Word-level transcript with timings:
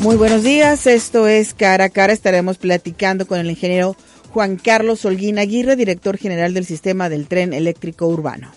Muy 0.00 0.14
buenos 0.14 0.44
días, 0.44 0.86
esto 0.86 1.26
es 1.26 1.54
Cara 1.54 1.86
a 1.86 1.88
Cara. 1.88 2.12
Estaremos 2.12 2.56
platicando 2.56 3.26
con 3.26 3.40
el 3.40 3.50
ingeniero 3.50 3.96
Juan 4.30 4.56
Carlos 4.56 5.04
Holguín 5.04 5.40
Aguirre, 5.40 5.74
director 5.74 6.16
general 6.16 6.54
del 6.54 6.64
sistema 6.64 7.08
del 7.08 7.26
tren 7.26 7.52
eléctrico 7.52 8.06
urbano. 8.06 8.52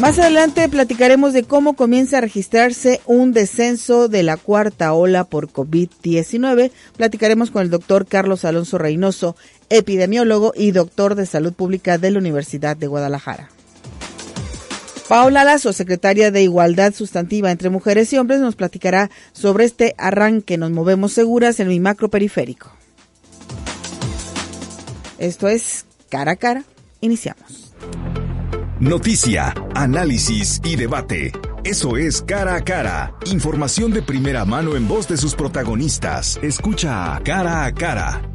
Más 0.00 0.18
adelante 0.18 0.68
platicaremos 0.68 1.32
de 1.32 1.44
cómo 1.44 1.74
comienza 1.74 2.18
a 2.18 2.20
registrarse 2.20 3.00
un 3.06 3.32
descenso 3.32 4.08
de 4.08 4.22
la 4.22 4.36
cuarta 4.36 4.92
ola 4.92 5.24
por 5.24 5.48
COVID-19. 5.48 6.70
Platicaremos 6.98 7.50
con 7.50 7.62
el 7.62 7.70
doctor 7.70 8.06
Carlos 8.06 8.44
Alonso 8.44 8.76
Reynoso, 8.76 9.36
epidemiólogo 9.70 10.52
y 10.54 10.72
doctor 10.72 11.14
de 11.14 11.24
salud 11.24 11.54
pública 11.54 11.96
de 11.96 12.10
la 12.10 12.18
Universidad 12.18 12.76
de 12.76 12.88
Guadalajara. 12.88 13.48
Paola 15.08 15.44
Lazo, 15.44 15.72
secretaria 15.72 16.30
de 16.30 16.42
Igualdad 16.42 16.94
Sustantiva 16.94 17.50
entre 17.50 17.68
Mujeres 17.68 18.12
y 18.12 18.18
Hombres, 18.18 18.40
nos 18.40 18.56
platicará 18.56 19.10
sobre 19.32 19.64
este 19.64 19.94
arranque 19.98 20.56
Nos 20.56 20.70
Movemos 20.70 21.12
Seguras 21.12 21.60
en 21.60 21.68
mi 21.68 21.78
macro 21.78 22.08
periférico. 22.08 22.72
Esto 25.18 25.48
es 25.48 25.84
Cara 26.08 26.32
a 26.32 26.36
Cara. 26.36 26.64
Iniciamos. 27.00 27.74
Noticia, 28.80 29.54
análisis 29.74 30.60
y 30.64 30.76
debate. 30.76 31.32
Eso 31.64 31.96
es 31.96 32.22
Cara 32.22 32.56
a 32.56 32.64
Cara. 32.64 33.14
Información 33.26 33.92
de 33.92 34.02
primera 34.02 34.44
mano 34.44 34.74
en 34.74 34.88
voz 34.88 35.06
de 35.06 35.16
sus 35.16 35.34
protagonistas. 35.34 36.38
Escucha 36.42 37.20
Cara 37.24 37.64
a 37.64 37.72
Cara. 37.72 38.33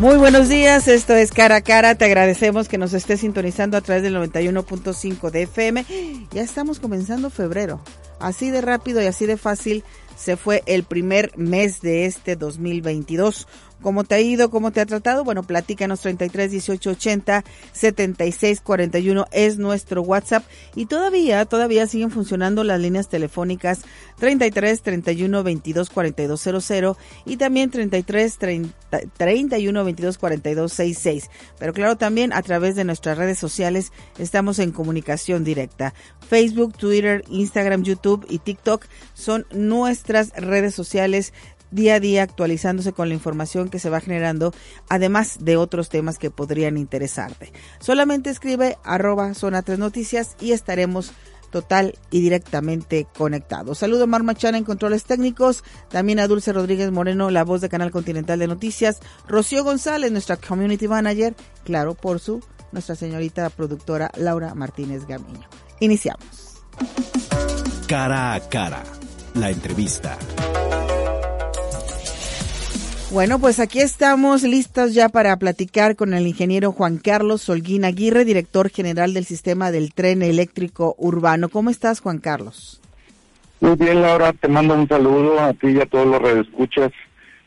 Muy 0.00 0.16
buenos 0.16 0.48
días, 0.48 0.88
esto 0.88 1.14
es 1.14 1.30
Cara 1.30 1.56
a 1.56 1.60
Cara. 1.60 1.94
Te 1.94 2.06
agradecemos 2.06 2.68
que 2.68 2.78
nos 2.78 2.94
estés 2.94 3.20
sintonizando 3.20 3.76
a 3.76 3.82
través 3.82 4.02
del 4.02 4.16
91.5 4.16 5.30
de 5.30 5.42
FM. 5.42 5.84
Ya 6.32 6.40
estamos 6.40 6.80
comenzando 6.80 7.28
febrero. 7.28 7.82
Así 8.18 8.48
de 8.48 8.62
rápido 8.62 9.02
y 9.02 9.06
así 9.06 9.26
de 9.26 9.36
fácil 9.36 9.84
se 10.16 10.38
fue 10.38 10.62
el 10.64 10.84
primer 10.84 11.36
mes 11.36 11.82
de 11.82 12.06
este 12.06 12.34
2022. 12.34 13.46
¿Cómo 13.82 14.04
te 14.04 14.14
ha 14.14 14.20
ido? 14.20 14.50
¿Cómo 14.50 14.70
te 14.70 14.80
ha 14.80 14.86
tratado? 14.86 15.24
Bueno, 15.24 15.42
platícanos 15.42 16.00
33 16.00 16.50
18 16.50 16.90
80 16.90 17.44
76 17.72 18.60
41 18.60 19.26
es 19.32 19.58
nuestro 19.58 20.02
WhatsApp 20.02 20.44
y 20.74 20.86
todavía, 20.86 21.44
todavía 21.46 21.86
siguen 21.86 22.10
funcionando 22.10 22.64
las 22.64 22.80
líneas 22.80 23.08
telefónicas 23.08 23.80
33 24.18 24.82
31 24.82 25.42
22 25.42 25.90
42 25.90 26.40
00 26.62 26.96
y 27.24 27.36
también 27.36 27.70
33 27.70 28.38
30, 28.38 29.00
31 29.16 29.84
22 29.84 30.18
42 30.18 30.72
66. 30.72 31.30
Pero 31.58 31.72
claro, 31.72 31.96
también 31.96 32.32
a 32.32 32.42
través 32.42 32.76
de 32.76 32.84
nuestras 32.84 33.16
redes 33.16 33.38
sociales 33.38 33.92
estamos 34.18 34.58
en 34.58 34.72
comunicación 34.72 35.44
directa. 35.44 35.94
Facebook, 36.28 36.76
Twitter, 36.76 37.24
Instagram, 37.28 37.82
YouTube 37.82 38.26
y 38.28 38.38
TikTok 38.38 38.84
son 39.14 39.46
nuestras 39.50 40.30
redes 40.30 40.74
sociales 40.74 41.32
día 41.70 41.96
a 41.96 42.00
día 42.00 42.22
actualizándose 42.22 42.92
con 42.92 43.08
la 43.08 43.14
información 43.14 43.68
que 43.68 43.78
se 43.78 43.90
va 43.90 44.00
generando, 44.00 44.52
además 44.88 45.38
de 45.40 45.56
otros 45.56 45.88
temas 45.88 46.18
que 46.18 46.30
podrían 46.30 46.76
interesarte. 46.76 47.52
Solamente 47.78 48.30
escribe 48.30 48.78
arroba 48.84 49.34
zona 49.34 49.62
3 49.62 49.78
noticias 49.78 50.36
y 50.40 50.52
estaremos 50.52 51.12
total 51.50 51.98
y 52.10 52.20
directamente 52.20 53.06
conectados. 53.16 53.78
Saludo 53.78 54.04
a 54.04 54.06
Mar 54.06 54.22
Machana 54.22 54.58
en 54.58 54.64
controles 54.64 55.04
técnicos, 55.04 55.64
también 55.88 56.20
a 56.20 56.28
Dulce 56.28 56.52
Rodríguez 56.52 56.90
Moreno, 56.90 57.30
la 57.30 57.44
voz 57.44 57.60
de 57.60 57.68
Canal 57.68 57.90
Continental 57.90 58.38
de 58.38 58.46
Noticias, 58.46 59.00
Rocío 59.28 59.64
González, 59.64 60.12
nuestra 60.12 60.36
community 60.36 60.88
manager, 60.88 61.34
claro, 61.64 61.94
por 61.94 62.20
su, 62.20 62.40
nuestra 62.72 62.94
señorita 62.94 63.50
productora 63.50 64.10
Laura 64.16 64.54
Martínez 64.54 65.06
Gamiño. 65.06 65.48
Iniciamos. 65.80 66.62
Cara 67.86 68.34
a 68.34 68.40
cara, 68.48 68.84
la 69.34 69.50
entrevista. 69.50 70.16
Bueno, 73.12 73.40
pues 73.40 73.58
aquí 73.58 73.80
estamos 73.80 74.44
listos 74.44 74.94
ya 74.94 75.08
para 75.08 75.36
platicar 75.36 75.96
con 75.96 76.14
el 76.14 76.28
ingeniero 76.28 76.70
Juan 76.70 76.98
Carlos 76.98 77.42
Solguín 77.42 77.84
Aguirre, 77.84 78.24
director 78.24 78.70
general 78.70 79.14
del 79.14 79.24
sistema 79.24 79.72
del 79.72 79.92
tren 79.92 80.22
eléctrico 80.22 80.94
urbano. 80.96 81.48
¿Cómo 81.48 81.70
estás, 81.70 81.98
Juan 81.98 82.18
Carlos? 82.18 82.80
Muy 83.58 83.74
bien, 83.74 84.00
Laura, 84.00 84.32
te 84.32 84.46
mando 84.46 84.74
un 84.74 84.86
saludo 84.86 85.40
a 85.40 85.52
ti 85.54 85.70
y 85.70 85.80
a 85.80 85.86
todos 85.86 86.06
los 86.06 86.22
redescuchas. 86.22 86.92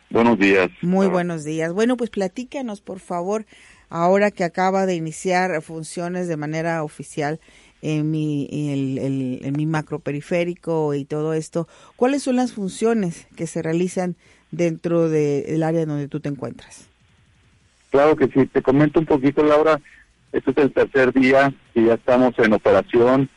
Buenos 0.09 0.37
días. 0.37 0.69
Muy 0.81 1.07
buenos 1.07 1.45
días. 1.45 1.71
Bueno, 1.71 1.95
pues 1.95 2.09
platícanos, 2.09 2.81
por 2.81 2.99
favor, 2.99 3.45
ahora 3.89 4.31
que 4.31 4.43
acaba 4.43 4.85
de 4.85 4.95
iniciar 4.95 5.61
funciones 5.61 6.27
de 6.27 6.35
manera 6.35 6.83
oficial 6.83 7.39
en 7.81 8.11
mi, 8.11 8.49
en, 8.51 9.39
en 9.41 9.53
mi 9.55 9.65
macro 9.65 9.99
periférico 9.99 10.93
y 10.93 11.05
todo 11.05 11.33
esto, 11.33 11.69
¿cuáles 11.95 12.21
son 12.23 12.35
las 12.35 12.51
funciones 12.51 13.27
que 13.37 13.47
se 13.47 13.61
realizan 13.61 14.17
dentro 14.53 15.09
del 15.09 15.63
área 15.63 15.85
donde 15.85 16.07
tú 16.07 16.19
te 16.19 16.29
encuentras. 16.29 16.87
Claro 17.89 18.15
que 18.15 18.27
sí, 18.27 18.45
te 18.47 18.61
comento 18.61 18.99
un 18.99 19.05
poquito, 19.05 19.43
Laura. 19.43 19.79
Este 20.31 20.51
es 20.51 20.57
el 20.57 20.71
tercer 20.71 21.13
día 21.13 21.53
que 21.73 21.83
ya 21.83 21.95
estamos 21.95 22.33
en 22.37 22.53
operación. 22.53 23.29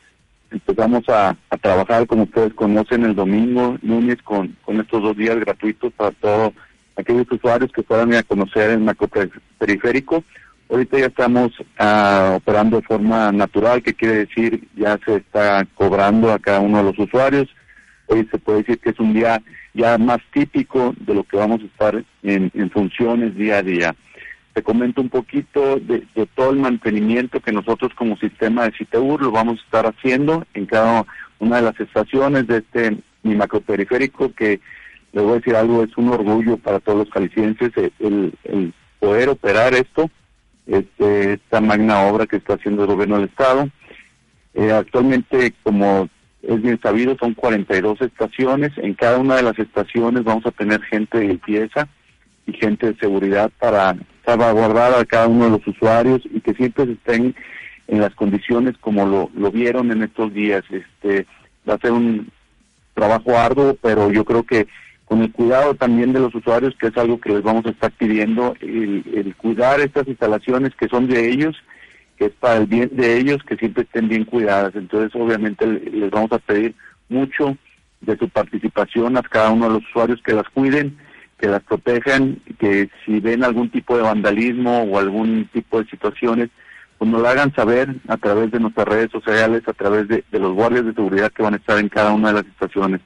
Empezamos 0.49 1.03
a, 1.09 1.35
trabajar, 1.61 2.07
como 2.07 2.23
ustedes 2.23 2.53
conocen, 2.53 3.03
el 3.03 3.15
domingo, 3.15 3.77
lunes, 3.81 4.21
con, 4.23 4.55
con 4.63 4.79
estos 4.79 5.01
dos 5.01 5.17
días 5.17 5.37
gratuitos 5.39 5.91
para 5.93 6.11
todos 6.11 6.53
aquellos 6.95 7.31
usuarios 7.31 7.71
que 7.71 7.83
puedan 7.83 8.09
ir 8.09 8.17
a 8.17 8.23
conocer 8.23 8.71
el 8.71 8.79
macro 8.79 9.09
periférico. 9.57 10.23
Ahorita 10.69 10.99
ya 10.99 11.05
estamos 11.07 11.51
ah, 11.77 12.33
operando 12.37 12.77
de 12.77 12.87
forma 12.87 13.31
natural, 13.31 13.81
que 13.81 13.93
quiere 13.93 14.25
decir 14.25 14.67
ya 14.75 14.99
se 15.05 15.17
está 15.17 15.65
cobrando 15.75 16.31
a 16.31 16.39
cada 16.39 16.59
uno 16.59 16.79
de 16.79 16.83
los 16.83 16.99
usuarios. 16.99 17.47
Hoy 18.07 18.27
se 18.31 18.37
puede 18.37 18.59
decir 18.59 18.79
que 18.79 18.89
es 18.89 18.99
un 18.99 19.13
día 19.13 19.41
ya 19.77 19.97
más 19.97 20.17
típico 20.33 20.93
de 20.99 21.13
lo 21.13 21.23
que 21.23 21.37
vamos 21.37 21.61
a 21.61 21.65
estar 21.65 22.03
en, 22.23 22.71
funciones 22.71 23.35
día 23.35 23.59
a 23.59 23.63
día. 23.63 23.95
Te 24.53 24.63
comento 24.63 25.01
un 25.01 25.09
poquito 25.09 25.79
de, 25.79 26.03
todo 26.35 26.49
el 26.49 26.57
mantenimiento 26.57 27.39
que 27.39 27.51
nosotros 27.51 27.93
como 27.93 28.17
sistema 28.17 28.63
de 28.63 28.71
CITEUR 28.71 29.21
lo 29.21 29.31
vamos 29.31 29.59
a 29.59 29.63
estar 29.63 29.85
haciendo 29.85 30.45
en 30.55 30.65
cada 30.65 31.05
una 31.39 31.57
de 31.57 31.61
las 31.61 31.79
estaciones 31.79 32.47
de 32.47 32.57
este 32.57 32.97
mi 33.21 33.35
macroperiférico 33.35 34.33
que 34.33 34.59
le 35.13 35.21
voy 35.21 35.33
a 35.33 35.35
decir 35.35 35.55
algo, 35.55 35.83
es 35.83 35.95
un 35.97 36.09
orgullo 36.09 36.57
para 36.57 36.79
todos 36.79 36.99
los 36.99 37.09
calicienses 37.09 37.71
el, 37.99 38.73
poder 38.99 39.29
operar 39.29 39.75
esto, 39.75 40.09
este, 40.65 41.33
esta 41.33 41.61
magna 41.61 42.01
obra 42.07 42.25
que 42.25 42.37
está 42.37 42.55
haciendo 42.55 42.83
el 42.83 42.89
gobierno 42.89 43.17
del 43.17 43.29
Estado. 43.29 43.69
Eh, 44.55 44.71
actualmente, 44.71 45.53
como 45.61 46.09
es 46.47 46.61
bien 46.61 46.79
sabido, 46.81 47.15
son 47.19 47.33
42 47.33 48.01
estaciones. 48.01 48.71
En 48.77 48.93
cada 48.93 49.17
una 49.17 49.35
de 49.35 49.43
las 49.43 49.59
estaciones 49.59 50.23
vamos 50.23 50.45
a 50.45 50.51
tener 50.51 50.81
gente 50.83 51.19
de 51.19 51.27
limpieza 51.27 51.87
y 52.45 52.53
gente 52.53 52.87
de 52.87 52.99
seguridad 52.99 53.51
para 53.59 53.97
salvaguardar 54.25 54.93
a 54.93 55.05
cada 55.05 55.27
uno 55.27 55.45
de 55.45 55.51
los 55.51 55.67
usuarios 55.67 56.21
y 56.33 56.39
que 56.39 56.53
siempre 56.53 56.85
estén 56.85 57.35
en 57.87 57.99
las 57.99 58.15
condiciones 58.15 58.77
como 58.79 59.05
lo, 59.05 59.29
lo 59.35 59.51
vieron 59.51 59.91
en 59.91 60.03
estos 60.03 60.33
días. 60.33 60.63
Este 60.69 61.25
va 61.69 61.73
a 61.73 61.79
ser 61.79 61.91
un 61.91 62.29
trabajo 62.93 63.37
arduo, 63.37 63.77
pero 63.81 64.09
yo 64.09 64.23
creo 64.23 64.43
que 64.43 64.67
con 65.03 65.21
el 65.21 65.31
cuidado 65.33 65.75
también 65.75 66.13
de 66.13 66.21
los 66.21 66.33
usuarios, 66.33 66.75
que 66.79 66.87
es 66.87 66.97
algo 66.97 67.19
que 67.19 67.29
les 67.29 67.43
vamos 67.43 67.65
a 67.65 67.69
estar 67.69 67.91
pidiendo, 67.91 68.55
el, 68.61 69.03
el 69.13 69.35
cuidar 69.35 69.81
estas 69.81 70.07
instalaciones 70.07 70.73
que 70.75 70.87
son 70.87 71.07
de 71.07 71.29
ellos 71.29 71.57
que 72.17 72.25
es 72.25 72.31
para 72.33 72.57
el 72.57 72.65
bien 72.65 72.89
de 72.93 73.17
ellos 73.17 73.43
que 73.43 73.55
siempre 73.55 73.83
estén 73.83 74.09
bien 74.09 74.25
cuidadas. 74.25 74.75
Entonces, 74.75 75.11
obviamente, 75.19 75.65
les 75.65 76.09
vamos 76.09 76.31
a 76.31 76.39
pedir 76.39 76.75
mucho 77.09 77.57
de 78.01 78.17
su 78.17 78.29
participación 78.29 79.17
a 79.17 79.21
cada 79.21 79.51
uno 79.51 79.67
de 79.67 79.73
los 79.75 79.83
usuarios 79.89 80.21
que 80.23 80.33
las 80.33 80.49
cuiden, 80.49 80.97
que 81.39 81.47
las 81.47 81.63
protejan, 81.63 82.39
que 82.59 82.89
si 83.05 83.19
ven 83.19 83.43
algún 83.43 83.69
tipo 83.69 83.95
de 83.95 84.03
vandalismo 84.03 84.83
o 84.83 84.97
algún 84.97 85.47
tipo 85.53 85.81
de 85.81 85.89
situaciones, 85.89 86.49
pues 86.97 87.11
nos 87.11 87.21
lo 87.21 87.27
hagan 87.27 87.53
saber 87.53 87.95
a 88.07 88.17
través 88.17 88.51
de 88.51 88.59
nuestras 88.59 88.87
redes 88.87 89.11
sociales, 89.11 89.61
a 89.67 89.73
través 89.73 90.07
de, 90.07 90.23
los 90.31 90.53
guardias 90.53 90.85
de 90.85 90.93
seguridad 90.93 91.31
que 91.31 91.43
van 91.43 91.53
a 91.53 91.57
estar 91.57 91.77
en 91.77 91.89
cada 91.89 92.11
una 92.11 92.29
de 92.29 92.33
las 92.35 92.45
estaciones. 92.47 93.01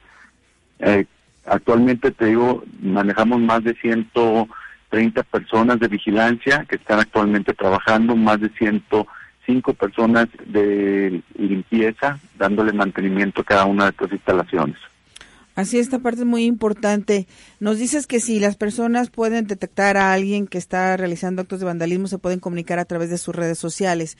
Eh, 0.78 1.04
actualmente, 1.44 2.10
te 2.10 2.26
digo, 2.26 2.64
manejamos 2.80 3.40
más 3.40 3.62
de 3.64 3.74
ciento 3.74 4.48
30 4.92 5.22
personas 5.22 5.80
de 5.80 5.88
vigilancia 5.88 6.66
que 6.68 6.76
están 6.76 7.00
actualmente 7.00 7.54
trabajando, 7.54 8.14
más 8.14 8.38
de 8.42 8.50
105 8.50 9.72
personas 9.72 10.28
de 10.46 11.22
limpieza, 11.38 12.18
dándole 12.38 12.74
mantenimiento 12.74 13.40
a 13.40 13.44
cada 13.44 13.64
una 13.64 13.84
de 13.84 13.90
estas 13.92 14.12
instalaciones. 14.12 14.76
Así, 15.54 15.78
esta 15.78 16.00
parte 16.00 16.20
es 16.20 16.26
muy 16.26 16.44
importante. 16.44 17.26
Nos 17.58 17.78
dices 17.78 18.06
que 18.06 18.20
si 18.20 18.38
las 18.38 18.56
personas 18.56 19.08
pueden 19.08 19.46
detectar 19.46 19.96
a 19.96 20.12
alguien 20.12 20.46
que 20.46 20.58
está 20.58 20.94
realizando 20.98 21.40
actos 21.40 21.60
de 21.60 21.66
vandalismo, 21.66 22.06
se 22.06 22.18
pueden 22.18 22.38
comunicar 22.38 22.78
a 22.78 22.84
través 22.84 23.08
de 23.08 23.16
sus 23.16 23.34
redes 23.34 23.58
sociales. 23.58 24.18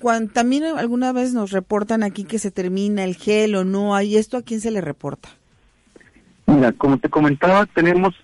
Cuando, 0.00 0.34
también 0.34 0.64
alguna 0.64 1.12
vez 1.12 1.32
nos 1.32 1.50
reportan 1.50 2.02
aquí 2.02 2.24
que 2.24 2.38
se 2.38 2.50
termina 2.50 3.04
el 3.04 3.16
gel 3.16 3.54
o 3.54 3.64
no 3.64 3.94
hay 3.94 4.18
esto, 4.18 4.36
¿a 4.36 4.42
quién 4.42 4.60
se 4.60 4.70
le 4.70 4.82
reporta? 4.82 5.30
Mira, 6.46 6.72
como 6.72 6.98
te 6.98 7.08
comentaba, 7.08 7.64
tenemos 7.64 8.14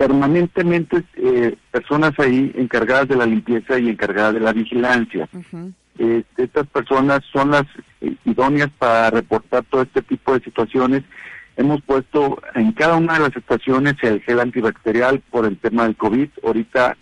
permanentemente 0.00 1.04
eh, 1.16 1.56
personas 1.70 2.18
ahí 2.18 2.50
encargadas 2.56 3.06
de 3.06 3.16
la 3.16 3.26
limpieza 3.26 3.78
y 3.78 3.90
encargadas 3.90 4.32
de 4.32 4.40
la 4.40 4.54
vigilancia. 4.54 5.28
Este, 5.98 6.42
estas 6.42 6.66
personas 6.68 7.20
son 7.30 7.50
las 7.50 7.64
idóneas 8.24 8.70
para 8.78 9.10
reportar 9.10 9.62
todo 9.64 9.82
este 9.82 10.00
tipo 10.00 10.32
de 10.32 10.42
situaciones. 10.42 11.02
Hemos 11.58 11.82
puesto 11.82 12.40
en 12.54 12.72
cada 12.72 12.96
una 12.96 13.12
de 13.12 13.28
las 13.28 13.36
estaciones 13.36 13.96
el 14.00 14.22
gel 14.22 14.40
antibacterial 14.40 15.20
por 15.30 15.44
el 15.44 15.58
tema 15.58 15.82
del 15.82 15.96
COVID. 15.96 16.30
Ahorita 16.44 16.96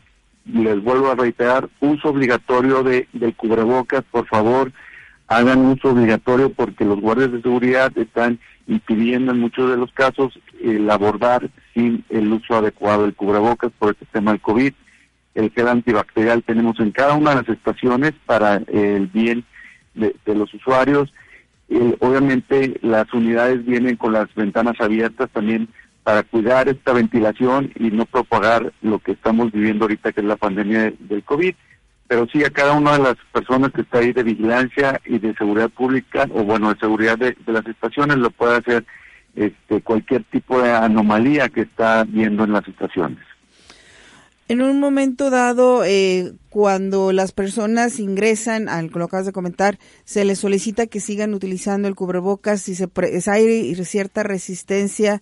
les 0.53 0.83
vuelvo 0.83 1.13
a 1.13 1.15
reiterar, 1.15 1.69
uso 1.79 2.09
obligatorio 2.09 2.83
de, 2.83 3.07
del 3.13 3.37
cubrebocas, 3.37 4.03
por 4.11 4.27
favor, 4.27 4.73
hagan 5.29 5.67
uso 5.67 5.91
obligatorio 5.91 6.51
porque 6.53 6.85
los 6.85 7.01
guardias 7.01 7.31
de 7.31 7.43
seguridad 7.43 7.97
están 7.97 8.41
impidiendo 8.67 9.31
en 9.31 9.39
muchos 9.39 9.71
de 9.71 9.77
los 9.77 9.93
casos 9.93 10.37
el 10.61 10.91
abordar 10.91 11.49
el 12.09 12.33
uso 12.33 12.57
adecuado 12.57 13.03
del 13.03 13.15
cubrebocas 13.15 13.71
por 13.79 13.93
este 13.93 14.07
tema 14.07 14.33
del 14.33 14.41
COVID. 14.41 14.73
El 15.35 15.51
gel 15.51 15.69
antibacterial 15.69 16.43
tenemos 16.43 16.81
en 16.81 16.91
cada 16.91 17.15
una 17.15 17.31
de 17.31 17.37
las 17.37 17.49
estaciones 17.49 18.13
para 18.27 18.57
el 18.67 19.07
bien 19.07 19.45
de, 19.95 20.15
los 20.27 20.53
usuarios. 20.55 21.13
obviamente 22.01 22.79
las 22.83 23.13
unidades 23.13 23.65
vienen 23.65 23.97
con 23.97 24.13
las 24.13 24.33
ventanas 24.35 24.81
abiertas 24.81 25.29
también 25.31 25.69
para 26.03 26.23
cuidar 26.23 26.69
esta 26.69 26.93
ventilación 26.93 27.73
y 27.77 27.91
no 27.91 28.07
propagar 28.07 28.73
lo 28.83 28.99
que 28.99 29.13
estamos 29.13 29.53
viviendo 29.53 29.85
ahorita 29.85 30.13
que 30.13 30.21
es 30.21 30.27
la 30.27 30.37
pandemia 30.37 30.93
del 30.99 31.23
COVID 31.23 31.55
pero 32.09 32.27
sí 32.33 32.43
a 32.43 32.51
cada 32.51 32.73
una 32.73 32.93
de 32.93 33.01
las 33.01 33.17
personas 33.33 33.71
que 33.71 33.83
está 33.83 33.99
ahí 33.99 34.13
de 34.13 34.23
vigilancia 34.23 34.99
y 35.05 35.19
de 35.19 35.35
seguridad 35.35 35.69
pública, 35.69 36.27
o 36.33 36.43
bueno, 36.43 36.73
de 36.73 36.81
seguridad 36.81 37.19
de, 37.19 37.37
las 37.47 37.67
estaciones, 37.67 38.17
lo 38.17 38.31
puede 38.31 38.57
hacer 38.57 38.85
este, 39.39 39.81
cualquier 39.83 40.25
tipo 40.25 40.61
de 40.61 40.73
anomalía 40.73 41.49
que 41.49 41.63
está 41.63 42.05
viendo 42.05 42.45
en 42.45 42.53
las 42.53 42.67
estaciones. 42.67 43.19
En 44.49 44.63
un 44.63 44.81
momento 44.81 45.29
dado, 45.29 45.85
eh, 45.85 46.33
cuando 46.49 47.13
las 47.13 47.33
personas 47.33 48.01
ingresan, 48.01 48.69
al 48.69 48.91
lo 48.93 49.05
acabas 49.05 49.27
de 49.27 49.33
comentar, 49.33 49.79
se 50.05 50.25
les 50.25 50.39
solicita 50.39 50.87
que 50.87 51.01
sigan 51.01 51.35
utilizando 51.35 51.87
el 51.87 51.95
cubrebocas, 51.95 52.63
si 52.63 52.75
se 52.75 52.89
hay 53.31 53.75
cierta 53.85 54.23
resistencia, 54.23 55.21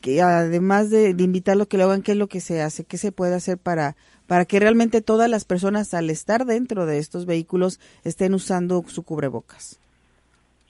que 0.00 0.22
además 0.22 0.88
de, 0.88 1.12
de 1.12 1.24
invitarlos 1.24 1.68
que 1.68 1.76
lo 1.76 1.84
hagan, 1.84 2.02
¿qué 2.02 2.12
es 2.12 2.18
lo 2.18 2.26
que 2.26 2.40
se 2.40 2.62
hace? 2.62 2.84
¿Qué 2.84 2.96
se 2.96 3.12
puede 3.12 3.34
hacer 3.34 3.58
para 3.58 3.96
para 4.26 4.46
que 4.46 4.58
realmente 4.58 5.02
todas 5.02 5.28
las 5.28 5.44
personas 5.44 5.92
al 5.94 6.10
estar 6.10 6.46
dentro 6.46 6.86
de 6.86 6.98
estos 6.98 7.26
vehículos 7.26 7.80
estén 8.04 8.34
usando 8.34 8.82
su 8.86 9.02
cubrebocas? 9.02 9.78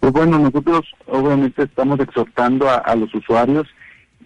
Pues 0.04 0.12
bueno, 0.12 0.38
nosotros 0.38 0.82
obviamente 1.06 1.62
estamos 1.62 1.98
exhortando 1.98 2.68
a, 2.68 2.94
los 2.94 3.14
usuarios 3.14 3.66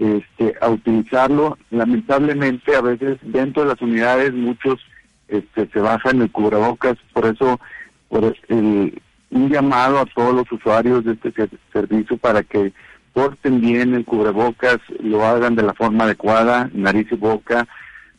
este, 0.00 0.56
a 0.60 0.70
utilizarlo. 0.70 1.56
Lamentablemente 1.70 2.74
a 2.74 2.80
veces 2.80 3.18
dentro 3.22 3.62
de 3.62 3.68
las 3.68 3.80
unidades 3.80 4.34
muchos 4.34 4.80
este, 5.28 5.68
se 5.68 5.78
bajan 5.78 6.20
el 6.20 6.32
cubrebocas, 6.32 6.96
por 7.12 7.26
eso 7.26 7.60
por 8.08 8.34
el, 8.48 9.00
un 9.30 9.48
llamado 9.50 10.00
a 10.00 10.06
todos 10.06 10.34
los 10.34 10.50
usuarios 10.50 11.04
de 11.04 11.12
este 11.12 11.48
servicio 11.72 12.16
para 12.16 12.42
que 12.42 12.72
porten 13.12 13.60
bien 13.60 13.94
el 13.94 14.04
cubrebocas, 14.04 14.78
lo 14.98 15.24
hagan 15.24 15.54
de 15.54 15.62
la 15.62 15.74
forma 15.74 16.06
adecuada, 16.06 16.68
nariz 16.74 17.06
y 17.12 17.14
boca, 17.14 17.68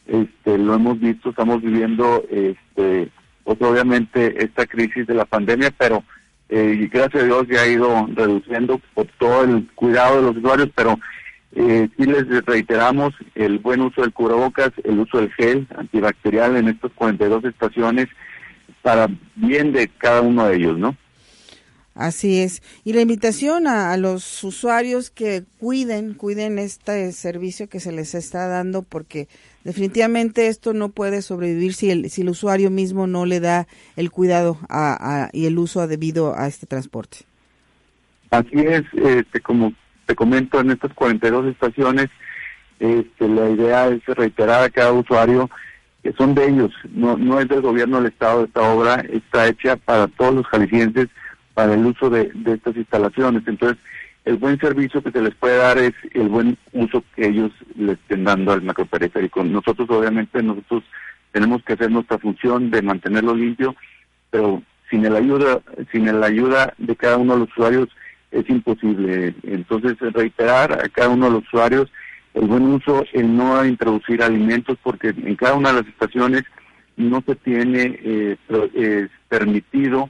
este, 0.08 0.58
lo 0.58 0.76
hemos 0.76 0.98
visto, 1.02 1.32
estamos 1.32 1.62
viviendo, 1.62 2.24
este, 2.32 3.10
pues, 3.44 3.62
obviamente, 3.62 4.46
esta 4.46 4.66
crisis 4.66 5.06
de 5.08 5.16
la 5.16 5.26
pandemia, 5.26 5.72
pero 5.78 6.06
eh, 6.50 6.90
gracias 6.92 7.24
a 7.24 7.26
Dios 7.26 7.48
ya 7.48 7.62
ha 7.62 7.68
ido 7.68 8.08
reduciendo 8.14 8.82
por 8.94 9.08
todo 9.20 9.44
el 9.44 9.68
cuidado 9.76 10.18
de 10.18 10.22
los 10.24 10.38
usuarios, 10.38 10.70
pero 10.76 11.00
eh, 11.54 11.88
sí 11.98 12.06
les 12.06 12.28
reiteramos 12.46 13.14
el 13.36 13.60
buen 13.60 13.82
uso 13.82 14.02
del 14.02 14.14
cubrebocas, 14.14 14.72
el 14.84 15.00
uso 15.00 15.20
del 15.20 15.32
gel 15.34 15.68
antibacterial 15.76 16.56
en 16.58 16.70
estas 16.70 16.92
42 16.94 17.46
estaciones 17.46 18.08
para 18.82 19.08
bien 19.36 19.72
de 19.74 19.88
cada 19.88 20.22
uno 20.22 20.48
de 20.48 20.56
ellos, 20.56 20.78
¿no? 20.78 20.96
Así 21.96 22.40
es. 22.40 22.64
Y 22.86 22.94
la 22.94 23.02
invitación 23.02 23.68
a, 23.68 23.98
los 23.98 24.44
usuarios 24.44 25.10
que 25.10 25.44
cuiden, 25.60 26.14
cuiden 26.14 26.58
este 26.58 27.12
servicio 27.12 27.68
que 27.68 27.82
se 27.82 27.92
les 27.92 28.16
está 28.16 28.48
dando 28.48 28.84
porque 28.84 29.28
definitivamente 29.64 30.48
esto 30.48 30.74
no 30.74 30.90
puede 30.90 31.22
sobrevivir 31.22 31.74
si 31.74 31.92
el, 31.92 32.10
si 32.10 32.22
el 32.22 32.30
usuario 32.30 32.70
mismo 32.70 33.08
no 33.08 33.26
le 33.26 33.40
da 33.40 33.68
el 33.96 34.12
cuidado 34.12 34.58
y 35.34 35.46
el 35.46 35.58
uso 35.58 35.88
debido 35.88 36.38
a 36.38 36.48
este 36.48 36.66
transporte. 36.66 37.20
Así 38.32 38.50
es, 38.54 38.84
este, 38.94 39.40
como 39.42 39.74
te 40.06 40.16
comento, 40.16 40.60
en 40.60 40.72
estas 40.72 40.94
42 40.94 41.48
estaciones, 41.48 42.10
este, 42.80 43.28
la 43.28 43.50
idea 43.50 43.88
es 43.88 44.06
reiterar 44.06 44.64
a 44.64 44.70
cada 44.70 44.94
usuario 44.94 45.50
que 46.04 46.14
son 46.14 46.34
de 46.34 46.48
ellos, 46.48 46.72
no, 46.92 47.18
no 47.18 47.40
es 47.40 47.48
del 47.50 47.62
gobierno 47.62 47.98
del 47.98 48.12
Estado, 48.12 48.46
esta 48.46 48.62
obra 48.62 49.04
está 49.12 49.48
hecha 49.48 49.76
para 49.76 50.08
todos 50.08 50.34
los 50.34 50.48
jaliscienses, 50.48 51.08
para 51.54 51.74
el 51.74 51.86
uso 51.86 52.10
de, 52.10 52.32
estas 52.46 52.78
instalaciones. 52.78 53.44
Entonces, 53.46 53.78
el 54.30 54.38
buen 54.38 54.60
servicio 54.60 55.02
que 55.02 55.12
se 55.12 55.24
les 55.24 55.34
puede 55.34 55.58
dar 55.58 55.80
es 55.80 55.94
el 56.14 56.30
buen 56.30 56.56
uso 56.72 57.04
que 57.16 57.28
ellos 57.30 57.52
le 57.76 57.94
estén 57.94 58.26
dando 58.26 58.52
al 58.52 58.62
macroperiférico. 58.62 59.44
Nosotros, 59.44 59.90
obviamente, 59.90 60.44
nosotros 60.44 60.84
tenemos 61.32 61.64
que 61.64 61.74
hacer 61.74 61.90
nuestra 61.90 62.20
función 62.20 62.70
de 62.70 62.84
mantenerlo 62.84 63.34
limpio, 63.34 63.76
pero 64.30 64.62
sin 64.88 65.04
el 65.04 65.16
ayuda, 65.16 65.62
sin 65.92 66.06
la 66.06 66.28
ayuda 66.28 66.76
de 66.78 66.96
cada 66.96 67.18
uno 67.18 67.34
de 67.34 67.40
los 67.40 67.50
usuarios 67.50 67.90
es 68.30 68.48
imposible. 68.52 69.34
Entonces, 69.42 69.98
reiterar 70.00 70.74
a 70.74 70.90
cada 70.90 71.10
uno 71.10 71.26
de 71.26 71.32
los 71.32 71.44
usuarios 71.46 71.92
el 72.36 72.46
buen 72.46 72.68
uso, 72.68 73.04
el 73.14 73.36
no 73.36 73.66
introducir 73.66 74.22
alimentos, 74.22 74.78
porque 74.84 75.08
en 75.08 75.36
cada 75.38 75.56
una 75.56 75.70
de 75.70 75.82
las 75.82 75.88
estaciones 75.88 76.44
no 76.98 77.24
se 77.26 77.36
tiene 77.36 78.00
eh, 78.04 78.38
eh 78.76 79.08
permitido 79.28 80.10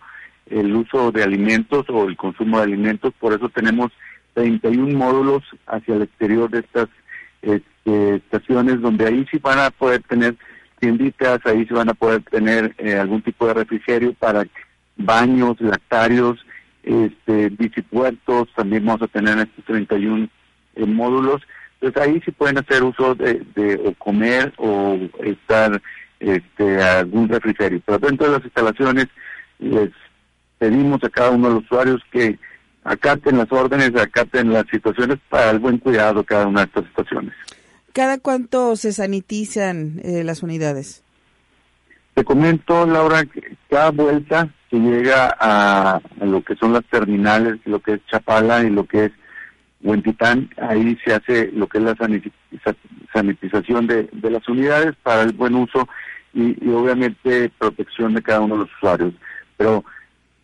el 0.49 0.75
uso 0.75 1.11
de 1.11 1.23
alimentos 1.23 1.85
o 1.89 2.07
el 2.07 2.17
consumo 2.17 2.57
de 2.57 2.63
alimentos, 2.63 3.13
por 3.19 3.33
eso 3.33 3.49
tenemos 3.49 3.91
31 4.39 4.97
módulos 4.97 5.43
hacia 5.67 5.95
el 5.95 6.03
exterior 6.03 6.49
de 6.49 6.59
estas 6.59 6.87
este, 7.41 8.15
estaciones 8.15 8.79
donde 8.79 9.05
ahí 9.05 9.25
sí 9.29 9.37
van 9.37 9.59
a 9.59 9.69
poder 9.69 10.01
tener 10.03 10.37
tienditas, 10.79 11.39
ahí 11.45 11.65
sí 11.65 11.73
van 11.73 11.89
a 11.89 11.93
poder 11.93 12.21
tener 12.23 12.73
eh, 12.77 12.95
algún 12.95 13.21
tipo 13.21 13.47
de 13.47 13.55
refrigerio 13.55 14.13
para 14.13 14.45
baños, 14.95 15.59
lactarios, 15.59 16.39
este, 16.83 17.49
bicipuertos, 17.49 18.47
también 18.55 18.85
vamos 18.85 19.01
a 19.01 19.07
tener 19.07 19.39
estos 19.39 19.65
31 19.65 20.29
eh, 20.75 20.85
módulos. 20.85 21.41
Entonces 21.81 22.01
ahí 22.01 22.21
sí 22.23 22.31
pueden 22.31 22.59
hacer 22.59 22.81
uso 22.83 23.15
de, 23.15 23.43
de 23.55 23.75
o 23.85 23.93
comer 23.95 24.53
o 24.57 24.97
estar 25.21 25.81
este, 26.21 26.81
algún 26.81 27.27
refrigerio. 27.27 27.81
Pero 27.85 27.99
dentro 27.99 28.27
de 28.27 28.37
las 28.37 28.45
instalaciones 28.45 29.07
les 29.59 29.89
pedimos 30.59 31.03
a 31.03 31.09
cada 31.09 31.31
uno 31.31 31.49
de 31.49 31.53
los 31.55 31.63
usuarios 31.65 32.01
que 32.09 32.39
acaten 32.83 33.37
las 33.37 33.51
órdenes, 33.51 33.95
acaten 33.95 34.53
las 34.53 34.65
situaciones 34.67 35.19
para 35.29 35.51
el 35.51 35.59
buen 35.59 35.77
cuidado 35.77 36.23
cada 36.23 36.47
una 36.47 36.61
de 36.61 36.67
estas 36.67 36.85
situaciones. 36.85 37.33
¿Cada 37.93 38.17
cuánto 38.19 38.75
se 38.75 38.93
sanitizan 38.93 39.99
eh, 40.03 40.23
las 40.23 40.43
unidades? 40.43 41.03
Te 42.13 42.23
comento, 42.23 42.85
Laura, 42.85 43.25
que 43.25 43.55
cada 43.69 43.91
vuelta 43.91 44.49
se 44.69 44.77
llega 44.77 45.35
a, 45.39 46.01
lo 46.21 46.43
que 46.43 46.55
son 46.55 46.73
las 46.73 46.85
terminales, 46.85 47.59
lo 47.65 47.79
que 47.79 47.93
es 47.93 48.05
Chapala 48.07 48.63
y 48.63 48.69
lo 48.69 48.85
que 48.85 49.05
es 49.05 49.11
Huentitán, 49.81 50.49
ahí 50.57 50.97
se 51.05 51.13
hace 51.13 51.51
lo 51.53 51.67
que 51.67 51.77
es 51.77 51.83
la 51.85 51.95
sanitización 53.13 53.87
de, 53.87 54.09
las 54.23 54.47
unidades 54.49 54.95
para 55.01 55.23
el 55.23 55.31
buen 55.31 55.55
uso 55.55 55.87
y, 56.33 56.57
y 56.63 56.69
obviamente 56.71 57.49
protección 57.57 58.13
de 58.13 58.21
cada 58.21 58.41
uno 58.41 58.55
de 58.55 58.61
los 58.61 58.75
usuarios. 58.75 59.13
Pero 59.55 59.85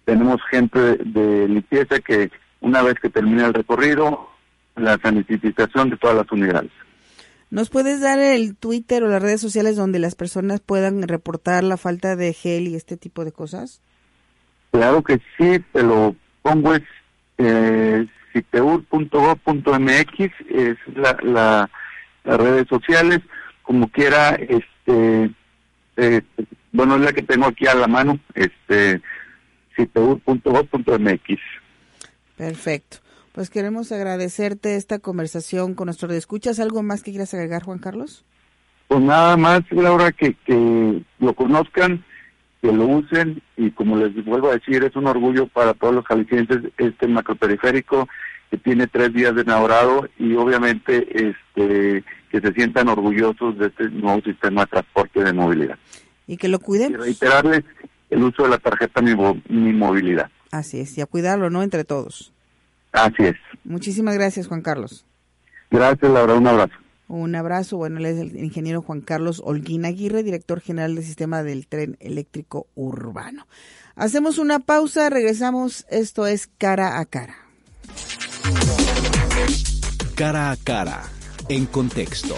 tenemos 0.06 0.40
gente 0.50 0.80
de, 0.80 1.48
limpieza 1.48 2.00
que 2.00 2.32
una 2.62 2.82
vez 2.82 2.96
que 3.02 3.10
termina 3.10 3.46
el 3.48 3.54
recorrido, 3.54 4.30
la 4.76 4.98
sanitización 5.02 5.90
de 5.90 5.98
todas 5.98 6.16
las 6.16 6.32
unidades. 6.32 6.72
¿Nos 7.50 7.70
puedes 7.70 8.02
dar 8.02 8.20
el 8.20 8.56
Twitter 8.56 9.04
o 9.04 9.08
las 9.08 9.22
redes 9.22 9.42
sociales 9.42 9.76
donde 9.76 10.00
las 10.00 10.16
personas 10.16 10.62
puedan 10.62 11.04
reportar 11.08 11.64
la 11.64 11.78
falta 11.78 12.16
de 12.16 12.34
gel 12.34 12.68
y 12.68 12.76
este 12.76 12.98
tipo 12.98 13.24
de 13.24 13.32
cosas? 13.32 13.82
Claro 14.72 15.04
que 15.04 15.20
sí, 15.38 15.64
te 15.72 15.84
lo 15.84 16.16
pongo 16.42 16.74
es 16.74 16.82
eh, 17.38 18.06
citeur.gov.mx, 18.34 20.20
es 20.50 20.78
la, 20.96 21.18
la, 21.22 21.70
las 22.24 22.38
redes 22.38 22.68
sociales, 22.68 23.20
como 23.64 23.88
quiera, 23.90 24.32
este, 24.36 25.32
eh, 25.98 26.22
bueno, 26.72 26.96
es 26.96 27.02
la 27.02 27.14
que 27.14 27.22
tengo 27.22 27.48
aquí 27.48 27.68
a 27.68 27.76
la 27.76 27.88
mano, 27.88 28.20
este, 28.34 29.02
citeur.gov.mx. 29.76 31.40
Perfecto. 32.38 32.98
Pues 33.32 33.50
queremos 33.50 33.92
agradecerte 33.92 34.78
esta 34.78 35.00
conversación 35.00 35.74
con 35.74 35.88
nuestro 35.88 36.12
¿Escuchas 36.12 36.60
algo 36.60 36.84
más 36.84 37.04
que 37.04 37.12
quieras 37.12 37.34
agregar, 37.34 37.64
Juan 37.64 37.80
Carlos? 37.80 38.24
Pues 38.88 39.02
nada 39.02 39.36
más, 39.36 39.62
Laura, 39.72 40.12
que, 40.12 40.36
que 40.46 41.02
lo 41.20 41.34
conozcan, 41.34 42.06
que 42.62 42.72
lo 42.72 42.86
usen 42.86 43.42
y 43.58 43.72
como 43.72 43.98
les 43.98 44.14
vuelvo 44.24 44.50
a 44.50 44.54
decir, 44.54 44.84
es 44.84 44.96
un 44.96 45.08
orgullo 45.08 45.48
para 45.48 45.74
todos 45.74 45.96
los 45.96 46.06
jaliscienses 46.06 46.60
este 46.78 47.08
macroperiférico 47.08 48.08
que 48.50 48.58
tiene 48.58 48.88
tres 48.88 49.14
días 49.14 49.36
de 49.36 49.42
inaugurado 49.42 50.08
y 50.18 50.36
obviamente 50.36 51.06
este 51.30 52.04
que 52.30 52.42
se 52.42 52.54
sientan 52.54 52.90
orgullosos 52.90 53.58
de 53.58 53.68
este 53.68 53.90
nuevo 53.90 54.22
sistema 54.22 54.62
de 54.62 54.68
transporte 54.68 55.24
de 55.24 55.34
movilidad. 55.34 55.78
Y 56.28 56.38
que 56.38 56.48
lo 56.48 56.60
cuiden. 56.60 56.94
Y 56.94 56.96
reiterarles 56.96 57.64
el 58.10 58.24
uso 58.24 58.44
de 58.44 58.50
la 58.50 58.58
tarjeta 58.58 59.02
Mi, 59.02 59.16
Movilidad. 59.74 60.30
Así 60.52 60.80
es, 60.80 60.98
y 60.98 61.02
a 61.02 61.06
cuidarlo, 61.06 61.50
¿no? 61.50 61.64
Entre 61.64 61.84
todos. 61.84 62.32
Así 62.92 63.24
es. 63.24 63.36
Muchísimas 63.64 64.16
gracias, 64.16 64.48
Juan 64.48 64.62
Carlos. 64.62 65.06
Gracias, 65.70 66.12
Laura. 66.12 66.36
Un 66.36 66.48
abrazo. 66.48 66.74
Un 67.08 67.36
abrazo. 67.36 67.78
Bueno, 67.78 68.00
él 68.00 68.06
es 68.06 68.20
el 68.20 68.44
ingeniero 68.44 68.82
Juan 68.82 69.02
Carlos 69.02 69.42
Holguín 69.44 69.86
Aguirre, 69.86 70.24
director 70.24 70.62
general 70.62 70.96
del 70.96 71.04
sistema 71.04 71.44
del 71.44 71.68
tren 71.68 71.98
eléctrico 72.00 72.68
urbano. 72.76 73.48
Hacemos 73.96 74.38
una 74.38 74.60
pausa, 74.60 75.10
regresamos. 75.10 75.86
Esto 75.90 76.26
es 76.26 76.48
cara 76.58 77.00
a 77.00 77.06
cara. 77.06 77.36
Cara 80.16 80.52
a 80.52 80.58
cara, 80.58 81.04
en 81.50 81.66
contexto. 81.66 82.36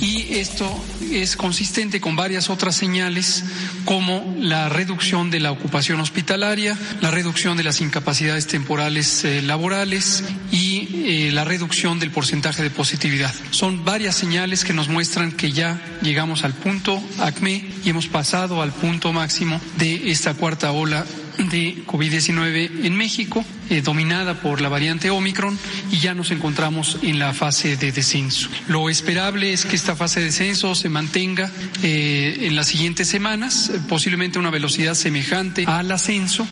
Y 0.00 0.34
esto 0.34 0.68
es 1.10 1.36
consistente 1.36 2.00
con 2.00 2.14
varias 2.14 2.50
otras 2.50 2.76
señales 2.76 3.44
como 3.84 4.36
la 4.38 4.68
reducción 4.68 5.30
de 5.30 5.40
la 5.40 5.50
ocupación 5.50 6.00
hospitalaria, 6.00 6.78
la 7.00 7.10
reducción 7.10 7.56
de 7.56 7.64
las 7.64 7.80
incapacidades 7.80 8.46
temporales 8.46 9.24
eh, 9.24 9.42
laborales 9.42 10.24
y 10.52 10.88
eh, 11.04 11.32
la 11.32 11.44
reducción 11.44 11.98
del 11.98 12.12
porcentaje 12.12 12.62
de 12.62 12.70
positividad. 12.70 13.34
Son 13.50 13.84
varias 13.84 14.14
señales 14.14 14.64
que 14.64 14.72
nos 14.72 14.88
muestran 14.88 15.32
que 15.32 15.50
ya 15.50 15.80
llegamos 16.02 16.44
al 16.44 16.54
punto 16.54 17.02
ACME 17.18 17.64
y 17.84 17.90
hemos 17.90 18.06
pasado 18.06 18.62
al 18.62 18.72
punto 18.72 19.12
máximo 19.12 19.60
de 19.78 20.12
esta 20.12 20.34
cuarta 20.34 20.70
ola 20.70 21.04
de 21.38 21.84
COVID-19 21.86 22.84
en 22.84 22.96
México, 22.96 23.44
eh, 23.70 23.80
dominada 23.82 24.40
por 24.40 24.60
la 24.60 24.68
variante 24.68 25.10
Omicron, 25.10 25.58
y 25.90 25.98
ya 25.98 26.14
nos 26.14 26.30
encontramos 26.30 26.98
en 27.02 27.18
la 27.18 27.32
fase 27.32 27.76
de 27.76 27.92
descenso. 27.92 28.48
Lo 28.68 28.90
esperable 28.90 29.52
es 29.52 29.64
que 29.64 29.76
esta 29.76 29.96
fase 29.96 30.20
de 30.20 30.26
descenso 30.26 30.74
se 30.74 30.88
mantenga 30.88 31.50
eh, 31.82 32.38
en 32.42 32.56
las 32.56 32.66
siguientes 32.66 33.08
semanas, 33.08 33.70
posiblemente 33.88 34.38
una 34.38 34.50
velocidad 34.50 34.94
semejante 34.94 35.64
al 35.66 35.90
ascenso. 35.90 36.46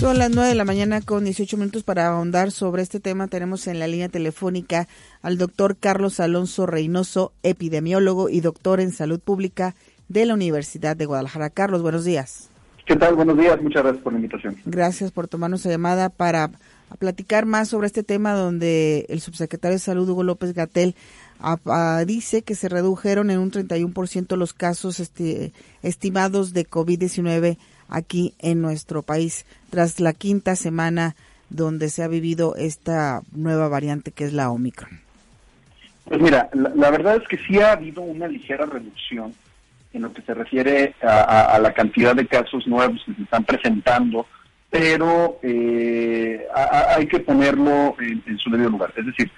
Son 0.00 0.16
las 0.16 0.30
9 0.30 0.48
de 0.48 0.54
la 0.54 0.64
mañana 0.64 1.02
con 1.02 1.24
18 1.24 1.58
minutos 1.58 1.82
para 1.82 2.06
ahondar 2.06 2.52
sobre 2.52 2.82
este 2.82 3.00
tema. 3.00 3.28
Tenemos 3.28 3.66
en 3.66 3.78
la 3.78 3.86
línea 3.86 4.08
telefónica 4.08 4.88
al 5.20 5.36
doctor 5.36 5.76
Carlos 5.78 6.20
Alonso 6.20 6.64
Reynoso, 6.64 7.34
epidemiólogo 7.42 8.30
y 8.30 8.40
doctor 8.40 8.80
en 8.80 8.92
salud 8.92 9.20
pública 9.20 9.74
de 10.10 10.26
la 10.26 10.34
Universidad 10.34 10.96
de 10.96 11.06
Guadalajara. 11.06 11.50
Carlos, 11.50 11.82
buenos 11.82 12.04
días. 12.04 12.50
¿Qué 12.84 12.96
tal? 12.96 13.14
Buenos 13.14 13.38
días, 13.38 13.62
muchas 13.62 13.84
gracias 13.84 14.02
por 14.02 14.12
la 14.12 14.18
invitación. 14.18 14.56
Gracias 14.66 15.12
por 15.12 15.28
tomarnos 15.28 15.64
la 15.64 15.70
llamada 15.70 16.08
para 16.08 16.50
platicar 16.98 17.46
más 17.46 17.68
sobre 17.68 17.86
este 17.86 18.02
tema 18.02 18.34
donde 18.34 19.06
el 19.08 19.20
subsecretario 19.20 19.76
de 19.76 19.78
Salud, 19.78 20.08
Hugo 20.08 20.24
López 20.24 20.52
Gatel, 20.52 20.96
dice 22.06 22.42
que 22.42 22.56
se 22.56 22.68
redujeron 22.68 23.30
en 23.30 23.38
un 23.38 23.52
31% 23.52 24.36
los 24.36 24.52
casos 24.52 24.98
este, 24.98 25.52
estimados 25.84 26.52
de 26.52 26.68
COVID-19 26.68 27.56
aquí 27.88 28.34
en 28.40 28.60
nuestro 28.60 29.02
país, 29.02 29.46
tras 29.70 30.00
la 30.00 30.12
quinta 30.12 30.56
semana 30.56 31.14
donde 31.50 31.88
se 31.88 32.02
ha 32.02 32.08
vivido 32.08 32.56
esta 32.56 33.22
nueva 33.30 33.68
variante 33.68 34.10
que 34.10 34.24
es 34.24 34.32
la 34.32 34.50
Omicron. 34.50 35.00
Pues 36.06 36.20
mira, 36.20 36.50
la 36.52 36.90
verdad 36.90 37.16
es 37.22 37.28
que 37.28 37.38
sí 37.46 37.60
ha 37.60 37.72
habido 37.72 38.02
una 38.02 38.26
ligera 38.26 38.66
reducción 38.66 39.32
en 39.92 40.02
lo 40.02 40.12
que 40.12 40.22
se 40.22 40.34
refiere 40.34 40.94
a, 41.02 41.58
la 41.60 41.72
cantidad 41.72 42.14
de 42.14 42.26
casos 42.26 42.66
nuevos 42.66 43.02
que 43.04 43.14
se 43.14 43.22
están 43.22 43.44
presentando, 43.44 44.26
pero 44.70 45.38
eh, 45.42 46.46
hay 46.96 47.06
que 47.06 47.20
ponerlo 47.20 47.96
en, 47.98 48.38
su 48.38 48.50
debido 48.50 48.70
lugar. 48.70 48.92
Es 48.96 49.06
decir, 49.06 49.30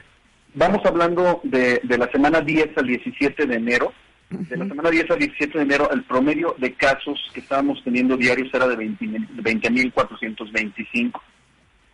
vamos 0.55 0.81
hablando 0.85 1.41
de, 1.45 1.81
la 1.85 2.11
semana 2.11 2.41
10 2.41 2.77
al 2.77 2.87
17 2.87 3.47
de 3.47 3.55
enero. 3.55 3.93
De 4.29 4.57
la 4.57 4.67
semana 4.67 4.91
10 4.91 5.11
al 5.11 5.19
17 5.19 5.59
de 5.59 5.65
enero, 5.65 5.91
el 5.91 6.05
promedio 6.05 6.55
de 6.59 6.73
casos 6.73 7.21
que 7.35 7.41
estábamos 7.41 7.83
teniendo 7.85 8.17
diarios 8.17 8.49
era 8.53 8.67
de 8.67 8.77
20.425. 8.77 11.21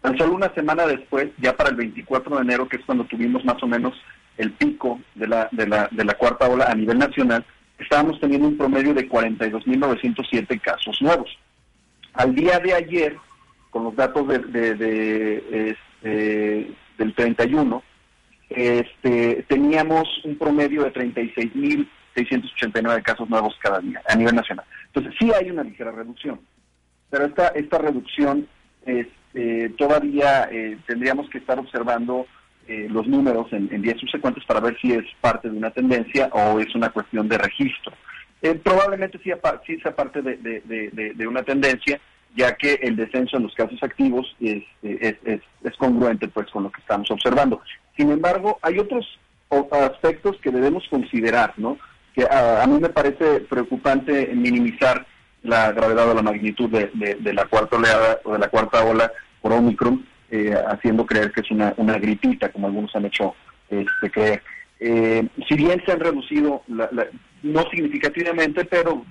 Tan 0.00 0.16
solo 0.16 0.34
una 0.34 0.54
semana 0.54 0.86
después, 0.86 1.28
ya 1.38 1.56
para 1.56 1.70
el 1.70 1.76
24 1.76 2.36
de 2.36 2.42
enero, 2.42 2.68
que 2.68 2.76
es 2.76 2.84
cuando 2.84 3.04
tuvimos 3.04 3.44
más 3.44 3.60
o 3.62 3.66
menos 3.66 3.94
el 4.36 4.52
pico 4.52 5.00
de 5.16 5.26
la, 5.26 5.48
de 5.50 5.66
la, 5.66 5.88
de 5.90 6.04
la 6.04 6.14
cuarta 6.14 6.48
ola 6.48 6.66
a 6.66 6.74
nivel 6.76 6.98
nacional, 6.98 7.44
estábamos 7.78 8.18
teniendo 8.20 8.48
un 8.48 8.56
promedio 8.56 8.94
de 8.94 9.06
42.907 9.08 10.60
casos 10.60 11.00
nuevos. 11.00 11.30
Al 12.14 12.34
día 12.34 12.58
de 12.58 12.74
ayer, 12.74 13.16
con 13.70 13.84
los 13.84 13.94
datos 13.94 14.26
de, 14.26 15.76
este, 16.02 16.72
del 16.96 17.14
31, 17.14 17.80
este, 18.50 19.44
teníamos 19.48 20.08
un 20.24 20.36
promedio 20.36 20.82
de 20.84 20.92
36.689 20.92 23.02
casos 23.02 23.28
nuevos 23.28 23.54
cada 23.62 23.78
día 23.80 24.00
a 24.08 24.16
nivel 24.16 24.34
nacional. 24.34 24.64
Entonces, 24.86 25.14
sí 25.18 25.30
hay 25.32 25.50
una 25.50 25.62
ligera 25.62 25.92
reducción, 25.92 26.40
pero 27.10 27.26
esta, 27.26 27.48
esta 27.48 27.76
reducción 27.78 28.48
este, 28.84 29.68
todavía 29.70 30.48
eh, 30.50 30.78
tendríamos 30.86 31.28
que 31.30 31.38
estar 31.38 31.58
observando 31.58 32.26
eh, 32.68 32.86
los 32.90 33.06
números 33.06 33.46
en, 33.52 33.80
días 33.80 33.98
subsecuentes 33.98 34.44
para 34.44 34.60
ver 34.60 34.76
si 34.78 34.92
es 34.92 35.04
parte 35.22 35.48
de 35.48 35.56
una 35.56 35.70
tendencia 35.70 36.28
o 36.32 36.60
es 36.60 36.74
una 36.74 36.90
cuestión 36.90 37.26
de 37.26 37.38
registro. 37.38 37.92
Eh, 38.42 38.54
probablemente 38.62 39.18
sí, 39.24 39.30
sí, 39.66 39.80
sea 39.80 39.96
parte 39.96 40.20
de, 40.20 41.26
una 41.26 41.42
tendencia, 41.42 41.98
ya 42.36 42.54
que 42.56 42.74
el 42.74 42.94
descenso 42.94 43.38
en 43.38 43.44
los 43.44 43.54
casos 43.54 43.82
activos 43.82 44.36
es, 44.38 44.62
congruente 45.78 46.28
pues 46.28 46.50
con 46.50 46.64
lo 46.64 46.70
que 46.70 46.82
estamos 46.82 47.10
observando. 47.10 47.62
Sin 47.96 48.10
embargo, 48.10 48.58
hay 48.60 48.78
otros 48.78 49.18
aspectos 49.70 50.36
que 50.42 50.50
debemos 50.50 50.84
considerar, 50.90 51.54
¿no? 51.56 51.78
Que 52.14 52.26
a, 52.30 52.66
mí 52.66 52.78
me 52.78 52.90
parece 52.90 53.40
preocupante 53.40 54.30
minimizar 54.34 55.06
la 55.42 55.72
gravedad 55.72 56.10
o 56.10 56.14
la 56.14 56.22
magnitud 56.22 56.68
de, 56.68 57.32
la 57.32 57.46
cuarta 57.46 57.76
oleada 57.76 58.20
o 58.24 58.34
de 58.34 58.38
la 58.38 58.48
cuarta 58.48 58.84
ola 58.84 59.10
por 59.40 59.52
Omicron, 59.52 60.04
eh, 60.30 60.54
haciendo 60.68 61.06
creer 61.06 61.32
que 61.32 61.40
es 61.40 61.50
una, 61.50 61.74
una 61.76 61.98
gripita, 61.98 62.50
como 62.50 62.66
algunos 62.66 62.94
han 62.94 63.06
hecho 63.06 63.34
este, 63.70 64.10
creer. 64.10 64.42
Eh, 64.80 65.26
si 65.48 65.54
bien 65.56 65.82
se 65.84 65.92
han 65.92 66.00
reducido, 66.00 66.62
no 67.42 67.70
significativamente, 67.70 68.64
pero 68.64 69.04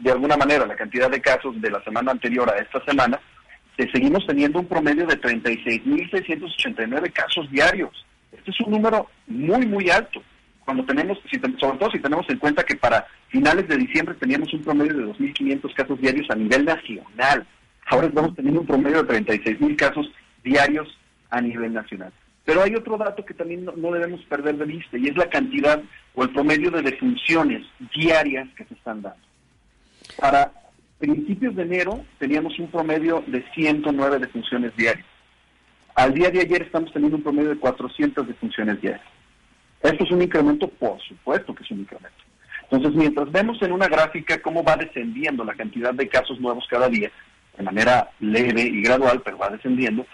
de 0.00 0.10
alguna 0.10 0.36
manera 0.36 0.66
la 0.66 0.76
cantidad 0.76 1.10
de 1.10 1.20
casos 1.20 1.60
de 1.60 1.70
la 1.70 1.82
semana 1.84 2.12
anterior 2.12 2.48
a 2.50 2.58
esta 2.58 2.84
semana, 2.84 3.20
seguimos 3.92 4.26
teniendo 4.26 4.58
un 4.58 4.66
promedio 4.66 5.06
de 5.06 5.20
36.689 5.20 7.12
casos 7.12 7.50
diarios. 7.50 8.04
Este 8.32 8.50
es 8.50 8.60
un 8.60 8.72
número 8.72 9.08
muy, 9.26 9.66
muy 9.66 9.90
alto. 9.90 10.22
Cuando 10.64 10.84
tenemos, 10.84 11.18
sobre 11.58 11.78
todo 11.78 11.90
si 11.90 11.98
tenemos 11.98 12.28
en 12.28 12.38
cuenta 12.38 12.64
que 12.64 12.76
para 12.76 13.06
finales 13.28 13.68
de 13.68 13.76
diciembre 13.76 14.14
teníamos 14.16 14.52
un 14.52 14.62
promedio 14.62 14.96
de 14.96 15.04
2.500 15.04 15.74
casos 15.74 16.00
diarios 16.00 16.28
a 16.30 16.34
nivel 16.34 16.64
nacional. 16.64 17.46
Ahora 17.86 18.08
estamos 18.08 18.34
teniendo 18.34 18.60
un 18.60 18.66
promedio 18.66 19.02
de 19.02 19.24
36.000 19.24 19.76
casos 19.76 20.10
diarios 20.48 20.88
a 21.30 21.40
nivel 21.40 21.72
nacional. 21.72 22.12
Pero 22.44 22.62
hay 22.62 22.74
otro 22.74 22.96
dato 22.96 23.24
que 23.24 23.34
también 23.34 23.64
no, 23.64 23.92
debemos 23.92 24.22
perder 24.22 24.56
de 24.56 24.64
vista 24.64 24.96
y 24.96 25.08
es 25.08 25.16
la 25.16 25.28
cantidad 25.28 25.82
o 26.14 26.22
el 26.22 26.30
promedio 26.30 26.70
de 26.70 26.82
defunciones 26.82 27.66
diarias 27.94 28.48
que 28.56 28.64
se 28.64 28.74
están 28.74 29.02
dando. 29.02 29.20
Para 30.18 30.50
principios 30.98 31.54
de 31.54 31.62
enero 31.62 32.04
teníamos 32.18 32.58
un 32.58 32.70
promedio 32.70 33.22
de 33.26 33.44
109 33.54 34.18
defunciones 34.18 34.74
diarias. 34.76 35.06
Al 35.94 36.14
día 36.14 36.30
de 36.30 36.40
ayer 36.40 36.62
estamos 36.62 36.92
teniendo 36.92 37.18
un 37.18 37.22
promedio 37.22 37.50
de 37.50 37.58
400 37.58 38.26
defunciones 38.26 38.80
diarias. 38.80 39.06
Esto 39.82 40.04
es 40.04 40.10
un 40.10 40.22
incremento, 40.22 40.68
por 40.68 40.98
supuesto 41.02 41.54
que 41.54 41.64
es 41.64 41.70
un 41.70 41.80
incremento. 41.80 42.24
Entonces, 42.70 42.94
mientras 42.94 43.30
vemos 43.30 43.60
en 43.62 43.72
una 43.72 43.88
gráfica 43.88 44.40
cómo 44.40 44.62
va 44.62 44.76
descendiendo 44.76 45.44
la 45.44 45.54
cantidad 45.54 45.94
de 45.94 46.08
casos 46.08 46.40
nuevos 46.40 46.66
cada 46.68 46.88
día, 46.88 47.10
de 47.56 47.62
manera 47.62 48.10
leve 48.20 48.62
y 48.62 48.82
gradual, 48.82 49.22
pero 49.24 49.38
va 49.38 49.50
descendiendo, 49.50 50.06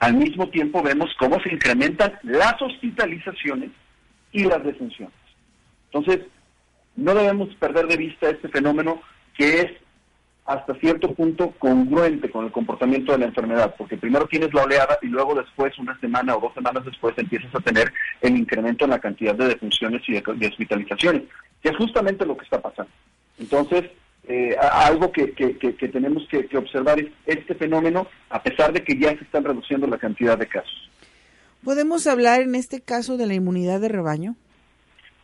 al 0.00 0.14
mismo 0.14 0.48
tiempo 0.48 0.82
vemos 0.82 1.10
cómo 1.18 1.40
se 1.40 1.52
incrementan 1.52 2.18
las 2.22 2.60
hospitalizaciones 2.60 3.70
y 4.32 4.44
las 4.44 4.64
defunciones. 4.64 5.14
Entonces, 5.92 6.26
no 6.96 7.14
debemos 7.14 7.54
perder 7.56 7.86
de 7.86 7.96
vista 7.96 8.30
este 8.30 8.48
fenómeno 8.48 9.00
que 9.36 9.60
es 9.60 9.72
hasta 10.46 10.74
cierto 10.76 11.14
punto 11.14 11.52
congruente 11.58 12.30
con 12.30 12.44
el 12.44 12.50
comportamiento 12.50 13.12
de 13.12 13.18
la 13.18 13.26
enfermedad, 13.26 13.74
porque 13.76 13.96
primero 13.96 14.26
tienes 14.26 14.52
la 14.52 14.62
oleada 14.62 14.98
y 15.02 15.06
luego 15.06 15.34
después, 15.34 15.78
una 15.78 15.98
semana 16.00 16.34
o 16.34 16.40
dos 16.40 16.54
semanas 16.54 16.84
después, 16.84 17.16
empiezas 17.18 17.54
a 17.54 17.60
tener 17.60 17.92
el 18.20 18.36
incremento 18.36 18.84
en 18.84 18.90
la 18.90 18.98
cantidad 18.98 19.34
de 19.34 19.48
defunciones 19.48 20.02
y 20.08 20.14
de, 20.14 20.48
hospitalizaciones, 20.48 21.22
que 21.62 21.68
es 21.68 21.76
justamente 21.76 22.26
lo 22.26 22.36
que 22.36 22.44
está 22.44 22.60
pasando. 22.60 22.90
Entonces, 23.38 23.90
eh, 24.30 24.56
algo 24.60 25.10
que, 25.10 25.26
tenemos 25.92 26.22
que, 26.28 26.56
observar 26.56 27.00
es 27.00 27.08
este 27.26 27.52
fenómeno, 27.56 28.06
a 28.28 28.40
pesar 28.40 28.72
de 28.72 28.84
que 28.84 28.96
ya 28.96 29.08
se 29.10 29.24
están 29.24 29.42
reduciendo 29.42 29.88
la 29.88 29.98
cantidad 29.98 30.38
de 30.38 30.46
casos. 30.46 30.88
¿Podemos 31.64 32.06
hablar 32.06 32.40
en 32.42 32.54
este 32.54 32.80
caso 32.80 33.16
de 33.16 33.26
la 33.26 33.34
inmunidad 33.34 33.80
de 33.80 33.88
rebaño? 33.88 34.36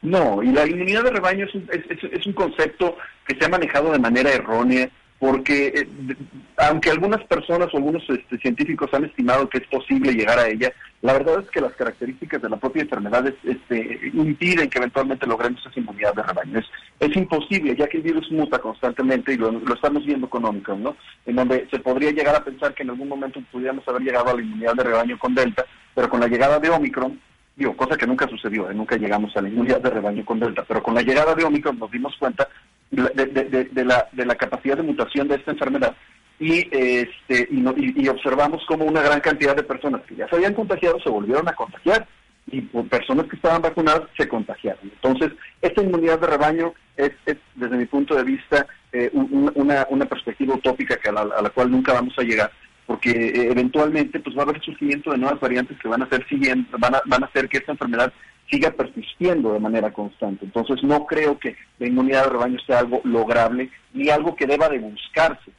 No, 0.03 0.43
y 0.43 0.51
la 0.51 0.67
inmunidad 0.67 1.05
de 1.05 1.11
rebaño 1.11 1.47
es 1.47 1.55
un, 1.55 1.69
es, 1.71 2.27
un 2.27 2.33
concepto 2.33 2.97
que 3.29 3.37
se 3.39 3.45
ha 3.45 3.49
manejado 3.49 3.93
de 3.93 4.01
manera 4.01 4.33
errónea 4.33 4.91
porque 5.19 5.69
eh, 5.69 6.17
aunque 6.59 6.91
algunas 6.91 7.23
personas 7.25 7.73
o 7.73 7.77
algunos 7.77 8.03
este, 8.09 8.39
científicos 8.39 8.93
han 8.93 9.05
estimado 9.05 9.49
que 9.49 9.59
es 9.59 9.67
posible 9.69 10.13
llegar 10.13 10.39
a 10.39 10.49
ella, 10.49 10.73
la 11.03 11.15
verdad 11.15 11.41
es 11.41 11.51
que 11.51 11.61
las 11.61 11.73
características 11.75 12.43
de 12.43 12.49
la 12.49 12.57
propia 12.57 12.83
enfermedad 12.83 13.27
este, 13.45 14.11
impiden 14.13 14.69
que 14.69 14.79
eventualmente 14.79 15.27
logremos 15.27 15.65
esa 15.65 15.79
inmunidad 15.79 16.15
de 16.15 16.23
rebaño. 16.23 16.61
Es, 16.99 17.17
imposible, 17.17 17.77
ya 17.77 17.87
que 17.87 17.99
el 17.99 18.03
virus 18.03 18.31
muta 18.31 18.59
constantemente 18.59 19.33
y 19.33 19.37
lo, 19.37 19.51
estamos 19.73 20.05
viendo 20.05 20.29
con 20.29 20.45
Omicron, 20.45 20.83
¿no? 20.83 20.97
En 21.25 21.37
donde 21.37 21.67
se 21.71 21.79
podría 21.79 22.11
llegar 22.11 22.35
a 22.37 22.45
pensar 22.45 22.75
que 22.75 22.83
en 22.83 22.91
algún 22.91 23.09
momento 23.09 23.41
pudiéramos 23.53 23.87
haber 23.89 24.03
llegado 24.03 24.31
a 24.31 24.35
la 24.35 24.43
inmunidad 24.43 24.75
de 24.75 24.85
rebaño 24.85 25.19
con 25.19 25.35
Delta, 25.35 25.65
pero 25.95 26.09
con 26.09 26.21
la 26.21 26.29
llegada 26.29 26.59
de 26.59 26.71
Omicron, 26.71 27.21
digo, 27.55 27.77
cosa 27.77 27.97
que 27.97 28.07
nunca 28.07 28.27
sucedió, 28.29 28.71
¿eh? 28.71 28.75
nunca 28.75 28.97
llegamos 28.97 29.35
a 29.37 29.43
la 29.43 29.49
inmunidad 29.49 29.81
de 29.81 29.91
rebaño 29.91 30.25
con 30.25 30.41
Delta, 30.41 30.65
pero 30.67 30.83
con 30.83 30.95
la 30.95 31.03
llegada 31.03 31.35
de 31.35 31.45
Omicron 31.45 31.79
nos 31.79 31.91
dimos 31.91 32.15
cuenta 32.19 32.49
de, 32.91 33.85
la, 33.85 34.09
de 34.13 34.27
la 34.27 34.35
capacidad 34.37 34.77
de 34.77 34.83
mutación 34.83 35.29
de 35.29 35.37
esta 35.37 35.51
enfermedad 35.53 35.97
y, 36.39 36.69
este, 36.71 37.49
y, 37.51 38.09
observamos 38.09 38.65
como 38.67 38.85
una 38.85 39.03
gran 39.03 39.21
cantidad 39.21 39.57
de 39.57 39.63
personas 39.63 40.03
que 40.03 40.17
ya 40.17 40.29
se 40.29 40.37
habían 40.37 40.55
contagiado 40.55 41.01
se 41.01 41.09
volvieron 41.09 41.49
a 41.49 41.55
contagiar 41.55 42.07
y 42.49 42.61
personas 42.61 43.27
que 43.27 43.37
estaban 43.37 43.63
vacunadas 43.63 44.03
se 44.17 44.29
contagiaron. 44.29 44.81
Entonces, 44.85 45.33
esta 45.63 45.83
inmunidad 45.83 46.21
de 46.21 46.27
rebaño 46.29 46.75
es, 46.97 47.13
desde 47.55 47.77
mi 47.77 47.87
punto 47.87 48.15
de 48.15 48.23
vista, 48.23 48.67
eh, 48.93 49.11
una, 49.13 49.87
una 49.91 50.05
perspectiva 50.07 50.55
utópica 50.55 50.97
que 50.97 51.09
a, 51.09 51.13
la, 51.13 51.51
cual 51.51 51.71
nunca 51.71 51.95
vamos 51.95 52.15
a 52.19 52.23
llegar, 52.23 52.53
porque 52.87 53.11
eh, 53.11 53.51
eventualmente 53.51 54.21
pues 54.21 54.37
va 54.37 54.43
a 54.43 54.45
haber 54.45 54.63
surgimiento 54.63 55.11
de 55.11 55.19
nuevas 55.19 55.41
variantes 55.41 55.77
que 55.79 55.89
van 55.89 56.03
a 56.03 56.05
hacer 56.05 56.27
siguiente, 56.29 56.71
van 56.79 56.95
a, 56.95 57.03
van 57.07 57.25
a 57.25 57.27
hacer 57.27 57.49
que 57.49 57.59
esta 57.59 57.73
enfermedad 57.73 58.13
siga 58.51 58.71
persistiendo 58.71 59.53
de 59.53 59.61
manera 59.61 59.93
constante. 59.93 60.45
Entonces 60.45 60.83
no 60.83 61.07
creo 61.07 61.39
que 61.39 61.57
la 61.79 61.87
inmunidad 61.87 62.25
de 62.25 62.31
rebaño 62.31 62.59
sea 62.67 62.81
algo 62.81 63.01
lograble 63.05 63.71
ni 63.93 64.09
algo 64.09 64.37
que 64.37 64.47
deba 64.47 64.69
de 64.69 64.79
buscarse. 64.79 65.51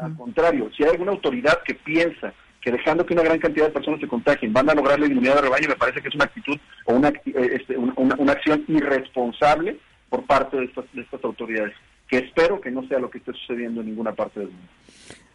Al 0.00 0.16
contrario, 0.16 0.70
si 0.74 0.84
hay 0.84 0.90
alguna 0.90 1.12
autoridad 1.12 1.62
que 1.62 1.74
piensa 1.74 2.32
que 2.62 2.72
dejando 2.72 3.04
que 3.04 3.12
una 3.12 3.22
gran 3.22 3.38
cantidad 3.38 3.66
de 3.66 3.72
personas 3.72 4.00
se 4.00 4.08
contagien 4.08 4.52
van 4.52 4.68
a 4.70 4.74
lograr 4.74 4.98
la 4.98 5.06
inmunidad 5.06 5.36
de 5.36 5.42
rebaño, 5.42 5.68
me 5.68 5.76
parece 5.76 6.00
que 6.00 6.08
es 6.08 6.14
una 6.14 6.24
actitud 6.24 6.58
o 6.86 6.94
una, 6.94 7.08
eh, 7.10 7.58
este, 7.60 7.76
una, 7.76 8.32
acción 8.32 8.64
irresponsable 8.68 9.76
por 10.08 10.24
parte 10.24 10.56
de 10.56 10.64
estas, 10.64 10.84
de 10.92 11.02
estas 11.02 11.22
autoridades, 11.22 11.74
que 12.08 12.18
espero 12.18 12.60
que 12.60 12.70
no 12.70 12.86
sea 12.88 12.98
lo 12.98 13.10
que 13.10 13.18
esté 13.18 13.32
sucediendo 13.34 13.82
en 13.82 13.88
ninguna 13.88 14.12
parte 14.12 14.40
del 14.40 14.48
mundo. 14.48 14.68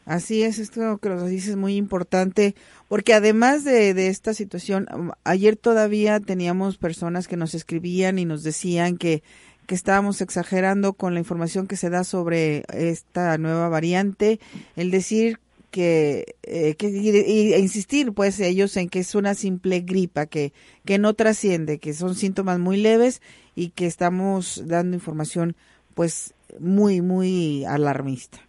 Así 0.05 0.41
es, 0.43 0.57
esto 0.57 0.97
que 0.97 1.09
nos 1.09 1.29
dices 1.29 1.51
es 1.51 1.57
muy 1.57 1.75
importante, 1.75 2.55
porque 2.87 3.13
además 3.13 3.63
de, 3.63 3.93
de, 3.93 4.07
esta 4.07 4.33
situación, 4.33 4.87
um, 4.93 5.11
ayer 5.23 5.55
todavía 5.55 6.19
teníamos 6.19 6.77
personas 6.77 7.27
que 7.27 7.37
nos 7.37 7.53
escribían 7.53 8.17
y 8.17 8.25
nos 8.25 8.41
decían 8.43 8.97
que, 8.97 9.21
que 9.67 9.75
estábamos 9.75 10.21
exagerando 10.21 10.93
con 10.93 11.13
la 11.13 11.19
información 11.19 11.67
que 11.67 11.77
se 11.77 11.89
da 11.89 12.03
sobre 12.03 12.63
esta 12.73 13.37
nueva 13.37 13.69
variante, 13.69 14.39
el 14.75 14.89
decir 14.89 15.39
que, 15.69 16.35
eh, 16.43 16.75
que 16.75 16.87
e 16.87 17.59
insistir 17.59 18.11
pues 18.11 18.39
ellos 18.39 18.75
en 18.77 18.89
que 18.89 18.99
es 18.99 19.15
una 19.15 19.35
simple 19.35 19.81
gripa, 19.81 20.25
que, 20.25 20.51
que 20.83 20.99
no 20.99 21.13
trasciende, 21.13 21.79
que 21.79 21.93
son 21.93 22.15
síntomas 22.15 22.59
muy 22.59 22.77
leves 22.77 23.21
y 23.55 23.69
que 23.69 23.85
estamos 23.85 24.63
dando 24.65 24.95
información 24.95 25.55
pues 25.93 26.33
muy, 26.59 27.01
muy 27.01 27.65
alarmista. 27.65 28.39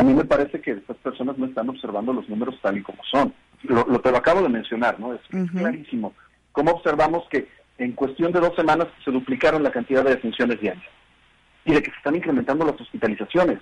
A 0.00 0.02
mí 0.02 0.14
me 0.14 0.24
parece 0.24 0.62
que 0.62 0.70
estas 0.70 0.96
personas 0.96 1.36
no 1.36 1.44
están 1.44 1.68
observando 1.68 2.14
los 2.14 2.26
números 2.26 2.58
tal 2.62 2.78
y 2.78 2.82
como 2.82 3.04
son. 3.04 3.34
Lo, 3.64 3.84
te 4.00 4.10
lo 4.10 4.16
acabo 4.16 4.40
de 4.40 4.48
mencionar, 4.48 4.98
¿no? 4.98 5.12
Es 5.12 5.20
clarísimo. 5.50 6.14
¿Cómo 6.52 6.70
observamos 6.70 7.28
que 7.28 7.48
en 7.76 7.92
cuestión 7.92 8.32
de 8.32 8.40
dos 8.40 8.56
semanas 8.56 8.88
se 9.04 9.10
duplicaron 9.10 9.62
la 9.62 9.70
cantidad 9.70 10.02
de 10.02 10.14
defunciones 10.14 10.58
diarias? 10.58 10.86
Y 11.66 11.74
de 11.74 11.82
que 11.82 11.90
se 11.90 11.96
están 11.98 12.16
incrementando 12.16 12.64
las 12.64 12.80
hospitalizaciones. 12.80 13.58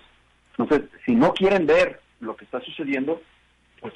Entonces, 0.57 0.89
si 1.05 1.17
no 1.17 1.35
quieren 1.35 1.67
ver 1.67 2.01
lo 2.21 2.37
que 2.37 2.45
está 2.45 2.61
sucediendo, 2.61 3.21
pues, 3.81 3.95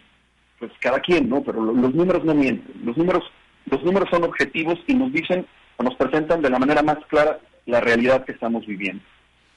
pues 0.59 0.73
cada 0.81 0.99
quien, 0.99 1.29
¿no? 1.29 1.45
Pero 1.45 1.63
los 1.63 1.95
números 1.95 2.25
no 2.25 2.35
mienten. 2.35 2.75
Los 2.85 2.97
números, 2.97 3.23
los 3.67 3.85
números 3.85 4.09
son 4.11 4.25
objetivos 4.25 4.81
y 4.89 4.95
nos 4.95 5.13
dicen 5.13 5.47
o 5.77 5.85
nos 5.85 5.95
presentan 5.95 6.43
de 6.43 6.51
la 6.51 6.59
manera 6.59 6.83
más 6.83 6.99
clara 7.07 7.39
la 7.67 7.81
realidad 7.81 8.25
que 8.25 8.33
estamos 8.33 8.67
viviendo. 8.67 9.05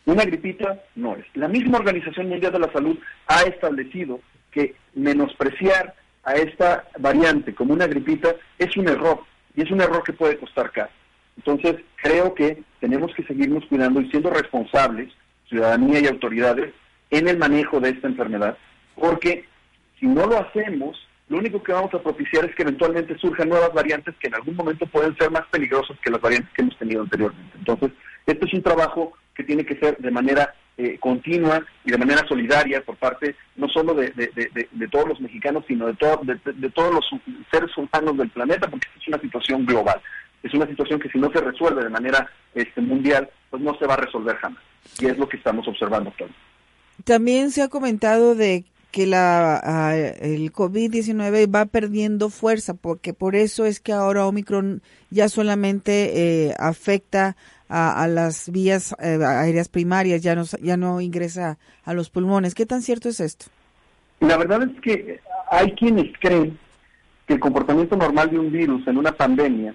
Una 0.05 0.23
gripita 0.23 0.83
no 0.95 1.15
es. 1.15 1.25
La 1.33 1.47
misma 1.47 1.79
Organización 1.79 2.29
Mundial 2.29 2.51
de 2.53 2.59
la 2.59 2.71
Salud 2.71 2.97
ha 3.27 3.41
establecido 3.41 4.19
que 4.51 4.75
menospreciar 4.93 5.95
a 6.23 6.33
esta 6.33 6.87
variante 6.99 7.53
como 7.53 7.73
una 7.73 7.87
gripita 7.87 8.35
es 8.57 8.75
un 8.77 8.87
error 8.87 9.21
y 9.55 9.63
es 9.63 9.71
un 9.71 9.81
error 9.81 10.03
que 10.03 10.13
puede 10.13 10.37
costar 10.37 10.71
caro. 10.71 10.91
Entonces, 11.37 11.75
creo 12.01 12.33
que 12.33 12.63
tenemos 12.79 13.13
que 13.15 13.23
seguirnos 13.23 13.65
cuidando 13.65 13.99
y 13.99 14.09
siendo 14.09 14.29
responsables, 14.29 15.11
ciudadanía 15.49 15.99
y 15.99 16.07
autoridades, 16.07 16.73
en 17.09 17.27
el 17.27 17.37
manejo 17.37 17.79
de 17.79 17.89
esta 17.89 18.07
enfermedad, 18.07 18.57
porque 18.95 19.45
si 19.99 20.07
no 20.07 20.25
lo 20.25 20.39
hacemos, 20.39 20.97
lo 21.29 21.37
único 21.37 21.61
que 21.61 21.73
vamos 21.73 21.93
a 21.93 22.01
propiciar 22.01 22.45
es 22.45 22.55
que 22.55 22.63
eventualmente 22.63 23.17
surjan 23.17 23.49
nuevas 23.49 23.73
variantes 23.73 24.15
que 24.19 24.27
en 24.27 24.35
algún 24.35 24.55
momento 24.55 24.85
pueden 24.87 25.15
ser 25.17 25.31
más 25.31 25.45
peligrosas 25.47 25.97
que 25.99 26.11
las 26.11 26.21
variantes 26.21 26.51
que 26.53 26.61
hemos 26.61 26.77
tenido 26.77 27.01
anteriormente. 27.01 27.57
Entonces, 27.57 27.91
esto 28.25 28.45
es 28.45 28.53
un 28.53 28.63
trabajo 28.63 29.13
que 29.35 29.43
tiene 29.43 29.65
que 29.65 29.77
ser 29.77 29.97
de 29.97 30.11
manera 30.11 30.55
eh, 30.77 30.97
continua 30.99 31.63
y 31.85 31.91
de 31.91 31.97
manera 31.97 32.25
solidaria 32.27 32.81
por 32.81 32.97
parte 32.97 33.35
no 33.55 33.69
solo 33.69 33.93
de, 33.93 34.09
todos 34.91 35.07
los 35.07 35.21
mexicanos, 35.21 35.63
sino 35.67 35.87
de, 35.87 36.39
de, 36.43 36.69
todos 36.69 36.93
los 36.93 37.05
seres 37.51 37.71
humanos 37.77 38.17
del 38.17 38.29
planeta, 38.29 38.69
porque 38.69 38.87
es 38.99 39.07
una 39.07 39.19
situación 39.19 39.65
global. 39.65 40.01
Es 40.43 40.53
una 40.53 40.67
situación 40.67 40.99
que 40.99 41.09
si 41.09 41.17
no 41.17 41.31
se 41.31 41.41
resuelve 41.41 41.83
de 41.83 41.89
manera 41.89 42.29
este, 42.53 42.81
mundial, 42.81 43.29
pues 43.49 43.63
no 43.63 43.77
se 43.77 43.87
va 43.87 43.95
a 43.95 43.97
resolver 43.97 44.35
jamás. 44.37 44.61
Y 44.99 45.07
es 45.07 45.17
lo 45.17 45.27
que 45.27 45.37
estamos 45.37 45.67
observando 45.67 46.09
actualmente. 46.09 46.41
También 47.03 47.51
se 47.51 47.61
ha 47.61 47.67
comentado 47.67 48.35
de 48.35 48.65
que 48.91 49.05
la, 49.05 49.59
ah, 49.61 49.95
el 49.95 50.53
COVID-19 50.53 51.53
va 51.53 51.65
perdiendo 51.65 52.29
fuerza, 52.29 52.73
porque 52.73 53.13
por 53.13 53.35
eso 53.35 53.65
es 53.65 53.81
que 53.81 53.91
ahora 53.91 54.25
Omicron 54.25 54.81
ya 55.09 55.27
solamente 55.27 56.47
eh, 56.47 56.53
afecta 56.59 57.35
a, 57.69 58.07
las 58.07 58.51
vías 58.51 58.95
eh, 58.99 59.17
aéreas 59.23 59.69
primarias, 59.69 60.21
ya 60.21 60.35
no, 60.35 60.43
ya 60.61 60.77
no 60.77 61.01
ingresa 61.01 61.57
a 61.83 61.93
los 61.93 62.09
pulmones. 62.09 62.55
¿Qué 62.55 62.65
tan 62.65 62.81
cierto 62.81 63.09
es 63.09 63.19
esto? 63.19 63.47
La 64.19 64.37
verdad 64.37 64.63
es 64.63 64.81
que 64.81 65.19
hay 65.49 65.71
quienes 65.73 66.13
creen 66.19 66.57
que 67.27 67.33
el 67.33 67.39
comportamiento 67.39 67.95
normal 67.95 68.29
de 68.29 68.39
un 68.39 68.51
virus 68.51 68.87
en 68.87 68.97
una 68.97 69.11
pandemia 69.11 69.73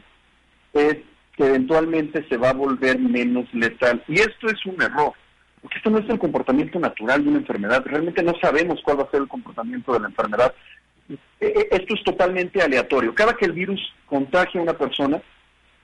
es 0.73 0.99
que 1.37 1.47
eventualmente 1.47 2.27
se 2.29 2.37
va 2.37 2.51
a 2.51 2.55
volver 2.55 2.99
menos 2.99 3.53
letal. 3.53 4.03
Y 4.09 4.21
esto 4.21 4.49
es 4.49 4.65
un 4.67 4.81
error, 4.81 5.13
porque 5.61 5.79
esto 5.79 5.91
no 5.91 5.99
es 5.99 6.09
el 6.09 6.19
comportamiento 6.19 6.79
natural 6.79 7.23
de 7.23 7.31
una 7.31 7.39
enfermedad. 7.39 7.83
Realmente 7.85 8.23
no 8.23 8.35
sabemos 8.41 8.81
cuál 8.85 9.01
va 9.01 9.05
a 9.05 9.11
ser 9.11 9.23
el 9.23 9.29
comportamiento 9.29 9.93
de 9.93 10.01
la 10.01 10.09
enfermedad. 10.09 10.55
E, 11.09 11.17
e, 11.41 11.69
esto 11.71 11.95
es 11.95 12.05
totalmente 12.05 12.63
aleatorio. 12.63 13.15
Cada 13.15 13.35
que 13.35 13.47
el 13.47 13.53
virus 13.53 13.81
contagia 14.07 14.61
a 14.61 14.65
una 14.65 14.75
persona, 14.75 15.21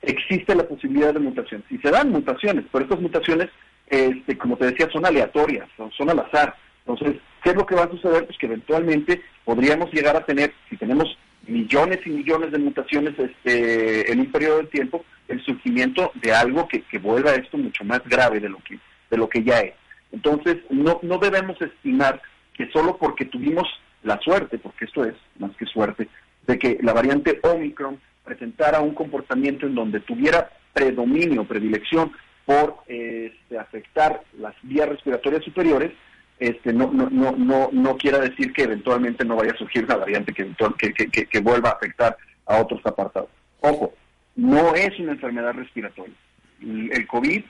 existe 0.07 0.55
la 0.55 0.67
posibilidad 0.67 1.13
de 1.13 1.19
mutaciones. 1.19 1.65
Y 1.69 1.77
se 1.77 1.91
dan 1.91 2.11
mutaciones, 2.11 2.65
pero 2.71 2.85
estas 2.85 2.99
mutaciones, 2.99 3.49
este, 3.87 4.37
como 4.37 4.57
te 4.57 4.67
decía, 4.67 4.89
son 4.91 5.05
aleatorias, 5.05 5.67
son, 5.75 6.09
al 6.09 6.19
azar. 6.19 6.55
Entonces, 6.85 7.21
¿qué 7.43 7.49
es 7.49 7.55
lo 7.55 7.65
que 7.65 7.75
va 7.75 7.83
a 7.83 7.91
suceder? 7.91 8.25
Pues 8.25 8.37
que 8.37 8.45
eventualmente 8.45 9.21
podríamos 9.43 9.91
llegar 9.91 10.15
a 10.15 10.25
tener, 10.25 10.53
si 10.69 10.77
tenemos 10.77 11.17
millones 11.45 11.99
y 12.05 12.09
millones 12.09 12.51
de 12.51 12.59
mutaciones 12.59 13.13
este, 13.19 14.11
en 14.11 14.19
un 14.21 14.31
periodo 14.31 14.59
de 14.59 14.67
tiempo, 14.67 15.05
el 15.27 15.43
surgimiento 15.43 16.11
de 16.15 16.31
algo 16.33 16.67
que, 16.67 16.81
que 16.83 16.99
vuelva 16.99 17.35
esto 17.35 17.57
mucho 17.57 17.83
más 17.83 18.01
grave 18.05 18.39
de 18.39 18.49
lo 18.49 18.59
que, 18.59 18.79
de 19.09 19.17
lo 19.17 19.27
que 19.27 19.43
ya 19.43 19.59
es. 19.59 19.73
Entonces, 20.11 20.57
no, 20.69 20.99
no 21.03 21.17
debemos 21.17 21.61
estimar 21.61 22.21
que 22.53 22.69
solo 22.71 22.97
porque 22.97 23.25
tuvimos 23.25 23.67
la 24.03 24.19
suerte, 24.21 24.57
porque 24.57 24.85
esto 24.85 25.03
es 25.03 25.15
más 25.37 25.51
que 25.57 25.65
suerte, 25.65 26.07
de 26.47 26.57
que 26.57 26.77
la 26.81 26.93
variante 26.93 27.39
Omicron 27.43 27.99
presentara 28.37 28.81
un 28.81 28.93
comportamiento 28.93 29.65
en 29.65 29.75
donde 29.75 29.99
tuviera 29.99 30.49
predominio, 30.73 31.43
predilección 31.43 32.11
por 32.45 32.77
este, 32.87 33.57
afectar 33.57 34.21
las 34.39 34.53
vías 34.61 34.87
respiratorias 34.87 35.43
superiores, 35.43 35.91
este, 36.39 36.71
no, 36.71 36.91
no, 36.93 37.09
no, 37.09 37.31
no, 37.31 37.69
no 37.71 37.97
quiera 37.97 38.19
decir 38.19 38.53
que 38.53 38.63
eventualmente 38.63 39.25
no 39.25 39.35
vaya 39.35 39.53
a 39.53 39.57
surgir 39.57 39.85
una 39.85 39.95
variante 39.95 40.33
que, 40.33 40.47
que, 40.77 41.25
que, 41.25 41.39
vuelva 41.39 41.69
a 41.69 41.73
afectar 41.73 42.15
a 42.45 42.61
otros 42.61 42.79
apartados. 42.85 43.29
Ojo, 43.61 43.93
no 44.35 44.75
es 44.75 44.97
una 44.99 45.13
enfermedad 45.13 45.53
respiratoria. 45.53 46.13
El, 46.61 47.07
COVID, 47.07 47.43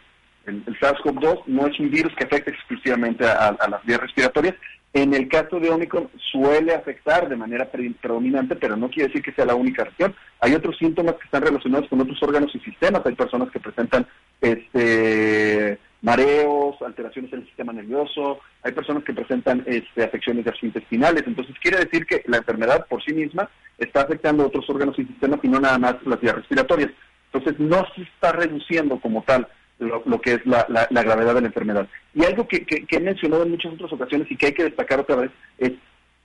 el, 0.45 0.65
SARS-CoV-2, 0.79 1.43
no 1.47 1.67
es 1.67 1.77
un 1.79 1.91
virus 1.91 2.15
que 2.15 2.23
afecte 2.23 2.51
exclusivamente 2.51 3.25
a, 3.25 3.57
las 3.69 3.83
vías 3.85 3.99
respiratorias, 3.99 4.55
en 4.93 5.13
el 5.13 5.27
caso 5.27 5.59
de 5.59 5.69
Omicron 5.69 6.09
suele 6.31 6.73
afectar 6.73 7.29
de 7.29 7.35
manera 7.35 7.69
predominante, 7.69 8.55
pero 8.55 8.75
no 8.75 8.89
quiere 8.89 9.09
decir 9.09 9.21
que 9.21 9.33
sea 9.33 9.45
la 9.45 9.55
única 9.55 9.83
región. 9.83 10.15
Hay 10.39 10.53
otros 10.53 10.77
síntomas 10.77 11.15
que 11.15 11.25
están 11.25 11.43
relacionados 11.43 11.87
con 11.89 12.01
otros 12.01 12.21
órganos 12.23 12.53
y 12.55 12.59
sistemas. 12.59 13.05
Hay 13.05 13.13
personas 13.13 13.51
que 13.51 13.59
presentan 13.59 14.07
este, 14.41 15.77
mareos, 16.01 16.81
alteraciones 16.81 17.31
en 17.33 17.39
el 17.39 17.45
sistema 17.45 17.73
nervioso, 17.73 18.39
hay 18.63 18.71
personas 18.71 19.03
que 19.03 19.13
presentan 19.13 19.63
este, 19.65 20.03
afecciones 20.03 20.45
gastrointestinales. 20.45 21.23
Entonces 21.27 21.55
quiere 21.61 21.79
decir 21.79 22.05
que 22.05 22.23
la 22.27 22.37
enfermedad 22.37 22.85
por 22.87 23.03
sí 23.03 23.13
misma 23.13 23.49
está 23.77 24.01
afectando 24.01 24.45
otros 24.47 24.69
órganos 24.69 24.97
y 24.99 25.05
sistemas 25.05 25.39
y 25.43 25.47
no 25.47 25.59
nada 25.59 25.77
más 25.77 25.95
las 26.05 26.19
vías 26.19 26.35
respiratorias. 26.35 26.91
Entonces 27.31 27.59
no 27.59 27.85
se 27.95 28.03
está 28.03 28.31
reduciendo 28.31 28.99
como 28.99 29.21
tal 29.23 29.47
lo, 29.79 30.21
que 30.21 30.33
es 30.33 30.45
la, 30.45 30.65
gravedad 31.03 31.35
de 31.35 31.41
la 31.41 31.47
enfermedad. 31.47 31.87
Y 32.13 32.25
algo 32.25 32.47
que, 32.47 32.65
he 32.89 32.99
mencionado 32.99 33.43
en 33.43 33.51
muchas 33.51 33.73
otras 33.73 33.93
ocasiones 33.93 34.29
y 34.31 34.35
que 34.35 34.47
hay 34.47 34.53
que 34.53 34.63
destacar 34.63 34.99
otra 34.99 35.15
vez 35.17 35.31
es, 35.57 35.73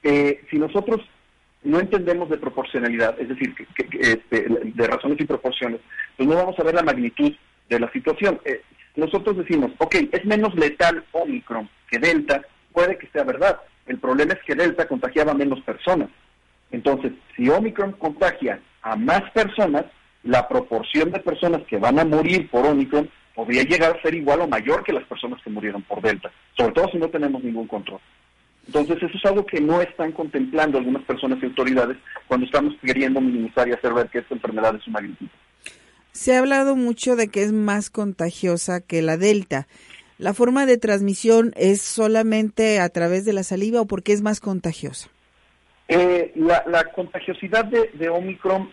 eh, 0.03 0.43
si 0.51 0.59
nosotros 0.59 1.01
no 1.63 1.79
entendemos 1.79 2.29
de 2.29 2.39
proporcionalidad, 2.39 3.21
es 3.21 3.29
decir, 3.29 3.55
que, 3.55 3.67
este, 4.01 4.47
de 4.49 4.87
razones 4.87 5.21
y 5.21 5.25
proporciones, 5.25 5.81
pues 6.17 6.29
no 6.29 6.35
vamos 6.35 6.59
a 6.59 6.65
ver 6.65 6.75
la 6.75 6.83
magnitud 6.83 7.33
de 7.69 7.81
la 7.81 7.91
situación. 7.93 8.41
Eh, 8.45 8.63
nosotros 8.97 9.37
decimos, 9.37 9.73
ok, 9.79 9.97
es 10.11 10.25
menos 10.25 10.55
letal 10.55 11.05
Omicron 11.13 11.69
que 11.91 11.99
Delta, 11.99 12.43
puede 12.73 12.99
que 12.99 13.07
sea 13.09 13.25
verdad. 13.25 13.61
El 13.87 13.99
problema 13.99 14.33
es 14.33 14.41
que 14.45 14.55
Delta 14.55 14.89
contagiaba 14.89 15.35
menos 15.35 15.61
personas. 15.61 16.09
Entonces, 16.71 17.13
si 17.37 17.49
Omicron 17.49 17.93
contagia 17.93 18.61
a 18.83 18.97
más 18.97 19.31
personas, 19.33 19.85
la 20.25 20.49
proporción 20.49 21.11
de 21.11 21.21
personas 21.21 21.63
que 21.69 21.79
van 21.79 21.99
a 21.99 22.05
morir 22.05 22.49
por 22.49 22.67
Omicron 22.67 23.11
podría 23.35 23.63
llegar 23.63 23.97
a 23.97 24.03
ser 24.03 24.15
igual 24.15 24.41
o 24.41 24.49
mayor 24.49 24.83
que 24.85 24.93
las 24.93 25.05
personas 25.05 25.41
que 25.43 25.51
murieron 25.51 25.83
por 25.83 26.03
Delta, 26.03 26.31
sobre 26.57 26.73
todo 26.73 26.89
si 26.91 26.99
no 26.99 27.09
tenemos 27.09 27.43
ningún 27.43 27.67
control. 27.67 28.01
Entonces, 28.67 28.97
eso 29.03 29.17
es 29.17 29.25
algo 29.25 29.45
que 29.45 29.61
no 29.61 29.81
están 29.81 30.13
contemplando 30.13 30.79
algunas 30.79 31.03
personas 31.03 31.39
y 31.43 31.47
autoridades 31.47 31.97
cuando 32.29 32.47
estamos 32.47 32.75
queriendo 32.83 33.21
minimizar 33.21 33.67
y 33.69 33.73
hacer 33.73 33.93
ver 33.93 34.09
que 34.09 34.19
esta 34.19 34.35
enfermedad 34.35 34.77
es 34.77 34.87
una 34.87 35.01
magnitud. 35.01 35.27
Se 36.13 36.37
ha 36.37 36.39
hablado 36.39 36.77
mucho 36.77 37.17
de 37.17 37.29
que 37.29 37.43
es 37.43 37.53
más 37.53 37.91
contagiosa 37.91 38.81
que 38.81 39.03
la 39.03 39.17
Delta. 39.17 39.67
¿La 40.19 40.35
forma 40.35 40.67
de 40.67 40.79
transmisión 40.79 41.53
es 41.57 41.83
solamente 41.83 42.79
a 42.79 42.89
través 42.91 43.25
de 43.25 43.33
la 43.33 43.43
saliva 43.43 43.81
o 43.81 43.87
porque 43.87 44.13
es 44.13 44.23
más 44.23 44.39
contagiosa? 44.39 45.09
Eh, 45.89 46.33
la, 46.37 46.85
contagiosidad 46.95 47.65
de, 47.65 48.09
Omicron 48.09 48.71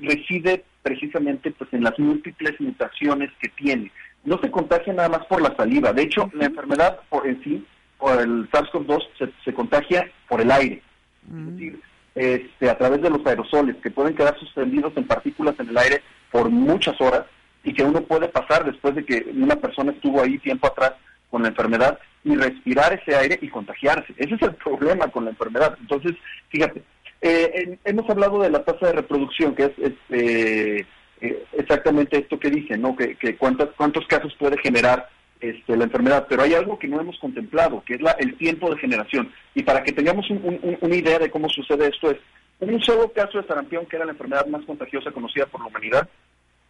reside 0.00 0.64
precisamente 0.86 1.50
pues, 1.50 1.68
en 1.72 1.82
las 1.82 1.98
múltiples 1.98 2.60
mutaciones 2.60 3.30
que 3.40 3.48
tiene. 3.48 3.90
No 4.24 4.38
se 4.38 4.52
contagia 4.52 4.92
nada 4.92 5.08
más 5.08 5.26
por 5.26 5.42
la 5.42 5.52
saliva. 5.56 5.92
De 5.92 6.02
hecho, 6.02 6.30
la 6.32 6.46
enfermedad 6.46 7.00
por 7.08 7.26
en 7.26 7.42
sí, 7.42 7.66
por 7.98 8.20
el 8.20 8.48
SARS-CoV-2, 8.50 9.32
se, 9.44 9.52
contagia 9.52 10.08
por 10.28 10.40
el 10.40 10.52
aire. 10.52 10.80
Es 11.26 11.32
mm. 11.32 11.50
decir, 11.50 11.80
este, 12.14 12.70
a 12.70 12.78
través 12.78 13.02
de 13.02 13.10
los 13.10 13.26
aerosoles 13.26 13.74
que 13.82 13.90
pueden 13.90 14.14
quedar 14.14 14.38
suspendidos 14.38 14.92
en 14.96 15.08
partículas 15.08 15.58
en 15.58 15.70
el 15.70 15.76
aire 15.76 16.02
por 16.30 16.50
muchas 16.50 17.00
horas 17.00 17.24
y 17.64 17.72
que 17.72 17.82
uno 17.82 18.02
puede 18.02 18.28
pasar 18.28 18.64
después 18.64 18.94
de 18.94 19.04
que 19.04 19.26
una 19.34 19.56
persona 19.56 19.90
estuvo 19.90 20.22
ahí 20.22 20.38
tiempo 20.38 20.68
atrás 20.68 20.92
con 21.30 21.42
la 21.42 21.48
enfermedad 21.48 21.98
y 22.22 22.36
respirar 22.36 22.92
ese 22.92 23.16
aire 23.16 23.40
y 23.42 23.48
contagiarse. 23.48 24.14
Ese 24.16 24.36
es 24.36 24.42
el 24.42 24.54
problema 24.64 25.08
con 25.08 25.24
la 25.24 25.30
enfermedad. 25.30 25.76
Entonces, 25.80 26.12
fíjate, 26.48 26.84
eh, 27.20 27.78
hemos 27.84 28.08
hablado 28.08 28.40
de 28.42 28.50
la 28.50 28.64
tasa 28.64 28.86
de 28.86 28.92
reproducción, 28.92 29.54
que 29.54 29.64
es 29.64 29.72
este, 29.78 30.80
eh, 31.20 31.44
exactamente 31.52 32.18
esto 32.18 32.38
que 32.38 32.50
dice, 32.50 32.76
¿no? 32.76 32.96
Que, 32.96 33.36
cuántos, 33.36 33.70
cuántos 33.76 34.06
casos 34.06 34.34
puede 34.38 34.58
generar 34.58 35.08
este, 35.40 35.76
la 35.76 35.84
enfermedad, 35.84 36.26
pero 36.28 36.42
hay 36.42 36.54
algo 36.54 36.78
que 36.78 36.88
no 36.88 37.00
hemos 37.00 37.18
contemplado, 37.18 37.82
que 37.84 37.94
es 37.94 38.00
la, 38.00 38.12
el 38.12 38.36
tiempo 38.36 38.70
de 38.70 38.80
generación. 38.80 39.32
Y 39.54 39.62
para 39.62 39.82
que 39.82 39.92
tengamos 39.92 40.26
una 40.28 40.94
idea 40.94 41.18
de 41.18 41.30
cómo 41.30 41.48
sucede 41.48 41.88
esto 41.88 42.10
es, 42.10 42.18
un 42.58 42.82
solo 42.82 43.12
caso 43.12 43.40
de 43.40 43.46
sarampión, 43.46 43.86
que 43.86 43.96
era 43.96 44.06
la 44.06 44.12
enfermedad 44.12 44.46
más 44.46 44.64
contagiosa 44.64 45.10
conocida 45.10 45.46
por 45.46 45.60
la 45.60 45.66
humanidad, 45.66 46.08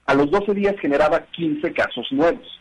a 0.06 0.14
los 0.14 0.30
12 0.30 0.54
días 0.54 0.74
generaba 0.80 1.26
15 1.26 1.72
casos 1.72 2.06
nuevos 2.10 2.60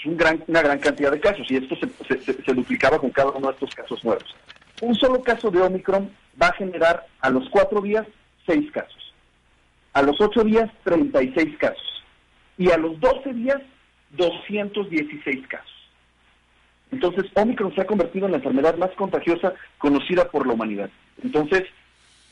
es 0.00 0.06
una 0.48 0.62
gran 0.62 0.78
cantidad 0.78 1.10
de 1.10 1.20
casos 1.20 1.46
y 1.50 1.56
esto 1.56 1.76
se, 1.76 2.54
duplicaba 2.54 2.98
con 2.98 3.10
cada 3.10 3.30
uno 3.30 3.48
de 3.48 3.54
estos 3.54 3.74
casos 3.74 4.02
nuevos. 4.04 4.34
Un 4.80 4.94
solo 4.94 5.22
caso 5.22 5.50
de 5.50 5.60
Omicron 5.60 6.10
va 6.40 6.48
a 6.48 6.54
generar 6.54 7.06
a 7.20 7.30
los 7.30 7.48
cuatro 7.50 7.80
días 7.80 8.06
seis 8.46 8.70
casos, 8.72 9.14
a 9.92 10.02
los 10.02 10.20
ocho 10.20 10.42
días 10.42 10.70
36 10.84 11.56
casos 11.58 12.04
y 12.56 12.70
a 12.70 12.76
los 12.76 12.98
12 13.00 13.32
días 13.34 13.60
216 14.16 15.46
casos. 15.46 15.70
Entonces, 16.92 17.26
Omicron 17.34 17.74
se 17.74 17.82
ha 17.82 17.86
convertido 17.86 18.26
en 18.26 18.32
la 18.32 18.38
enfermedad 18.38 18.76
más 18.76 18.90
contagiosa 18.96 19.54
conocida 19.78 20.28
por 20.28 20.46
la 20.46 20.54
humanidad. 20.54 20.90
Entonces, 21.22 21.62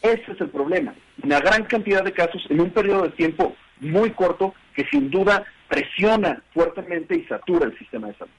ese 0.02 0.32
es 0.32 0.40
el 0.40 0.48
problema. 0.48 0.94
Una 1.22 1.40
gran 1.40 1.64
cantidad 1.64 2.02
de 2.02 2.12
casos 2.12 2.44
en 2.48 2.60
un 2.60 2.70
periodo 2.70 3.04
de 3.04 3.10
tiempo 3.10 3.54
muy 3.80 4.10
corto 4.10 4.54
que 4.74 4.84
sin 4.90 5.10
duda 5.10 5.44
presiona 5.68 6.42
fuertemente 6.52 7.16
y 7.16 7.24
satura 7.24 7.66
el 7.66 7.78
sistema 7.78 8.08
de 8.08 8.14
salud. 8.14 8.32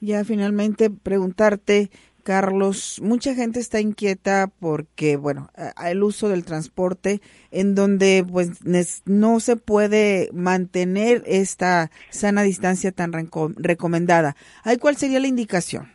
Ya 0.00 0.24
finalmente 0.24 0.88
preguntarte, 0.88 1.90
Carlos, 2.22 3.00
mucha 3.02 3.34
gente 3.34 3.60
está 3.60 3.80
inquieta 3.80 4.50
porque, 4.60 5.16
bueno, 5.16 5.50
el 5.84 6.02
uso 6.02 6.28
del 6.28 6.44
transporte 6.44 7.20
en 7.50 7.74
donde 7.74 8.24
pues 8.30 8.62
no 9.06 9.40
se 9.40 9.56
puede 9.56 10.28
mantener 10.32 11.22
esta 11.26 11.90
sana 12.10 12.42
distancia 12.42 12.92
tan 12.92 13.12
recomendada. 13.56 14.36
¿Hay 14.64 14.78
cuál 14.78 14.96
sería 14.96 15.20
la 15.20 15.26
indicación? 15.26 15.92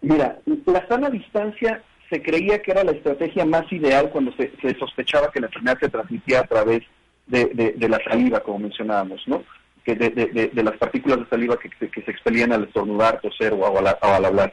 Mira, 0.00 0.38
la 0.66 0.86
sana 0.86 1.10
distancia 1.10 1.82
se 2.10 2.22
creía 2.22 2.62
que 2.62 2.70
era 2.70 2.84
la 2.84 2.92
estrategia 2.92 3.44
más 3.44 3.70
ideal 3.72 4.10
cuando 4.10 4.32
se, 4.36 4.52
sospechaba 4.78 5.32
que 5.32 5.40
la 5.40 5.46
enfermedad 5.46 5.78
se 5.80 5.88
transmitía 5.88 6.40
a 6.40 6.46
través 6.46 6.82
de, 7.26 7.74
de 7.76 7.88
la 7.88 7.98
saliva, 8.04 8.40
como 8.40 8.58
mencionábamos, 8.58 9.22
¿no? 9.26 9.42
que 9.84 9.94
de, 9.94 10.62
las 10.62 10.76
partículas 10.78 11.20
de 11.20 11.26
saliva 11.26 11.58
que, 11.58 11.70
se 11.78 12.10
expelían 12.10 12.52
al 12.52 12.64
estornudar, 12.64 13.20
toser 13.20 13.52
o 13.52 13.66
al, 13.66 14.24
hablar. 14.24 14.52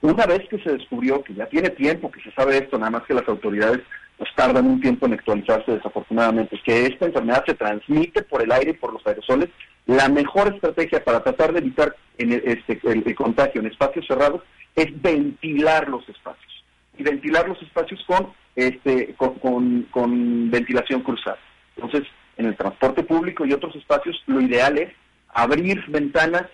Una 0.00 0.26
vez 0.26 0.48
que 0.48 0.58
se 0.58 0.72
descubrió, 0.72 1.22
que 1.22 1.34
ya 1.34 1.46
tiene 1.46 1.70
tiempo 1.70 2.10
que 2.10 2.20
se 2.20 2.30
sabe 2.32 2.58
esto, 2.58 2.78
nada 2.78 2.90
más 2.90 3.02
que 3.02 3.14
las 3.14 3.28
autoridades 3.28 3.80
pues 4.16 4.30
tardan 4.34 4.66
un 4.66 4.80
tiempo 4.80 5.06
en 5.06 5.14
actualizarse 5.14 5.72
desafortunadamente, 5.72 6.60
que 6.64 6.86
esta 6.86 7.06
enfermedad 7.06 7.44
se 7.46 7.54
transmite 7.54 8.22
por 8.22 8.42
el 8.42 8.50
aire 8.50 8.72
y 8.72 8.74
por 8.74 8.92
los 8.92 9.06
aerosoles, 9.06 9.48
la 9.86 10.08
mejor 10.08 10.52
estrategia 10.52 11.02
para 11.04 11.22
tratar 11.22 11.52
de 11.52 11.60
evitar 11.60 11.94
en 12.18 12.32
este, 12.32 12.80
el, 12.82 13.14
contagio 13.14 13.60
en 13.60 13.68
espacios 13.68 14.06
cerrados 14.06 14.42
es 14.74 14.86
ventilar 15.00 15.88
los 15.88 16.06
espacios. 16.08 16.64
Y 16.98 17.04
ventilar 17.04 17.48
los 17.48 17.62
espacios 17.62 18.04
con, 18.06 18.32
este, 18.56 19.14
con, 19.14 19.86
con 19.90 20.50
ventilación 20.50 21.02
cruzada. 21.02 21.38
Entonces, 21.76 22.02
en 22.36 22.46
el 22.46 22.56
transporte 22.56 23.04
público 23.04 23.46
y 23.46 23.52
otros 23.52 23.76
espacios, 23.76 24.20
lo 24.26 24.40
ideal 24.40 24.78
es 24.78 24.92
abrir 25.28 25.84
ventanas 25.88 26.46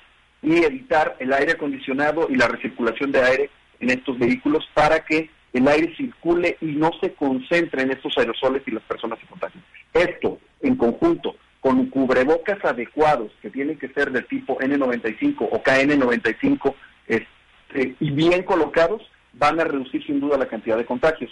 y 0.44 0.62
evitar 0.62 1.16
el 1.18 1.33
aire 1.33 1.52
acondicionado 1.52 2.26
y 2.28 2.37
la 2.37 2.48
recirculación 2.48 3.11
de 3.11 3.22
aire 3.22 3.50
en 3.80 3.90
estos 3.90 4.18
vehículos 4.18 4.68
para 4.74 5.00
que 5.00 5.30
el 5.52 5.66
aire 5.68 5.94
circule 5.96 6.59
y 6.61 6.66
no 6.66 6.90
se 7.00 7.14
concentre 7.14 7.83
en 7.83 7.92
estos 7.92 8.16
aerosoles 8.18 8.62
y 8.66 8.72
las 8.72 8.83
personas 8.83 9.18
se 9.20 9.26
contagien. 9.26 9.62
Esto, 9.92 10.38
en 10.61 10.76
conjunto, 10.76 11.37
con 11.61 11.87
cubrebocas 11.87 12.62
adecuados, 12.64 13.33
que 13.40 13.50
tienen 13.50 13.78
que 13.78 13.88
ser 13.88 14.11
del 14.11 14.26
tipo 14.26 14.59
N95 14.59 15.37
o 15.50 15.62
KN95, 15.62 16.74
este, 17.07 17.94
y 18.00 18.11
bien 18.11 18.42
colocados, 18.42 19.02
van 19.33 19.61
a 19.61 19.64
reducir 19.64 20.04
sin 20.04 20.20
duda 20.20 20.37
la 20.37 20.48
cantidad 20.48 20.76
de 20.76 20.85
contagios. 20.85 21.30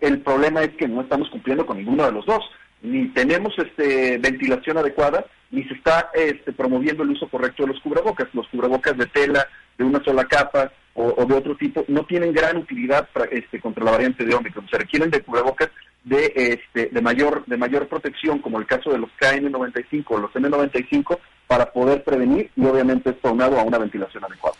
El 0.00 0.20
problema 0.20 0.62
es 0.62 0.70
que 0.76 0.86
no 0.86 1.00
estamos 1.00 1.30
cumpliendo 1.30 1.66
con 1.66 1.78
ninguno 1.78 2.04
de 2.04 2.12
los 2.12 2.26
dos 2.26 2.44
ni 2.82 3.08
tenemos 3.08 3.54
este, 3.58 4.18
ventilación 4.18 4.78
adecuada, 4.78 5.24
ni 5.50 5.64
se 5.64 5.74
está 5.74 6.10
este, 6.14 6.52
promoviendo 6.52 7.02
el 7.02 7.10
uso 7.10 7.28
correcto 7.28 7.62
de 7.62 7.72
los 7.72 7.80
cubrebocas. 7.80 8.28
Los 8.34 8.48
cubrebocas 8.48 8.96
de 8.96 9.06
tela, 9.06 9.46
de 9.78 9.84
una 9.84 10.02
sola 10.04 10.24
capa 10.24 10.72
o, 10.94 11.24
de 11.24 11.34
otro 11.34 11.56
tipo, 11.56 11.84
no 11.88 12.04
tienen 12.04 12.32
gran 12.32 12.56
utilidad 12.56 13.08
para, 13.12 13.26
este, 13.26 13.60
contra 13.60 13.84
la 13.84 13.92
variante 13.92 14.24
de 14.24 14.34
Omicron. 14.34 14.68
Se 14.68 14.78
requieren 14.78 15.10
de 15.10 15.22
cubrebocas 15.22 15.70
de, 16.04 16.32
este, 16.34 16.90
de, 16.92 17.00
mayor, 17.00 17.44
de 17.46 17.56
mayor 17.56 17.88
protección, 17.88 18.40
como 18.40 18.58
el 18.58 18.66
caso 18.66 18.90
de 18.90 18.98
los 18.98 19.10
KN95 19.20 20.04
o 20.08 20.18
los 20.18 20.32
N95, 20.32 21.18
para 21.46 21.72
poder 21.72 22.02
prevenir 22.02 22.50
y 22.56 22.64
obviamente 22.64 23.10
esto 23.10 23.28
aunado 23.28 23.58
a 23.58 23.62
una 23.62 23.78
ventilación 23.78 24.24
adecuada. 24.24 24.56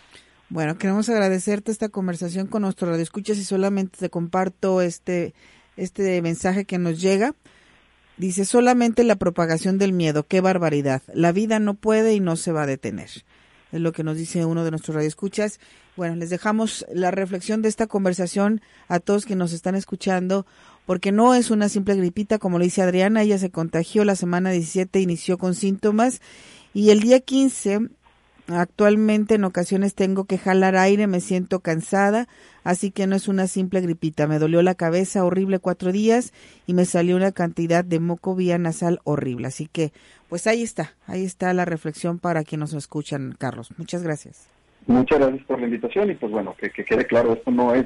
Bueno, 0.49 0.77
queremos 0.77 1.09
agradecerte 1.09 1.71
esta 1.71 1.89
conversación 1.89 2.47
con 2.47 2.61
nuestro 2.61 2.89
radio 2.89 3.01
escuchas 3.01 3.37
y 3.37 3.43
solamente 3.43 3.97
te 3.97 4.09
comparto 4.09 4.81
este, 4.81 5.33
este 5.77 6.21
mensaje 6.21 6.65
que 6.65 6.77
nos 6.77 7.01
llega. 7.01 7.33
Dice 8.17 8.45
solamente 8.45 9.03
la 9.03 9.15
propagación 9.15 9.77
del 9.77 9.91
miedo, 9.91 10.27
qué 10.27 10.39
barbaridad. 10.39 11.01
La 11.13 11.31
vida 11.31 11.59
no 11.59 11.73
puede 11.73 12.13
y 12.13 12.19
no 12.19 12.35
se 12.35 12.51
va 12.51 12.63
a 12.63 12.67
detener. 12.67 13.09
Es 13.71 13.81
lo 13.81 13.91
que 13.91 14.03
nos 14.03 14.17
dice 14.17 14.45
uno 14.45 14.63
de 14.63 14.69
nuestros 14.69 14.93
radioescuchas. 14.93 15.59
Bueno, 15.97 16.15
les 16.15 16.29
dejamos 16.29 16.85
la 16.93 17.09
reflexión 17.09 17.63
de 17.63 17.69
esta 17.69 17.87
conversación 17.87 18.61
a 18.87 18.99
todos 18.99 19.25
que 19.25 19.35
nos 19.35 19.51
están 19.51 19.73
escuchando, 19.73 20.45
porque 20.85 21.11
no 21.11 21.33
es 21.33 21.49
una 21.49 21.69
simple 21.69 21.95
gripita, 21.95 22.37
como 22.37 22.59
le 22.59 22.65
dice 22.65 22.83
Adriana, 22.83 23.23
ella 23.23 23.39
se 23.39 23.49
contagió 23.49 24.05
la 24.05 24.15
semana 24.15 24.51
17, 24.51 24.99
inició 24.99 25.39
con 25.39 25.55
síntomas 25.55 26.21
y 26.71 26.91
el 26.91 26.99
día 26.99 27.19
15 27.19 27.89
Actualmente 28.47 29.35
en 29.35 29.45
ocasiones 29.45 29.95
tengo 29.95 30.25
que 30.25 30.37
jalar 30.37 30.75
aire, 30.75 31.07
me 31.07 31.21
siento 31.21 31.61
cansada, 31.61 32.27
así 32.65 32.91
que 32.91 33.07
no 33.07 33.15
es 33.15 33.29
una 33.29 33.47
simple 33.47 33.79
gripita. 33.79 34.27
Me 34.27 34.37
dolió 34.37 34.61
la 34.61 34.75
cabeza 34.75 35.23
horrible 35.23 35.59
cuatro 35.59 35.93
días 35.93 36.33
y 36.67 36.73
me 36.73 36.83
salió 36.83 37.15
una 37.15 37.31
cantidad 37.31 37.85
de 37.85 38.01
moco 38.01 38.35
vía 38.35 38.57
nasal 38.57 38.99
horrible. 39.05 39.47
Así 39.47 39.67
que, 39.71 39.93
pues 40.27 40.45
ahí 40.45 40.61
está, 40.61 40.93
ahí 41.07 41.23
está 41.23 41.53
la 41.53 41.63
reflexión 41.63 42.19
para 42.19 42.43
quienes 42.43 42.73
nos 42.73 42.83
escuchan, 42.83 43.33
Carlos. 43.37 43.71
Muchas 43.77 44.03
gracias. 44.03 44.49
Muchas 44.87 45.19
gracias 45.19 45.43
por 45.45 45.59
la 45.59 45.65
invitación 45.65 46.11
y 46.11 46.15
pues 46.15 46.29
bueno, 46.29 46.53
que, 46.59 46.69
quede 46.69 47.05
claro, 47.05 47.31
esto 47.31 47.49
no 47.49 47.73
es 47.73 47.85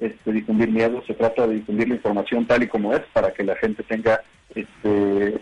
este, 0.00 0.32
difundir 0.32 0.70
miedo, 0.70 1.02
se 1.06 1.14
trata 1.14 1.46
de 1.46 1.54
difundir 1.54 1.88
la 1.88 1.94
información 1.94 2.46
tal 2.46 2.62
y 2.62 2.68
como 2.68 2.92
es 2.92 3.00
para 3.14 3.32
que 3.32 3.42
la 3.42 3.56
gente 3.56 3.82
tenga 3.84 4.20
este, 4.54 5.40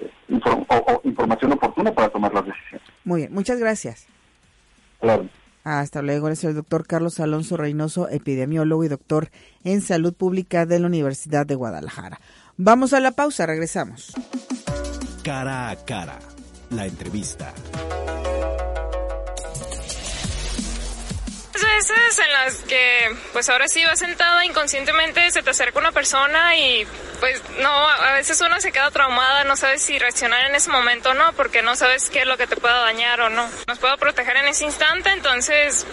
información 1.03 1.53
oportuna 1.53 1.93
para 1.93 2.11
tomar 2.11 2.33
las 2.33 2.47
decisiones. 2.47 2.87
Muy 3.05 3.23
bien, 3.23 3.33
muchas 3.35 3.59
gracias. 3.59 4.07
Claro. 5.03 5.29
Hasta 5.65 6.01
luego, 6.01 6.29
es 6.29 6.43
el 6.45 6.55
doctor 6.55 6.87
Carlos 6.87 7.21
Alonso 7.21 7.57
Reynoso, 7.57 8.09
epidemiólogo 8.09 8.85
y 8.85 8.89
doctor 8.89 9.31
en 9.63 9.81
salud 9.81 10.15
pública 10.15 10.65
de 10.65 10.79
la 10.79 10.87
Universidad 10.87 11.45
de 11.45 11.55
Guadalajara. 11.55 12.21
Vamos 12.57 12.93
a 12.93 13.01
la 13.01 13.13
pausa, 13.13 13.47
regresamos. 13.47 14.13
Cara 15.23 15.71
a 15.71 15.77
cara, 15.85 16.19
la 16.71 16.87
entrevista. 16.87 17.53
Veces 21.89 22.19
en 22.19 22.33
las 22.33 22.55
que 22.59 23.17
pues 23.33 23.49
ahora 23.49 23.67
sí 23.67 23.85
vas 23.85 23.99
sentada 23.99 24.45
inconscientemente 24.45 25.31
se 25.31 25.43
te 25.43 25.51
acerca 25.51 25.79
una 25.79 25.93
persona 25.93 26.57
y 26.57 26.87
pues 27.23 27.41
no, 27.61 27.71
a 27.71 28.15
veces 28.15 28.41
uno 28.41 28.61
se 28.61 28.73
queda 28.73 28.91
traumada, 28.91 29.45
no 29.45 29.57
sabes 29.57 29.81
si 29.81 29.97
reaccionar 29.97 30.45
en 30.47 30.57
ese 30.57 30.71
momento 30.71 31.11
o 31.11 31.15
no, 31.15 31.33
porque 31.35 31.63
no 31.63 31.77
sabes 31.77 32.11
qué 32.11 32.23
es 32.23 32.27
lo 32.27 32.37
que 32.37 32.49
te 32.49 32.57
pueda 32.57 32.81
dañar 32.81 33.21
o 33.21 33.31
no. 33.31 33.49
Nos 33.69 33.79
puedo 33.79 33.97
proteger 33.97 34.37
en 34.39 34.49
ese 34.49 34.65
instante, 34.65 35.09
entonces 35.11 35.87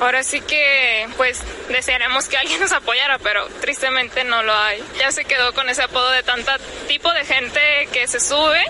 ahora 0.00 0.24
sí 0.24 0.40
que 0.40 1.08
pues 1.16 1.40
desearemos 1.68 2.26
que 2.26 2.36
alguien 2.36 2.60
nos 2.60 2.72
apoyara, 2.72 3.20
pero 3.20 3.46
tristemente 3.60 4.24
no 4.24 4.42
lo 4.42 4.52
hay. 4.56 4.82
Ya 4.98 5.12
se 5.12 5.24
quedó 5.24 5.54
con 5.54 5.68
ese 5.68 5.82
apodo 5.82 6.10
de 6.10 6.24
tanta 6.24 6.58
tipo 6.88 7.12
de 7.12 7.24
gente 7.26 7.60
que 7.92 8.08
se 8.08 8.18
sube. 8.18 8.60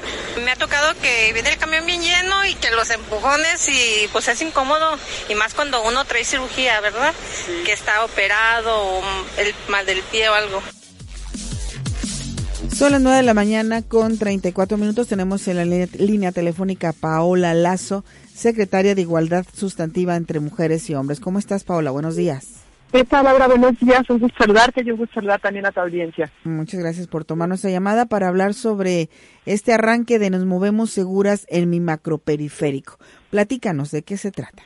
Me 0.45 0.51
ha 0.51 0.57
tocado 0.57 0.95
que 1.01 1.33
viene 1.33 1.49
el 1.49 1.57
camión 1.57 1.87
bien 1.87 2.03
lleno 2.03 2.45
y 2.45 2.55
que 2.57 2.71
los 2.73 2.91
empujones 2.91 3.67
y 3.71 4.07
pues 4.13 4.29
es 4.29 4.43
incómodo 4.43 4.99
y 5.31 5.35
más 5.35 5.55
cuando 5.55 5.81
uno 5.81 6.05
trae 6.05 6.27
cirugía, 6.27 6.62
¿verdad? 6.81 7.13
Que 7.65 7.73
está 7.73 8.05
operado 8.05 8.71
o 8.73 9.03
el 9.39 9.55
mal 9.69 9.85
del 9.85 10.01
pie 10.11 10.29
o 10.29 10.35
algo. 10.35 10.63
Son 12.73 12.93
las 12.93 13.01
9 13.01 13.19
de 13.19 13.23
la 13.25 13.35
mañana 13.35 13.83
con 13.83 14.17
34 14.17 14.79
minutos. 14.79 15.09
Tenemos 15.09 15.47
en 15.49 15.57
la 15.57 15.65
línea 15.65 16.33
telefónica 16.33 16.93
Paola 16.93 17.53
Lazo, 17.55 18.05
secretaria 18.33 18.95
de 18.95 19.03
Igualdad 19.03 19.45
Sustantiva 19.53 20.17
entre 20.17 20.41
Mujeres 20.41 20.89
y 20.89 20.95
Hombres. 20.95 21.21
¿Cómo 21.21 21.39
estás, 21.39 21.65
Paola? 21.65 21.91
Buenos 21.91 22.17
días. 22.17 22.63
¿Qué 22.93 23.05
tal, 23.05 23.25
Laura? 23.25 23.49
Buenos 23.49 23.79
días. 23.81 24.09
Un 24.09 24.21
gusto 24.21 24.37
saludarte 24.39 24.83
y 24.85 24.91
un 24.91 24.99
gusto 24.99 25.15
saludar 25.15 25.41
también 25.41 25.67
a 25.67 25.73
tu 25.73 25.81
audiencia. 25.81 26.31
Muchas 26.45 26.79
gracias 26.79 27.09
por 27.09 27.25
tomar 27.25 27.49
nuestra 27.49 27.71
llamada 27.71 28.07
para 28.07 28.29
hablar 28.29 28.55
sobre 28.55 29.11
este 29.47 29.73
arranque 29.73 30.19
de 30.19 30.31
Nos 30.31 30.45
Movemos 30.45 30.91
Seguras 30.91 31.47
en 31.49 31.71
mi 31.71 31.81
macroperiférico. 31.81 32.99
Platícanos, 33.31 33.91
¿de 33.91 34.03
qué 34.03 34.17
se 34.17 34.31
trata? 34.31 34.63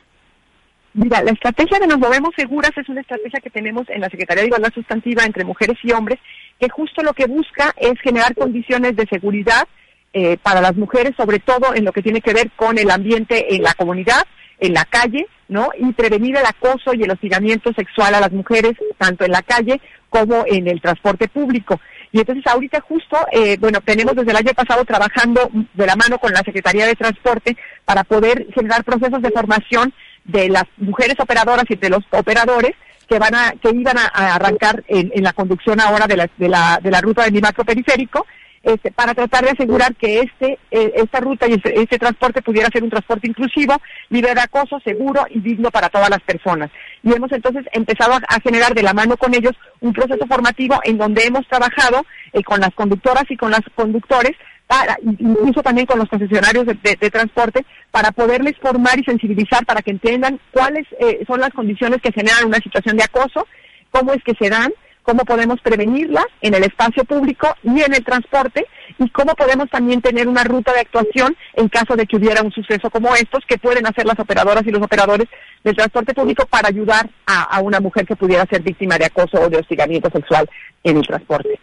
Mira, 0.97 1.21
la 1.21 1.29
estrategia 1.29 1.77
de 1.77 1.85
Nos 1.85 1.99
Movemos 1.99 2.31
Seguras 2.35 2.71
es 2.75 2.89
una 2.89 3.01
estrategia 3.01 3.39
que 3.39 3.51
tenemos 3.51 3.87
en 3.87 4.01
la 4.01 4.09
Secretaría 4.09 4.41
de 4.41 4.47
Igualdad 4.47 4.73
Sustantiva 4.73 5.25
entre 5.25 5.45
Mujeres 5.45 5.77
y 5.83 5.91
Hombres 5.91 6.17
que 6.59 6.69
justo 6.69 7.03
lo 7.03 7.13
que 7.13 7.27
busca 7.27 7.71
es 7.77 8.01
generar 8.01 8.33
condiciones 8.33 8.95
de 8.95 9.05
seguridad 9.05 9.67
eh, 10.13 10.37
para 10.41 10.59
las 10.59 10.75
mujeres, 10.75 11.13
sobre 11.15 11.37
todo 11.37 11.75
en 11.75 11.85
lo 11.85 11.91
que 11.91 12.01
tiene 12.01 12.19
que 12.19 12.33
ver 12.33 12.49
con 12.55 12.79
el 12.79 12.89
ambiente 12.89 13.53
en 13.53 13.61
la 13.61 13.75
comunidad, 13.75 14.23
en 14.59 14.73
la 14.73 14.85
calle, 14.85 15.27
¿no? 15.49 15.69
Y 15.77 15.93
prevenir 15.93 16.35
el 16.35 16.45
acoso 16.47 16.95
y 16.95 17.03
el 17.03 17.11
hostigamiento 17.11 17.71
sexual 17.73 18.15
a 18.15 18.19
las 18.19 18.31
mujeres, 18.31 18.73
tanto 18.97 19.23
en 19.23 19.33
la 19.33 19.43
calle 19.43 19.79
como 20.09 20.45
en 20.47 20.67
el 20.67 20.81
transporte 20.81 21.27
público. 21.27 21.79
Y 22.11 22.21
entonces 22.21 22.47
ahorita 22.47 22.81
justo, 22.81 23.19
eh, 23.31 23.57
bueno, 23.59 23.81
tenemos 23.81 24.15
desde 24.15 24.31
el 24.31 24.37
año 24.37 24.53
pasado 24.55 24.83
trabajando 24.83 25.47
de 25.75 25.85
la 25.85 25.95
mano 25.95 26.17
con 26.17 26.31
la 26.31 26.41
Secretaría 26.41 26.87
de 26.87 26.95
Transporte 26.95 27.55
para 27.85 28.03
poder 28.03 28.47
generar 28.55 28.83
procesos 28.83 29.21
de 29.21 29.29
formación 29.29 29.93
de 30.27 30.49
las 30.49 30.65
mujeres 30.77 31.15
operadoras 31.19 31.65
y 31.69 31.75
de 31.75 31.89
los 31.89 32.03
operadores 32.11 32.73
que 33.07 33.19
van 33.19 33.33
a 33.33 33.53
que 33.61 33.69
iban 33.69 33.97
a, 33.97 34.35
arrancar 34.35 34.83
en, 34.87 35.23
la 35.23 35.33
conducción 35.33 35.79
ahora 35.79 36.07
de 36.07 36.17
la, 36.17 36.29
de 36.37 36.49
la, 36.49 36.79
de 36.83 36.91
la 36.91 37.01
ruta 37.01 37.23
del 37.23 37.41
macro 37.41 37.63
periférico 37.63 38.25
este, 38.63 38.91
para 38.91 39.13
tratar 39.13 39.45
de 39.45 39.51
asegurar 39.51 39.95
que 39.95 40.19
este 40.19 40.59
eh, 40.71 40.91
esta 40.95 41.21
ruta 41.21 41.47
y 41.47 41.53
este, 41.53 41.79
este, 41.79 41.97
transporte 41.97 42.41
pudiera 42.41 42.69
ser 42.69 42.83
un 42.83 42.89
transporte 42.89 43.27
inclusivo, 43.27 43.79
libre 44.09 44.33
de 44.33 44.41
acoso, 44.41 44.79
seguro 44.81 45.25
y 45.29 45.39
digno 45.39 45.71
para 45.71 45.87
todas 45.87 46.09
las 46.09 46.21
personas. 46.21 46.69
Y 47.01 47.13
hemos 47.13 47.31
entonces 47.31 47.65
empezado 47.71 48.15
a, 48.15 48.39
generar 48.41 48.73
de 48.73 48.83
la 48.83 48.93
mano 48.93 49.15
con 49.15 49.33
ellos 49.33 49.53
un 49.79 49.93
proceso 49.93 50.25
formativo 50.27 50.81
en 50.83 50.97
donde 50.97 51.23
hemos 51.23 51.47
trabajado 51.47 52.05
eh, 52.33 52.43
con 52.43 52.59
las 52.59 52.73
conductoras 52.73 53.23
y 53.29 53.37
con 53.37 53.51
los 53.51 53.61
conductores 53.73 54.33
para, 54.67 54.97
incluso 55.01 55.63
también 55.63 55.87
con 55.87 55.97
los 55.97 56.09
concesionarios 56.09 56.65
de, 56.65 57.09
transporte, 57.09 57.65
para 57.89 58.11
poderles 58.11 58.55
formar 58.61 58.99
y 58.99 59.03
sensibilizar 59.03 59.65
para 59.65 59.81
que 59.81 59.91
entiendan 59.91 60.39
cuáles 60.51 60.85
eh, 60.99 61.23
son 61.25 61.39
las 61.39 61.51
condiciones 61.51 62.01
que 62.01 62.11
generan 62.11 62.45
una 62.45 62.57
situación 62.57 62.97
de 62.97 63.05
acoso, 63.05 63.47
cómo 63.91 64.13
es 64.13 64.21
que 64.23 64.35
se 64.35 64.49
dan, 64.49 64.73
cómo 65.03 65.23
podemos 65.23 65.61
prevenirlas 65.61 66.25
en 66.41 66.53
el 66.53 66.65
espacio 66.65 67.05
público 67.05 67.55
y 67.63 67.81
en 67.81 67.93
el 67.93 68.03
transporte 68.03 68.67
y 68.99 69.09
cómo 69.11 69.35
podemos 69.35 69.69
también 69.69 70.01
tener 70.01 70.27
una 70.27 70.43
ruta 70.43 70.73
de 70.73 70.81
actuación 70.81 71.37
en 71.53 71.69
caso 71.69 71.95
de 71.95 72.05
que 72.05 72.17
hubiera 72.17 72.41
un 72.41 72.51
suceso 72.51 72.89
como 72.89 73.15
estos 73.15 73.45
que 73.47 73.57
pueden 73.57 73.87
hacer 73.87 74.05
las 74.05 74.19
operadoras 74.19 74.63
y 74.65 74.71
los 74.71 74.81
operadores 74.81 75.27
del 75.63 75.77
transporte 75.77 76.13
público 76.13 76.45
para 76.45 76.67
ayudar 76.67 77.09
a, 77.25 77.43
a 77.43 77.61
una 77.61 77.79
mujer 77.79 78.05
que 78.05 78.17
pudiera 78.17 78.45
ser 78.47 78.61
víctima 78.61 78.97
de 78.97 79.05
acoso 79.05 79.39
o 79.39 79.49
de 79.49 79.57
hostigamiento 79.57 80.09
sexual 80.09 80.49
en 80.83 80.97
el 80.97 81.07
transporte. 81.07 81.57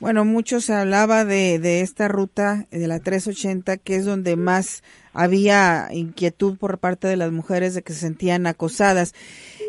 Bueno, 0.00 0.24
mucho 0.24 0.60
se 0.60 0.74
hablaba 0.74 1.24
de, 1.24 1.58
de 1.58 1.80
esta 1.80 2.06
ruta 2.06 2.66
de 2.70 2.86
la 2.86 3.00
380, 3.00 3.78
que 3.78 3.96
es 3.96 4.04
donde 4.04 4.36
más 4.36 4.84
había 5.12 5.88
inquietud 5.90 6.56
por 6.56 6.78
parte 6.78 7.08
de 7.08 7.16
las 7.16 7.32
mujeres 7.32 7.74
de 7.74 7.82
que 7.82 7.92
se 7.92 8.00
sentían 8.00 8.46
acosadas. 8.46 9.12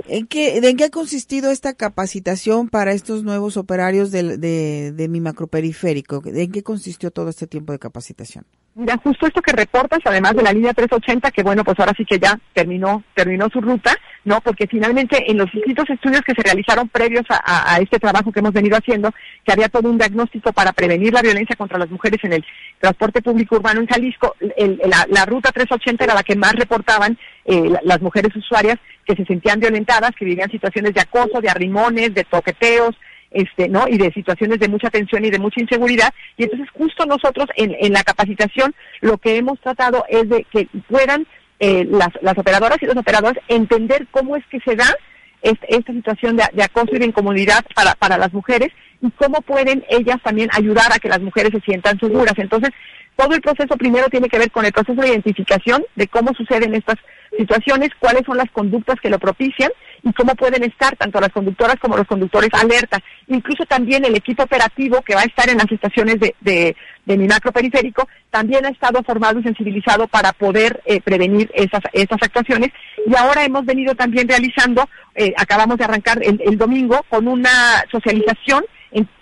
¿En 0.07 0.27
qué, 0.27 0.57
¿En 0.57 0.77
qué 0.77 0.83
ha 0.83 0.89
consistido 0.91 1.49
esta 1.49 1.73
capacitación 1.73 2.69
para 2.69 2.93
estos 2.93 3.23
nuevos 3.23 3.57
operarios 3.57 4.11
de, 4.11 4.37
de, 4.37 4.91
de 4.91 5.07
mi 5.07 5.19
macroperiférico? 5.19 6.21
¿En 6.25 6.51
qué 6.51 6.61
consistió 6.61 7.09
todo 7.09 7.29
este 7.29 7.47
tiempo 7.47 7.73
de 7.73 7.79
capacitación? 7.79 8.45
Mira, 8.75 8.97
justo 9.03 9.27
esto 9.27 9.41
que 9.41 9.51
reportas, 9.51 9.99
además 10.05 10.36
de 10.36 10.43
la 10.43 10.53
línea 10.53 10.73
380, 10.73 11.32
que 11.32 11.43
bueno, 11.43 11.63
pues 11.63 11.77
ahora 11.79 11.93
sí 11.97 12.05
que 12.05 12.19
ya 12.19 12.39
terminó, 12.53 13.03
terminó 13.13 13.49
su 13.49 13.60
ruta, 13.60 13.93
¿no? 14.23 14.39
Porque 14.41 14.67
finalmente 14.67 15.29
en 15.29 15.38
los 15.38 15.51
distintos 15.51 15.89
estudios 15.89 16.21
que 16.21 16.34
se 16.34 16.43
realizaron 16.43 16.88
previos 16.88 17.25
a, 17.29 17.77
este 17.82 17.99
trabajo 17.99 18.32
que 18.32 18.39
hemos 18.39 18.53
venido 18.53 18.77
haciendo, 18.77 19.12
que 19.43 19.51
había 19.51 19.69
todo 19.69 19.89
un 19.89 19.97
diagnóstico 19.97 20.53
para 20.53 20.71
prevenir 20.71 21.13
la 21.13 21.21
violencia 21.21 21.55
contra 21.55 21.77
las 21.79 21.89
mujeres 21.89 22.23
en 22.23 22.34
el 22.34 22.45
transporte 22.79 23.21
público 23.21 23.55
urbano 23.55 23.82
en 23.82 23.88
Jalisco, 23.88 24.36
la, 24.39 25.25
ruta 25.25 25.51
380 25.51 26.03
era 26.03 26.13
la 26.13 26.23
que 26.23 26.36
más 26.36 26.53
reportaban 26.53 27.17
eh, 27.45 27.73
las 27.84 28.01
mujeres 28.01 28.34
usuarias 28.36 28.77
que 29.05 29.15
se 29.15 29.25
sentían 29.25 29.60
violentadas, 29.60 30.12
que 30.17 30.25
vivían 30.25 30.51
situaciones 30.51 30.93
de 30.93 31.01
acoso, 31.01 31.41
de 31.41 31.49
arrimones, 31.49 32.13
de 32.13 32.23
toqueteos, 32.23 32.95
este, 33.31 33.69
¿no? 33.69 33.87
Y 33.87 33.97
de 33.97 34.11
situaciones 34.11 34.59
de 34.59 34.67
mucha 34.67 34.89
tensión 34.89 35.23
y 35.25 35.29
de 35.29 35.39
mucha 35.39 35.61
inseguridad. 35.61 36.13
Y 36.37 36.43
entonces 36.43 36.69
justo 36.71 37.05
nosotros 37.05 37.47
en, 37.55 37.75
en 37.79 37.93
la 37.93 38.03
capacitación 38.03 38.73
lo 39.01 39.17
que 39.17 39.37
hemos 39.37 39.59
tratado 39.59 40.05
es 40.09 40.27
de 40.29 40.45
que 40.51 40.67
puedan 40.87 41.27
eh, 41.59 41.85
las, 41.89 42.09
las 42.21 42.37
operadoras 42.37 42.77
y 42.81 42.85
los 42.85 42.95
operadores 42.95 43.41
entender 43.47 44.07
cómo 44.11 44.35
es 44.35 44.45
que 44.47 44.59
se 44.61 44.75
da 44.75 44.95
esta 45.41 45.93
situación 45.93 46.35
de, 46.35 46.43
de, 46.51 46.63
acoso 46.63 46.95
y 46.95 46.99
de 46.99 47.05
incomodidad 47.05 47.63
para, 47.73 47.95
para 47.95 48.17
las 48.17 48.33
mujeres 48.33 48.69
y 49.01 49.09
cómo 49.11 49.41
pueden 49.41 49.85
ellas 49.89 50.17
también 50.21 50.49
ayudar 50.51 50.91
a 50.91 50.99
que 50.99 51.07
las 51.07 51.21
mujeres 51.21 51.51
se 51.53 51.61
sientan 51.61 51.97
seguras. 51.99 52.33
Entonces, 52.37 52.71
todo 53.15 53.33
el 53.33 53.41
proceso 53.41 53.75
primero 53.77 54.07
tiene 54.09 54.29
que 54.29 54.39
ver 54.39 54.51
con 54.51 54.65
el 54.65 54.71
proceso 54.71 55.01
de 55.01 55.09
identificación 55.09 55.85
de 55.95 56.07
cómo 56.07 56.33
suceden 56.33 56.73
estas 56.73 56.97
situaciones, 57.37 57.89
cuáles 57.99 58.23
son 58.25 58.37
las 58.37 58.49
conductas 58.51 58.99
que 59.01 59.09
lo 59.09 59.19
propician 59.19 59.71
y 60.03 60.13
cómo 60.13 60.35
pueden 60.35 60.63
estar 60.63 60.95
tanto 60.95 61.19
las 61.19 61.31
conductoras 61.31 61.75
como 61.79 61.97
los 61.97 62.07
conductores 62.07 62.49
alerta. 62.53 62.99
Incluso 63.27 63.65
también 63.65 64.05
el 64.05 64.15
equipo 64.15 64.43
operativo 64.43 65.01
que 65.01 65.15
va 65.15 65.21
a 65.21 65.25
estar 65.25 65.49
en 65.49 65.57
las 65.57 65.71
estaciones 65.71 66.19
de, 66.19 66.35
de, 66.41 66.75
mi 67.17 67.27
macro 67.27 67.51
periférico 67.51 68.07
también 68.29 68.65
ha 68.65 68.69
estado 68.69 69.01
formado 69.03 69.39
y 69.39 69.43
sensibilizado 69.43 70.07
para 70.07 70.31
poder 70.31 70.81
eh, 70.85 71.01
prevenir 71.01 71.49
esas, 71.53 71.81
actuaciones. 72.21 72.69
Y 73.05 73.15
ahora 73.15 73.43
hemos 73.43 73.65
venido 73.65 73.95
también 73.95 74.27
realizando, 74.27 74.88
eh, 75.15 75.33
acabamos 75.38 75.77
de 75.77 75.85
arrancar 75.85 76.19
el, 76.21 76.39
el, 76.45 76.57
domingo 76.57 77.03
con 77.09 77.27
una 77.27 77.83
socialización 77.91 78.63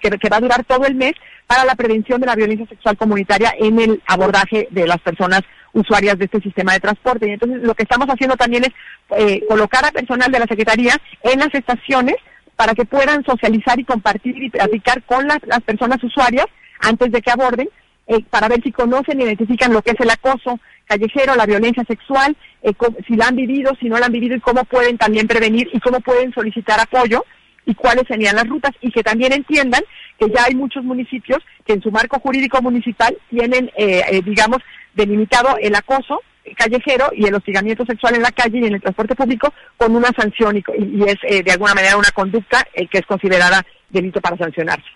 que 0.02 0.30
va 0.30 0.38
a 0.38 0.42
durar 0.42 0.64
todo 0.64 0.86
el 0.86 0.96
mes 0.96 1.14
para 1.46 1.66
la 1.66 1.76
prevención 1.76 2.20
de 2.20 2.28
la 2.28 2.36
violencia 2.36 2.68
sexual 2.68 2.98
comunitaria 2.98 3.54
en 3.58 3.80
el 3.80 4.02
abordaje 4.08 4.68
de 4.72 4.86
las 4.86 5.00
personas 5.00 5.42
usuarias 5.74 6.18
de 6.18 6.26
este 6.26 6.42
sistema 6.42 6.74
de 6.74 6.80
transporte. 6.80 7.28
Y 7.28 7.32
entonces 7.32 7.62
lo 7.62 7.74
que 7.74 7.84
estamos 7.84 8.08
haciendo 8.08 8.36
también 8.36 8.64
es 8.66 8.72
eh, 9.18 9.44
colocar 9.48 9.86
a 9.86 9.92
personal 9.92 10.32
de 10.32 10.40
la 10.40 10.48
Secretaría 10.48 10.96
en 11.24 11.40
las 11.40 11.54
estaciones 11.54 12.16
para 12.56 12.74
que 12.74 12.86
puedan 12.86 13.24
socializar 13.24 13.80
y 13.80 13.86
compartir 13.86 14.36
y 14.44 14.50
platicar 14.50 15.04
con 15.04 15.28
las, 15.28 15.40
personas 15.64 16.04
usuarias 16.04 16.48
antes 16.80 17.12
de 17.12 17.22
que 17.22 17.32
aborden, 17.32 17.70
eh, 18.08 18.24
para 18.30 18.48
ver 18.48 18.62
si 18.64 18.72
conocen 18.72 19.22
y 19.22 19.24
identifican 19.24 19.74
lo 19.74 19.82
que 19.82 19.92
es 19.92 20.00
el 20.00 20.10
acoso 20.10 20.60
callejero, 20.86 21.36
la 21.36 21.46
violencia 21.46 21.84
sexual, 21.88 22.36
eh, 22.64 22.74
si 23.06 23.16
la 23.16 23.28
han 23.28 23.36
vivido, 23.36 23.74
si 23.80 23.90
no 23.90 24.00
la 24.00 24.08
han 24.08 24.12
vivido 24.12 24.36
y 24.36 24.40
cómo 24.40 24.64
pueden 24.66 24.98
también 24.98 25.28
prevenir 25.28 25.70
y 25.72 25.80
cómo 25.80 26.00
pueden 26.00 26.34
solicitar 26.34 26.80
apoyo 26.80 27.24
y 27.68 27.76
cuáles 27.76 28.08
serían 28.08 28.36
las 28.36 28.48
rutas 28.48 28.72
y 28.82 28.90
que 28.92 29.04
también 29.04 29.34
entiendan 29.34 29.84
que 30.18 30.28
ya 30.30 30.46
hay 30.46 30.56
muchos 30.56 30.84
municipios 30.84 31.44
que 31.66 31.74
en 31.74 31.82
su 31.84 31.92
marco 31.92 32.20
jurídico 32.20 32.60
municipal 32.62 33.16
tienen, 33.30 33.70
eh, 33.78 34.02
eh, 34.10 34.22
digamos, 34.24 34.64
delimitado 34.96 35.58
el 35.62 35.76
acoso 35.76 36.22
callejero 36.56 37.10
y 37.14 37.26
el 37.26 37.36
hostigamiento 37.36 37.86
sexual 37.86 38.16
en 38.16 38.22
la 38.22 38.32
calle 38.32 38.60
y 38.60 38.66
en 38.66 38.76
el 38.76 38.82
transporte 38.82 39.16
público 39.16 39.54
con 39.76 39.96
una 39.96 40.10
sanción 40.18 40.58
y, 40.58 41.04
es 41.04 41.18
eh, 41.24 41.44
de 41.44 41.52
alguna 41.52 41.74
manera 41.74 41.98
una 41.98 42.12
conducta 42.12 42.66
eh, 42.74 42.88
que 42.88 43.00
es 43.00 43.06
considerada 43.06 43.66
delito 43.90 44.22
para 44.22 44.38
sancionarse. 44.38 44.88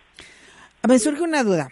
A 0.81 0.87
me 0.87 0.97
surge 0.97 1.21
una 1.21 1.43
duda. 1.43 1.69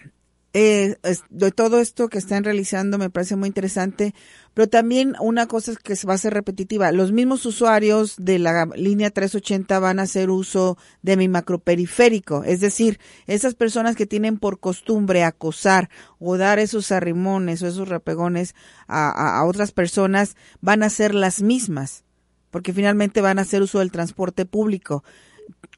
Eh, 0.52 0.96
de 1.30 1.52
todo 1.52 1.80
esto 1.80 2.08
que 2.08 2.18
están 2.18 2.44
realizando 2.44 2.98
me 2.98 3.12
parece 3.12 3.36
muy 3.36 3.48
interesante, 3.48 4.16
pero 4.56 4.68
también 4.68 5.16
una 5.20 5.46
cosa 5.46 5.74
que 5.76 5.94
va 6.08 6.16
a 6.16 6.18
ser 6.18 6.34
repetitiva. 6.34 6.92
Los 6.92 7.12
mismos 7.12 7.46
usuarios 7.46 8.16
de 8.18 8.40
la 8.40 8.66
línea 8.76 9.12
380 9.12 9.78
van 9.78 10.00
a 10.00 10.04
hacer 10.04 10.32
uso 10.32 10.76
de 11.04 11.18
mi 11.18 11.28
macroperiférico, 11.28 12.44
es 12.44 12.62
decir, 12.62 13.00
esas 13.28 13.54
personas 13.54 13.96
que 13.96 14.08
tienen 14.08 14.40
por 14.40 14.60
costumbre 14.60 15.24
acosar 15.24 15.90
o 16.18 16.36
dar 16.36 16.58
esos 16.58 16.92
arrimones 16.92 17.62
o 17.62 17.68
esos 17.68 17.88
repegones 17.88 18.56
a, 18.88 19.40
a 19.40 19.46
otras 19.46 19.72
personas 19.72 20.36
van 20.62 20.82
a 20.82 20.90
ser 20.90 21.14
las 21.14 21.44
mismas, 21.44 22.06
porque 22.50 22.74
finalmente 22.74 23.22
van 23.22 23.38
a 23.38 23.44
hacer 23.44 23.62
uso 23.62 23.80
del 23.80 23.92
transporte 23.92 24.48
público. 24.48 25.04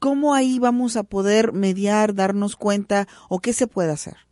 ¿Cómo 0.00 0.32
ahí 0.34 0.58
vamos 0.58 0.96
a 0.96 1.02
poder 1.02 1.52
mediar, 1.52 2.14
darnos 2.14 2.56
cuenta 2.56 3.06
o 3.28 3.38
qué 3.40 3.52
se 3.52 3.66
puede 3.66 3.92
hacer? 3.92 4.31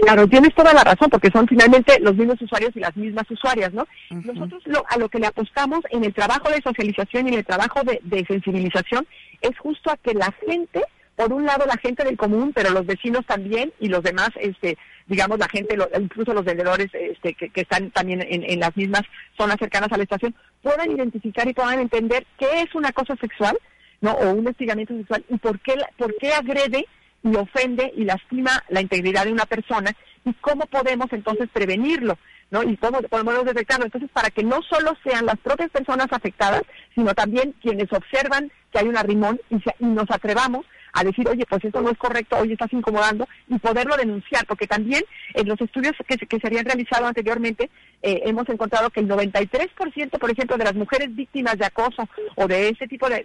Claro, 0.00 0.28
tienes 0.28 0.54
toda 0.54 0.72
la 0.72 0.84
razón, 0.84 1.10
porque 1.10 1.30
son 1.30 1.48
finalmente 1.48 1.98
los 2.00 2.14
mismos 2.14 2.40
usuarios 2.40 2.70
y 2.76 2.80
las 2.80 2.96
mismas 2.96 3.28
usuarias, 3.30 3.72
¿no? 3.72 3.86
Nosotros 4.10 4.62
lo, 4.66 4.84
a 4.88 4.96
lo 4.96 5.08
que 5.08 5.18
le 5.18 5.26
apostamos 5.26 5.80
en 5.90 6.04
el 6.04 6.14
trabajo 6.14 6.48
de 6.50 6.62
socialización 6.62 7.26
y 7.26 7.32
en 7.32 7.38
el 7.38 7.44
trabajo 7.44 7.80
de, 7.82 8.24
sensibilización 8.26 9.06
es 9.40 9.58
justo 9.58 9.90
a 9.90 9.96
que 9.96 10.14
la 10.14 10.32
gente, 10.46 10.82
por 11.16 11.32
un 11.32 11.44
lado 11.44 11.66
la 11.66 11.76
gente 11.78 12.04
del 12.04 12.16
común, 12.16 12.52
pero 12.54 12.70
los 12.70 12.86
vecinos 12.86 13.26
también 13.26 13.72
y 13.80 13.88
los 13.88 14.04
demás, 14.04 14.30
este, 14.40 14.78
digamos 15.06 15.38
la 15.38 15.48
gente, 15.48 15.76
incluso 15.98 16.32
los 16.32 16.44
vendedores 16.44 16.88
este, 16.92 17.34
que, 17.34 17.50
están 17.60 17.90
también 17.90 18.22
en, 18.22 18.44
en, 18.44 18.60
las 18.60 18.76
mismas 18.76 19.02
zonas 19.36 19.56
cercanas 19.58 19.90
a 19.90 19.96
la 19.96 20.04
estación, 20.04 20.34
puedan 20.62 20.92
identificar 20.92 21.48
y 21.48 21.54
puedan 21.54 21.80
entender 21.80 22.24
qué 22.38 22.62
es 22.62 22.72
una 22.74 22.92
cosa 22.92 23.16
sexual, 23.16 23.58
¿no? 24.00 24.12
O 24.12 24.32
un 24.32 24.46
hostigamiento 24.46 24.96
sexual 24.96 25.24
y 25.28 25.38
por 25.38 25.58
qué, 25.58 25.74
por 25.96 26.14
qué 26.18 26.32
agrede 26.32 26.86
y 27.22 27.34
ofende 27.36 27.92
y 27.96 28.04
lastima 28.04 28.62
la 28.68 28.80
integridad 28.80 29.24
de 29.24 29.32
una 29.32 29.46
persona 29.46 29.92
y 30.24 30.32
cómo 30.34 30.66
podemos 30.66 31.06
entonces 31.12 31.48
prevenirlo, 31.52 32.18
¿no? 32.50 32.62
Y 32.62 32.76
cómo 32.76 33.00
podemos 33.02 33.44
detectarlo. 33.44 33.84
Entonces, 33.84 34.10
para 34.12 34.30
que 34.30 34.44
no 34.44 34.60
solo 34.62 34.96
sean 35.04 35.26
las 35.26 35.38
propias 35.38 35.70
personas 35.70 36.08
afectadas, 36.10 36.62
sino 36.94 37.14
también 37.14 37.54
quienes 37.62 37.92
observan 37.92 38.50
que 38.72 38.78
hay 38.78 38.88
un 38.88 38.96
arrimón 38.96 39.40
y, 39.50 39.56
y 39.56 39.86
nos 39.86 40.10
atrevamos 40.10 40.66
a 40.98 41.04
decir, 41.04 41.28
oye, 41.28 41.44
pues 41.48 41.64
esto 41.64 41.80
no 41.80 41.90
es 41.90 41.98
correcto, 41.98 42.36
oye, 42.38 42.54
estás 42.54 42.72
incomodando, 42.72 43.28
y 43.48 43.58
poderlo 43.58 43.96
denunciar, 43.96 44.46
porque 44.46 44.66
también 44.66 45.02
en 45.34 45.48
los 45.48 45.60
estudios 45.60 45.92
que, 46.06 46.16
que 46.16 46.38
se 46.38 46.46
habían 46.46 46.64
realizado 46.64 47.06
anteriormente, 47.06 47.70
eh, 48.02 48.22
hemos 48.26 48.48
encontrado 48.48 48.90
que 48.90 49.00
el 49.00 49.08
93%, 49.08 50.18
por 50.18 50.30
ejemplo, 50.30 50.56
de 50.56 50.64
las 50.64 50.74
mujeres 50.74 51.14
víctimas 51.14 51.58
de 51.58 51.66
acoso 51.66 52.08
o 52.36 52.46
de 52.46 52.68
ese 52.68 52.86
tipo 52.86 53.08
de, 53.08 53.22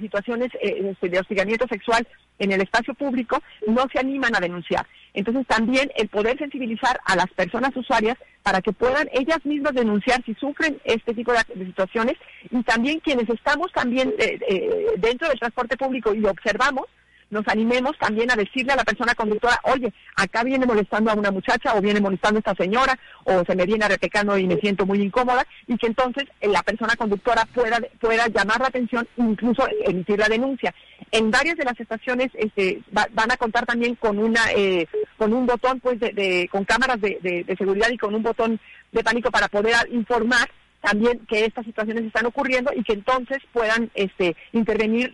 situaciones 0.00 0.50
eh, 0.62 0.90
este, 0.92 1.08
de 1.08 1.18
hostigamiento 1.18 1.66
sexual 1.68 2.06
en 2.38 2.52
el 2.52 2.60
espacio 2.60 2.94
público, 2.94 3.42
no 3.66 3.86
se 3.92 3.98
animan 3.98 4.34
a 4.34 4.40
denunciar. 4.40 4.86
Entonces 5.14 5.46
también 5.46 5.90
el 5.96 6.08
poder 6.08 6.38
sensibilizar 6.38 7.00
a 7.04 7.16
las 7.16 7.26
personas 7.32 7.74
usuarias 7.76 8.16
para 8.42 8.62
que 8.62 8.72
puedan 8.72 9.08
ellas 9.12 9.44
mismas 9.44 9.74
denunciar 9.74 10.22
si 10.24 10.34
sufren 10.34 10.80
este 10.84 11.14
tipo 11.14 11.32
de, 11.32 11.66
situaciones 11.66 12.16
y 12.50 12.62
también 12.62 13.00
quienes 13.00 13.28
estamos 13.28 13.72
también 13.72 14.14
eh, 14.18 14.86
dentro 14.98 15.28
del 15.28 15.38
transporte 15.38 15.76
público 15.76 16.14
y 16.14 16.24
observamos 16.24 16.86
nos 17.30 17.46
animemos 17.48 17.96
también 17.98 18.30
a 18.30 18.36
decirle 18.36 18.72
a 18.72 18.76
la 18.76 18.84
persona 18.84 19.14
conductora, 19.14 19.58
oye, 19.64 19.92
acá 20.16 20.42
viene 20.42 20.66
molestando 20.66 21.10
a 21.10 21.14
una 21.14 21.30
muchacha 21.30 21.74
o 21.74 21.80
viene 21.80 22.00
molestando 22.00 22.38
a 22.38 22.40
esta 22.40 22.62
señora 22.62 22.98
o 23.24 23.44
se 23.44 23.54
me 23.54 23.66
viene 23.66 23.84
arrepecando 23.84 24.36
y 24.36 24.46
me 24.46 24.56
siento 24.56 24.84
muy 24.84 25.00
incómoda 25.00 25.46
y 25.66 25.76
que 25.78 25.86
entonces 25.86 26.24
eh, 26.40 26.48
la 26.48 26.62
persona 26.62 26.96
conductora 26.96 27.46
pueda, 27.54 27.78
pueda 28.00 28.28
llamar 28.28 28.60
la 28.60 28.68
atención 28.68 29.06
e 29.16 29.22
incluso 29.22 29.66
emitir 29.84 30.18
la 30.18 30.28
denuncia. 30.28 30.74
En 31.12 31.30
varias 31.30 31.56
de 31.56 31.64
las 31.64 31.78
estaciones 31.78 32.30
este, 32.34 32.82
van 32.90 33.30
a 33.30 33.36
contar 33.36 33.66
también 33.66 33.94
con 33.94 34.18
una 34.18 34.40
eh, 34.54 34.86
con 35.16 35.32
un 35.32 35.46
botón 35.46 35.80
pues 35.80 36.00
de, 36.00 36.48
con 36.50 36.64
cámaras 36.64 37.00
de 37.00 37.54
seguridad 37.58 37.88
y 37.90 37.98
con 37.98 38.14
un 38.14 38.22
botón 38.22 38.58
de 38.92 39.04
pánico 39.04 39.30
para 39.30 39.48
poder 39.48 39.74
informar 39.90 40.48
también 40.80 41.20
que 41.26 41.44
estas 41.44 41.64
situaciones 41.64 42.04
están 42.04 42.26
ocurriendo 42.26 42.72
y 42.74 42.82
que 42.82 42.94
entonces 42.94 43.38
puedan 43.52 43.90
este, 43.94 44.36
intervenir 44.52 45.12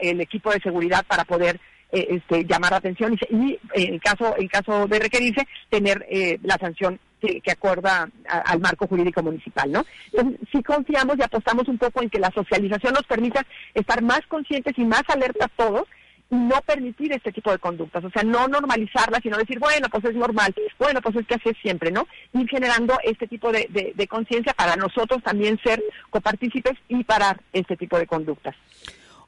el 0.00 0.20
equipo 0.20 0.50
de 0.50 0.60
seguridad 0.60 1.04
para 1.06 1.24
poder 1.24 1.60
eh, 1.92 2.06
este, 2.08 2.44
llamar 2.44 2.72
la 2.72 2.78
atención 2.78 3.18
y, 3.28 3.58
en 3.74 3.98
caso 3.98 4.34
en 4.38 4.48
caso 4.48 4.88
de 4.88 4.98
requerirse 4.98 5.46
tener 5.68 6.06
eh, 6.08 6.38
la 6.42 6.56
sanción 6.56 6.98
que, 7.20 7.52
acuerda 7.52 8.08
al 8.26 8.60
marco 8.60 8.88
jurídico 8.88 9.22
municipal, 9.22 9.70
¿no? 9.70 9.84
Entonces 10.12 10.40
sí 10.50 10.62
confiamos 10.62 11.16
y 11.18 11.22
apostamos 11.22 11.68
un 11.68 11.78
poco 11.78 12.02
en 12.02 12.10
que 12.10 12.18
la 12.18 12.32
socialización 12.32 12.94
nos 12.94 13.04
permita 13.04 13.46
estar 13.74 14.02
más 14.02 14.22
conscientes 14.26 14.76
y 14.76 14.84
más 14.84 15.02
alertas 15.08 15.50
todos 15.56 15.84
no 16.32 16.62
permitir 16.62 17.12
este 17.12 17.30
tipo 17.30 17.52
de 17.52 17.58
conductas, 17.58 18.02
o 18.02 18.10
sea, 18.10 18.22
no 18.22 18.48
normalizarlas, 18.48 19.20
sino 19.22 19.36
decir, 19.36 19.58
bueno, 19.58 19.88
pues 19.90 20.02
es 20.06 20.14
normal, 20.14 20.54
bueno, 20.78 21.02
pues 21.02 21.16
es 21.16 21.26
que 21.26 21.34
así 21.34 21.50
siempre, 21.60 21.92
¿no? 21.92 22.06
Ir 22.32 22.48
generando 22.48 22.96
este 23.04 23.26
tipo 23.26 23.52
de, 23.52 23.68
de, 23.94 24.08
conciencia 24.08 24.54
para 24.54 24.74
nosotros 24.76 25.22
también 25.22 25.60
ser 25.62 25.82
copartícipes 26.08 26.72
y 26.88 27.04
parar 27.04 27.42
este 27.52 27.76
tipo 27.76 27.98
de 27.98 28.06
conductas. 28.06 28.56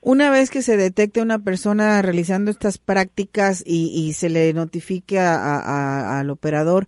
Una 0.00 0.30
vez 0.30 0.48
que 0.48 0.62
se 0.62 0.78
detecte 0.78 1.20
una 1.20 1.38
persona 1.38 2.00
realizando 2.00 2.50
estas 2.50 2.78
prácticas 2.78 3.62
y, 3.66 3.90
y 3.94 4.14
se 4.14 4.30
le 4.30 4.54
notifique 4.54 5.18
a, 5.18 6.18
al 6.18 6.30
operador, 6.30 6.86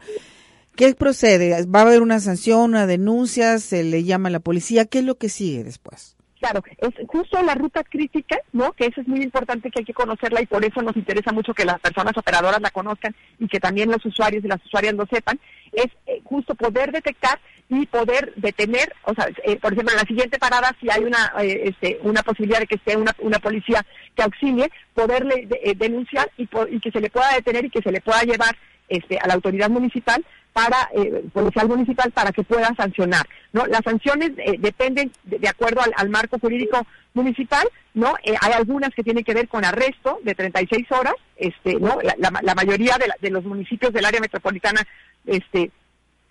¿qué 0.77 0.95
procede? 0.95 1.67
¿Va 1.67 1.81
a 1.81 1.83
haber 1.83 2.01
una 2.01 2.21
sanción, 2.21 2.71
una 2.71 2.87
denuncia? 2.87 3.59
¿Se 3.59 3.85
le 3.85 4.05
llama 4.05 4.31
a 4.31 4.33
la 4.33 4.41
policía? 4.41 4.87
¿Qué 4.87 5.01
es 5.01 5.05
lo 5.05 5.17
que 5.17 5.29
sigue 5.29 5.63
después? 5.63 6.16
Claro, 6.39 6.63
es 6.79 6.91
justo 7.09 7.43
la 7.43 7.55
ruta 7.55 7.83
crítica, 7.83 8.37
¿no? 8.53 8.73
Que 8.73 8.87
eso 8.87 9.01
es 9.01 9.09
muy 9.09 9.23
importante 9.23 9.71
que 9.71 9.79
hay 9.79 9.85
que 9.87 9.95
conocerla 9.95 10.43
y 10.43 10.47
por 10.47 10.63
eso 10.65 10.83
nos 10.83 10.95
interesa 10.95 11.33
mucho 11.33 11.55
que 11.55 11.65
las 11.65 11.81
personas 11.81 12.17
operadoras 12.17 12.61
la 12.61 12.71
conozcan 12.71 13.15
y 13.39 13.49
que 13.49 13.59
también 13.59 13.91
los 13.91 14.05
usuarios 14.05 14.45
y 14.45 14.49
las 14.49 14.65
usuarias 14.67 14.95
lo 14.95 15.07
sepan, 15.07 15.41
es 15.73 15.87
eh, 16.07 16.21
justo 16.25 16.55
poder 16.55 16.93
detectar 16.93 17.41
y 17.71 17.87
poder 17.87 18.35
detener, 18.37 18.93
o 19.05 19.15
sea, 19.15 19.29
eh, 19.45 19.57
por 19.57 19.73
ejemplo, 19.73 19.93
en 19.95 20.01
la 20.01 20.07
siguiente 20.07 20.39
parada, 20.39 20.77
si 20.79 20.91
hay 20.91 21.05
una 21.05 21.33
eh, 21.41 21.71
este, 21.71 21.99
una 22.03 22.23
posibilidad 22.23 22.61
de 22.61 22.67
que 22.67 22.77
esté 22.77 22.97
una, 22.97 23.17
una 23.19 23.39
policía 23.39 23.85
que 24.15 24.23
auxilie, 24.23 24.71
poderle 24.95 25.49
denunciar 25.77 26.31
y, 26.37 26.49
y 26.71 26.81
que 26.81 26.91
se 26.91 27.01
le 27.01 27.11
pueda 27.11 27.33
detener 27.35 27.65
y 27.65 27.71
que 27.71 27.83
se 27.83 27.93
le 27.93 28.03
pueda 28.03 28.23
llevar 28.23 28.57
este, 28.89 29.19
a 29.19 29.27
la 29.27 29.35
autoridad 29.35 29.71
municipal 29.71 30.25
para 30.57 30.89
eh, 30.95 31.23
policial 31.35 31.69
municipal 31.69 32.11
para 32.13 32.33
que 32.33 32.43
pueda 32.43 32.75
sancionar 32.75 33.27
no 33.53 33.67
las 33.67 33.83
sanciones 33.85 34.31
eh, 34.39 34.57
dependen 34.59 35.13
de, 35.25 35.47
acuerdo 35.47 35.83
al, 35.95 36.09
marco 36.09 36.39
jurídico 36.39 36.87
municipal 37.13 37.69
no 37.93 38.15
eh, 38.25 38.35
hay 38.41 38.53
algunas 38.53 38.95
que 38.95 39.03
tienen 39.03 39.23
que 39.23 39.35
ver 39.35 39.49
con 39.49 39.67
arresto 39.67 40.19
de 40.23 40.35
36 40.35 40.91
horas 40.93 41.13
este 41.37 41.75
no 41.75 41.99
la, 42.01 42.55
mayoría 42.55 42.97
de, 43.21 43.31
los 43.31 43.45
municipios 43.45 43.93
del 43.93 44.07
área 44.07 44.19
metropolitana 44.19 44.81
este 45.27 45.71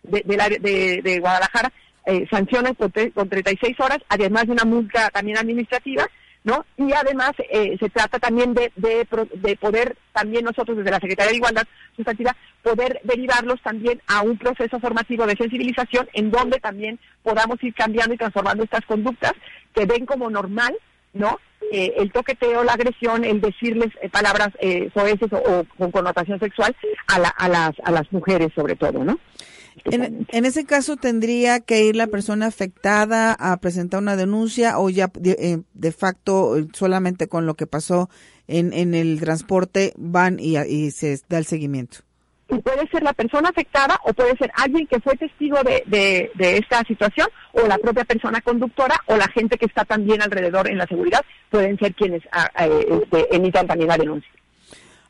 de, 0.02 0.24
de, 0.60 1.02
de 1.04 1.20
Guadalajara 1.20 1.72
eh, 2.08 2.26
sancionan 2.32 2.74
con, 2.74 2.92
con 3.14 3.30
36 3.30 3.80
horas 3.80 4.00
además 4.10 4.48
de 4.48 4.54
una 4.54 4.66
multa 4.66 5.12
también 5.12 5.38
administrativa 5.38 6.08
¿no? 6.46 6.64
Y 6.78 6.94
además 6.94 7.32
eh, 7.50 7.76
se 7.80 7.90
trata 7.90 8.20
también 8.20 8.54
de, 8.54 8.72
de, 8.76 9.58
poder 9.58 9.98
también 10.14 10.46
nosotros 10.46 10.78
desde 10.78 10.92
la 10.92 11.00
Secretaría 11.00 11.32
de 11.32 11.38
Igualdad 11.38 11.68
Sustantiva 11.96 12.36
poder 12.62 13.02
derivarlos 13.04 13.60
también 13.62 14.00
a 14.08 14.22
un 14.22 14.38
proceso 14.38 14.80
formativo 14.80 15.26
de 15.26 15.36
sensibilización 15.36 16.08
en 16.14 16.30
donde 16.30 16.60
también 16.60 17.00
podamos 17.24 17.62
ir 17.64 17.74
cambiando 17.74 18.14
y 18.14 18.18
transformando 18.18 18.64
estas 18.64 18.86
conductas 18.86 19.34
que 19.74 19.86
ven 19.86 20.06
como 20.06 20.30
normal, 20.30 20.78
¿no? 21.14 21.40
Eh, 21.72 21.96
el 21.98 22.12
toqueteo, 22.12 22.64
la 22.64 22.74
agresión, 22.74 23.26
el 23.26 23.42
decirles 23.42 23.90
eh, 24.02 24.10
palabras 24.10 24.50
eh, 24.60 24.92
soeces 24.94 25.34
o, 25.34 25.66
con 25.78 25.90
connotación 25.90 26.40
sexual 26.40 26.76
a, 27.08 27.16
a, 27.16 27.50
las, 27.50 27.72
a 27.84 27.90
las 27.90 28.12
mujeres 28.12 28.50
sobre 28.54 28.76
todo, 28.76 29.04
¿no? 29.04 29.20
En, 29.84 30.26
en, 30.30 30.46
ese 30.46 30.66
caso 30.66 30.96
tendría 30.96 31.60
que 31.60 31.84
ir 31.84 31.96
la 31.96 32.08
persona 32.08 32.48
afectada 32.48 33.34
a 33.34 33.58
presentar 33.58 34.02
una 34.02 34.16
denuncia 34.16 34.80
o 34.80 34.90
ya 34.90 35.12
de, 35.14 35.32
eh, 35.32 35.62
de 35.74 35.92
facto 35.92 36.56
solamente 36.74 37.28
con 37.28 37.46
lo 37.46 37.56
que 37.56 37.68
pasó 37.68 38.10
en, 38.48 38.74
en 38.74 38.94
el 38.94 39.20
transporte 39.20 39.94
van 39.98 40.40
y, 40.40 40.58
y, 40.58 40.92
se 40.92 41.20
da 41.30 41.38
el 41.38 41.46
seguimiento. 41.46 42.00
Y 42.50 42.60
puede 42.60 42.88
ser 42.90 43.02
la 43.04 43.14
persona 43.14 43.50
afectada 43.50 44.00
o 44.06 44.14
puede 44.14 44.38
ser 44.38 44.52
alguien 44.56 44.86
que 44.88 45.00
fue 45.00 45.16
testigo 45.18 45.58
de, 45.64 45.84
de, 45.88 46.32
de 46.36 46.58
esta 46.58 46.84
situación 46.84 47.28
o 47.54 47.68
la 47.68 47.78
propia 47.78 48.06
persona 48.06 48.40
conductora 48.42 48.96
o 49.08 49.18
la 49.18 49.28
gente 49.30 49.58
que 49.58 49.66
está 49.66 49.84
también 49.84 50.22
alrededor 50.22 50.70
en 50.70 50.78
la 50.78 50.86
seguridad 50.86 51.22
pueden 51.50 51.78
ser 51.80 51.96
quienes 51.96 52.22
ah, 52.32 52.50
eh, 52.60 53.02
este, 53.02 53.36
emitan 53.36 53.68
también 53.68 53.90
la 53.90 53.98
denuncia. 53.98 54.30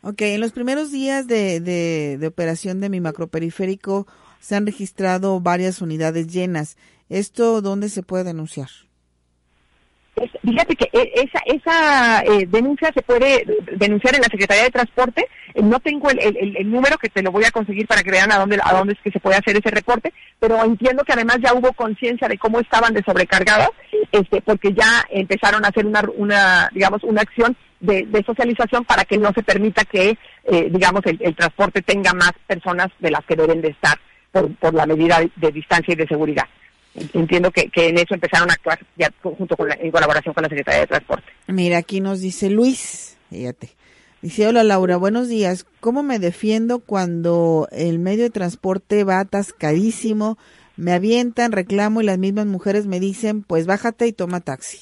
Ok, 0.01 0.21
en 0.21 0.39
los 0.39 0.53
primeros 0.53 0.91
días 0.91 1.27
de, 1.27 1.59
de, 1.59 2.17
de 2.19 2.27
operación 2.27 2.79
de 2.79 2.89
mi 2.89 3.01
macroperiférico, 3.01 4.07
se 4.45 4.55
han 4.55 4.67
registrado 4.67 5.39
varias 5.39 5.81
unidades 5.81 6.27
llenas. 6.27 6.77
¿Esto 7.09 7.61
dónde 7.61 7.89
se 7.89 8.03
puede 8.03 8.25
denunciar? 8.25 8.69
fíjate 10.41 10.77
que 10.77 10.87
e, 10.93 11.11
esa, 11.15 11.39
esa 11.45 12.21
eh, 12.21 12.45
denuncia 12.47 12.89
se 12.93 13.01
puede 13.01 13.45
denunciar 13.75 14.15
en 14.15 14.21
la 14.21 14.29
Secretaría 14.29 14.63
de 14.63 14.71
Transporte, 14.71 15.27
Eh, 15.55 15.61
no 15.63 15.79
tengo 15.79 16.09
el, 16.09 16.69
número 16.69 16.97
que 16.97 17.09
te 17.09 17.23
lo 17.23 17.31
voy 17.31 17.45
a 17.45 17.51
conseguir 17.51 17.87
para 17.87 18.03
que 18.03 18.11
vean 18.11 18.31
a 18.31 18.37
dónde, 18.37 18.59
a 18.61 18.73
dónde 18.73 18.93
es 18.93 18.99
que 19.01 19.11
se 19.11 19.19
puede 19.19 19.37
hacer 19.37 19.55
ese 19.57 19.71
reporte, 19.71 20.13
pero 20.39 20.63
entiendo 20.63 21.03
que 21.03 21.13
además 21.13 21.37
ya 21.41 21.53
hubo 21.53 21.73
conciencia 21.73 22.27
de 22.27 22.37
cómo 22.37 22.59
estaban 22.59 22.93
de 22.93 23.03
sobrecargadas, 23.03 23.69
este, 24.11 24.41
porque 24.41 24.73
ya 24.73 25.05
empezaron 25.09 25.63
a 25.63 25.69
hacer 25.69 25.85
una, 25.85 26.01
una 26.17 26.69
digamos, 26.73 27.03
una 27.03 27.21
acción 27.21 27.55
de, 27.79 28.05
de 28.05 28.23
socialización 28.23 28.83
para 28.85 29.05
que 29.05 29.17
no 29.17 29.31
se 29.33 29.43
permita 29.43 29.85
que, 29.85 30.17
eh, 30.43 30.69
digamos, 30.69 31.01
el, 31.05 31.17
el, 31.21 31.35
transporte 31.35 31.81
tenga 31.81 32.13
más 32.13 32.33
personas 32.45 32.87
de 32.99 33.11
las 33.11 33.23
que 33.25 33.35
deben 33.35 33.61
de 33.61 33.69
estar 33.69 33.97
por, 34.35 34.53
por 34.55 34.73
la 34.73 34.85
medida 34.85 35.21
de 35.35 35.51
distancia 35.51 35.93
y 35.93 35.95
de 35.95 36.07
seguridad 36.07 36.45
entiendo 37.13 37.51
que, 37.51 37.69
que, 37.69 37.89
en 37.89 37.97
eso 37.97 38.13
empezaron 38.13 38.49
a 38.49 38.53
actuar 38.53 38.79
ya 38.95 39.11
junto 39.21 39.57
con 39.57 39.69
en 39.69 39.91
colaboración 39.91 40.33
con 40.33 40.43
la 40.43 40.49
Secretaría 40.49 40.81
de 40.81 40.87
Transporte. 40.87 41.25
Mira, 41.47 41.77
aquí 41.77 41.99
nos 41.99 42.21
dice 42.21 42.49
Luis, 42.49 43.17
fíjate. 43.29 43.71
Dice, 44.21 44.47
hola 44.47 44.63
Laura, 44.63 44.95
buenos 44.95 45.27
días. 45.27 45.65
¿Cómo 45.81 46.03
me 46.03 46.19
defiendo 46.19 46.79
cuando 46.79 47.67
el 47.71 47.99
medio 47.99 48.23
de 48.23 48.29
transporte 48.29 49.03
va 49.03 49.19
atascadísimo? 49.19 50.37
Me 50.77 50.93
avientan, 50.93 51.51
reclamo 51.51 52.01
y 52.01 52.05
las 52.05 52.17
mismas 52.17 52.45
mujeres 52.45 52.87
me 52.87 52.99
dicen, 52.99 53.43
pues 53.43 53.65
bájate 53.67 54.07
y 54.07 54.13
toma 54.13 54.39
taxi. 54.39 54.79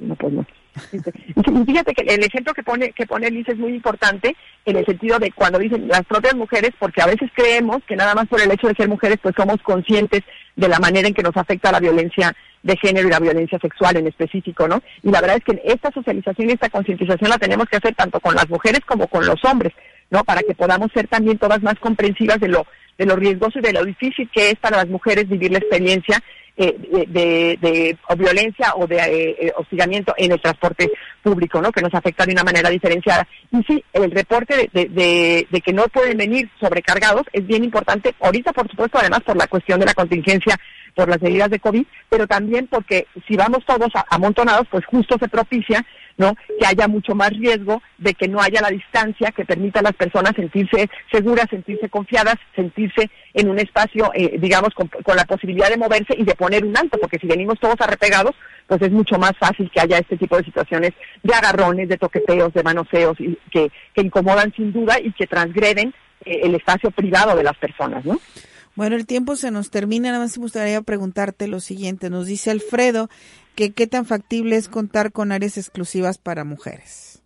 No, 0.00 0.16
pues 0.16 0.32
no. 0.32 0.46
Fíjate 1.66 1.94
que 1.94 2.14
el 2.14 2.24
ejemplo 2.24 2.54
que 2.54 2.62
pone 2.62 2.92
que 2.92 3.06
pone 3.06 3.30
Liz 3.30 3.48
es 3.48 3.58
muy 3.58 3.74
importante 3.74 4.34
en 4.64 4.76
el 4.76 4.86
sentido 4.86 5.18
de 5.18 5.30
cuando 5.32 5.58
dicen 5.58 5.86
las 5.88 6.02
propias 6.04 6.34
mujeres, 6.34 6.70
porque 6.78 7.02
a 7.02 7.06
veces 7.06 7.30
creemos 7.34 7.82
que 7.86 7.96
nada 7.96 8.14
más 8.14 8.26
por 8.28 8.40
el 8.40 8.50
hecho 8.50 8.68
de 8.68 8.74
ser 8.74 8.88
mujeres 8.88 9.18
pues 9.22 9.34
somos 9.36 9.60
conscientes 9.62 10.22
de 10.56 10.68
la 10.68 10.78
manera 10.78 11.08
en 11.08 11.14
que 11.14 11.22
nos 11.22 11.36
afecta 11.36 11.72
la 11.72 11.80
violencia 11.80 12.34
de 12.62 12.76
género 12.76 13.08
y 13.08 13.10
la 13.10 13.20
violencia 13.20 13.58
sexual 13.58 13.96
en 13.96 14.06
específico, 14.06 14.68
¿no? 14.68 14.82
Y 15.02 15.10
la 15.10 15.20
verdad 15.20 15.38
es 15.38 15.44
que 15.44 15.62
esta 15.64 15.90
socialización 15.90 16.48
y 16.48 16.52
esta 16.52 16.70
concientización 16.70 17.28
la 17.28 17.38
tenemos 17.38 17.66
que 17.68 17.76
hacer 17.76 17.94
tanto 17.94 18.20
con 18.20 18.34
las 18.34 18.48
mujeres 18.48 18.80
como 18.86 19.08
con 19.08 19.26
los 19.26 19.44
hombres, 19.44 19.72
¿no? 20.10 20.24
Para 20.24 20.42
que 20.42 20.54
podamos 20.54 20.90
ser 20.92 21.08
también 21.08 21.38
todas 21.38 21.62
más 21.62 21.78
comprensivas 21.80 22.38
de 22.40 22.48
lo 22.48 22.66
de 22.98 23.06
lo 23.06 23.16
riesgoso 23.16 23.58
y 23.58 23.62
de 23.62 23.72
lo 23.72 23.84
difícil 23.84 24.28
que 24.30 24.50
es 24.50 24.56
para 24.56 24.76
las 24.76 24.88
mujeres 24.88 25.28
vivir 25.28 25.50
la 25.50 25.58
experiencia 25.58 26.22
eh, 26.56 26.76
de, 27.08 27.58
de, 27.60 27.98
violencia 28.16 28.74
o 28.76 28.86
de 28.86 28.96
eh, 28.96 29.36
eh, 29.40 29.52
hostigamiento 29.56 30.12
en 30.18 30.32
el 30.32 30.40
transporte 30.40 30.90
público, 31.22 31.62
¿no? 31.62 31.72
Que 31.72 31.80
nos 31.80 31.94
afecta 31.94 32.26
de 32.26 32.32
una 32.32 32.44
manera 32.44 32.68
diferenciada. 32.68 33.26
Y 33.50 33.62
sí, 33.62 33.82
el 33.92 34.10
reporte 34.10 34.68
de, 34.72 34.86
de, 34.86 35.46
de, 35.50 35.60
que 35.62 35.72
no 35.72 35.84
pueden 35.84 36.18
venir 36.18 36.50
sobrecargados 36.60 37.22
es 37.32 37.46
bien 37.46 37.64
importante. 37.64 38.14
Ahorita, 38.20 38.52
por 38.52 38.68
supuesto, 38.68 38.98
además 38.98 39.20
por 39.20 39.36
la 39.36 39.46
cuestión 39.46 39.80
de 39.80 39.86
la 39.86 39.94
contingencia 39.94 40.58
por 40.94 41.08
las 41.08 41.20
medidas 41.22 41.50
de 41.50 41.60
COVID, 41.60 41.84
pero 42.08 42.26
también 42.26 42.66
porque 42.66 43.06
si 43.26 43.36
vamos 43.36 43.64
todos 43.64 43.90
amontonados, 44.10 44.66
pues 44.70 44.84
justo 44.86 45.16
se 45.18 45.28
propicia 45.28 45.84
¿no? 46.16 46.34
Que 46.58 46.66
haya 46.66 46.88
mucho 46.88 47.14
más 47.14 47.30
riesgo 47.30 47.82
de 47.98 48.14
que 48.14 48.28
no 48.28 48.40
haya 48.40 48.60
la 48.60 48.70
distancia 48.70 49.32
que 49.32 49.44
permita 49.44 49.80
a 49.80 49.82
las 49.82 49.94
personas 49.94 50.34
sentirse 50.36 50.88
seguras, 51.10 51.46
sentirse 51.50 51.88
confiadas, 51.88 52.36
sentirse 52.54 53.10
en 53.34 53.48
un 53.48 53.58
espacio, 53.58 54.10
eh, 54.14 54.38
digamos, 54.38 54.70
con, 54.74 54.90
la 55.16 55.24
posibilidad 55.24 55.68
de 55.68 55.76
moverse 55.76 56.14
y 56.16 56.24
de 56.24 56.34
poner 56.34 56.64
un 56.64 56.76
alto, 56.76 56.98
porque 56.98 57.18
si 57.18 57.26
venimos 57.26 57.58
todos 57.60 57.80
arrepegados, 57.80 58.34
pues 58.66 58.80
es 58.82 58.90
mucho 58.90 59.18
más 59.18 59.32
fácil 59.38 59.70
que 59.70 59.80
haya 59.80 59.98
este 59.98 60.16
tipo 60.16 60.36
de 60.36 60.44
situaciones 60.44 60.92
de 61.22 61.34
agarrones, 61.34 61.88
de 61.88 61.98
toqueteos, 61.98 62.52
de 62.54 62.62
manoseos, 62.62 63.18
y 63.20 63.38
que, 63.50 63.70
que 63.94 64.02
incomodan 64.02 64.52
sin 64.54 64.72
duda 64.72 64.98
y 65.00 65.12
que 65.12 65.26
transgreden 65.26 65.94
eh, 66.24 66.40
el 66.44 66.54
espacio 66.54 66.90
privado 66.90 67.36
de 67.36 67.42
las 67.42 67.56
personas, 67.56 68.04
¿no? 68.04 68.18
Bueno, 68.74 68.96
el 68.96 69.06
tiempo 69.06 69.36
se 69.36 69.50
nos 69.50 69.70
termina. 69.70 70.08
Nada 70.08 70.24
más 70.24 70.38
me 70.38 70.42
gustaría 70.42 70.80
preguntarte 70.82 71.46
lo 71.46 71.60
siguiente. 71.60 72.10
Nos 72.10 72.26
dice 72.26 72.50
Alfredo 72.50 73.10
que 73.54 73.72
qué 73.72 73.86
tan 73.86 74.06
factible 74.06 74.56
es 74.56 74.68
contar 74.68 75.12
con 75.12 75.30
áreas 75.32 75.58
exclusivas 75.58 76.18
para 76.18 76.44
mujeres. 76.44 77.22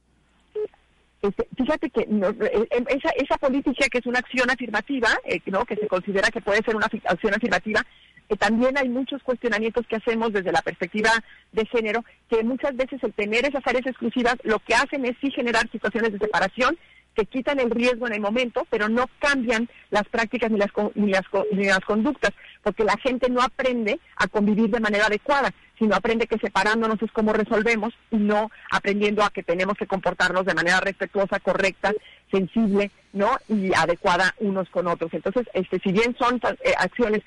Este, 1.22 1.48
fíjate 1.56 1.90
que 1.90 2.00
eh, 2.00 2.68
em, 2.70 2.84
esa, 2.88 3.10
esa 3.10 3.36
política 3.38 3.88
que 3.90 3.98
es 3.98 4.06
una 4.06 4.18
acción 4.18 4.50
afirmativa, 4.50 5.08
eh, 5.24 5.40
¿no? 5.46 5.64
que 5.64 5.76
se 5.76 5.86
considera 5.88 6.30
que 6.30 6.40
puede 6.40 6.62
ser 6.62 6.76
una 6.76 6.86
acción 6.86 7.34
afirmativa, 7.34 7.84
eh, 8.28 8.36
también 8.36 8.76
hay 8.76 8.88
muchos 8.88 9.22
cuestionamientos 9.22 9.86
que 9.86 9.96
hacemos 9.96 10.32
desde 10.32 10.52
la 10.52 10.62
perspectiva 10.62 11.10
de 11.52 11.66
género, 11.66 12.04
que 12.28 12.42
muchas 12.44 12.76
veces 12.76 13.02
el 13.02 13.12
tener 13.12 13.46
esas 13.46 13.66
áreas 13.66 13.86
exclusivas 13.86 14.36
lo 14.42 14.58
que 14.60 14.74
hacen 14.74 15.04
es 15.04 15.16
sí 15.20 15.30
generar 15.30 15.70
situaciones 15.70 16.12
de 16.12 16.18
separación 16.18 16.76
que 17.16 17.24
quitan 17.24 17.58
el 17.58 17.70
riesgo 17.70 18.06
en 18.06 18.12
el 18.12 18.20
momento, 18.20 18.66
pero 18.70 18.88
no 18.88 19.06
cambian 19.18 19.68
las 19.90 20.06
prácticas 20.08 20.50
ni 20.50 20.58
las, 20.58 20.70
ni 20.94 21.10
las, 21.10 21.24
ni 21.50 21.64
las 21.64 21.80
conductas, 21.80 22.32
porque 22.62 22.84
la 22.84 22.96
gente 22.98 23.30
no 23.30 23.40
aprende 23.40 23.98
a 24.16 24.28
convivir 24.28 24.68
de 24.70 24.80
manera 24.80 25.06
adecuada, 25.06 25.52
sino 25.78 25.96
aprende 25.96 26.26
que 26.26 26.38
separándonos 26.38 27.02
es 27.02 27.10
como 27.12 27.32
resolvemos 27.32 27.94
y 28.10 28.18
no 28.18 28.50
aprendiendo 28.70 29.22
a 29.24 29.30
que 29.30 29.42
tenemos 29.42 29.76
que 29.78 29.86
comportarnos 29.86 30.44
de 30.44 30.54
manera 30.54 30.80
respetuosa, 30.80 31.40
correcta, 31.40 31.92
sensible, 32.30 32.90
¿no? 33.12 33.30
Y 33.48 33.72
adecuada 33.74 34.34
unos 34.38 34.68
con 34.68 34.86
otros. 34.86 35.12
Entonces, 35.14 35.46
este, 35.54 35.80
si 35.80 35.92
bien 35.92 36.14
son 36.18 36.40
eh, 36.64 36.72
acciones 36.78 37.22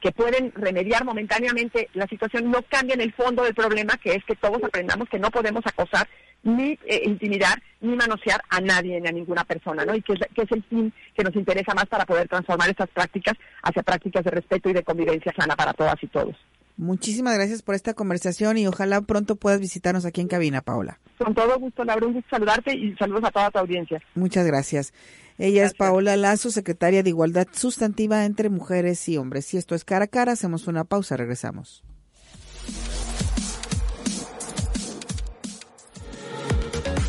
que 0.00 0.12
pueden 0.12 0.52
remediar 0.56 1.04
momentáneamente 1.04 1.88
la 1.92 2.06
situación, 2.06 2.50
no 2.50 2.62
cambian 2.62 3.00
el 3.00 3.12
fondo 3.12 3.44
del 3.44 3.54
problema, 3.54 3.96
que 3.98 4.14
es 4.14 4.24
que 4.24 4.36
todos 4.36 4.62
aprendamos 4.64 5.08
que 5.08 5.18
no 5.18 5.30
podemos 5.30 5.64
acosar 5.66 6.08
ni 6.44 6.78
eh, 6.86 7.02
intimidar 7.04 7.60
ni 7.80 7.96
manosear 7.96 8.40
a 8.48 8.60
nadie 8.60 9.00
ni 9.00 9.08
a 9.08 9.12
ninguna 9.12 9.44
persona, 9.44 9.84
¿no? 9.84 9.94
Y 9.94 10.02
que 10.02 10.14
es, 10.14 10.20
que 10.34 10.42
es 10.42 10.52
el 10.52 10.62
fin 10.64 10.92
que 11.16 11.24
nos 11.24 11.34
interesa 11.34 11.74
más 11.74 11.86
para 11.86 12.06
poder 12.06 12.28
transformar 12.28 12.70
estas 12.70 12.88
prácticas 12.90 13.34
hacia 13.62 13.82
prácticas 13.82 14.24
de 14.24 14.30
respeto 14.30 14.70
y 14.70 14.72
de 14.72 14.82
convivencia 14.82 15.32
sana 15.36 15.56
para 15.56 15.72
todas 15.72 15.96
y 16.02 16.06
todos. 16.06 16.36
Muchísimas 16.76 17.34
gracias 17.36 17.62
por 17.62 17.76
esta 17.76 17.94
conversación 17.94 18.58
y 18.58 18.66
ojalá 18.66 19.00
pronto 19.02 19.36
puedas 19.36 19.60
visitarnos 19.60 20.04
aquí 20.06 20.20
en 20.20 20.28
cabina, 20.28 20.60
Paola. 20.60 20.98
Con 21.18 21.32
todo 21.32 21.56
gusto, 21.58 21.84
Laura, 21.84 22.06
un 22.06 22.14
gusto 22.14 22.30
saludarte 22.30 22.74
y 22.74 22.94
saludos 22.96 23.24
a 23.24 23.30
toda 23.30 23.50
tu 23.50 23.58
audiencia. 23.58 24.02
Muchas 24.14 24.44
gracias. 24.44 24.92
Ella 25.38 25.64
es 25.64 25.74
Paola 25.74 26.16
Lazo, 26.16 26.50
secretaria 26.50 27.02
de 27.02 27.10
Igualdad 27.10 27.46
Sustantiva 27.52 28.24
entre 28.24 28.50
Mujeres 28.50 29.08
y 29.08 29.18
Hombres. 29.18 29.46
Si 29.46 29.56
esto 29.56 29.74
es 29.74 29.84
cara 29.84 30.06
a 30.06 30.08
cara, 30.08 30.32
hacemos 30.32 30.66
una 30.66 30.84
pausa, 30.84 31.16
regresamos. 31.16 31.84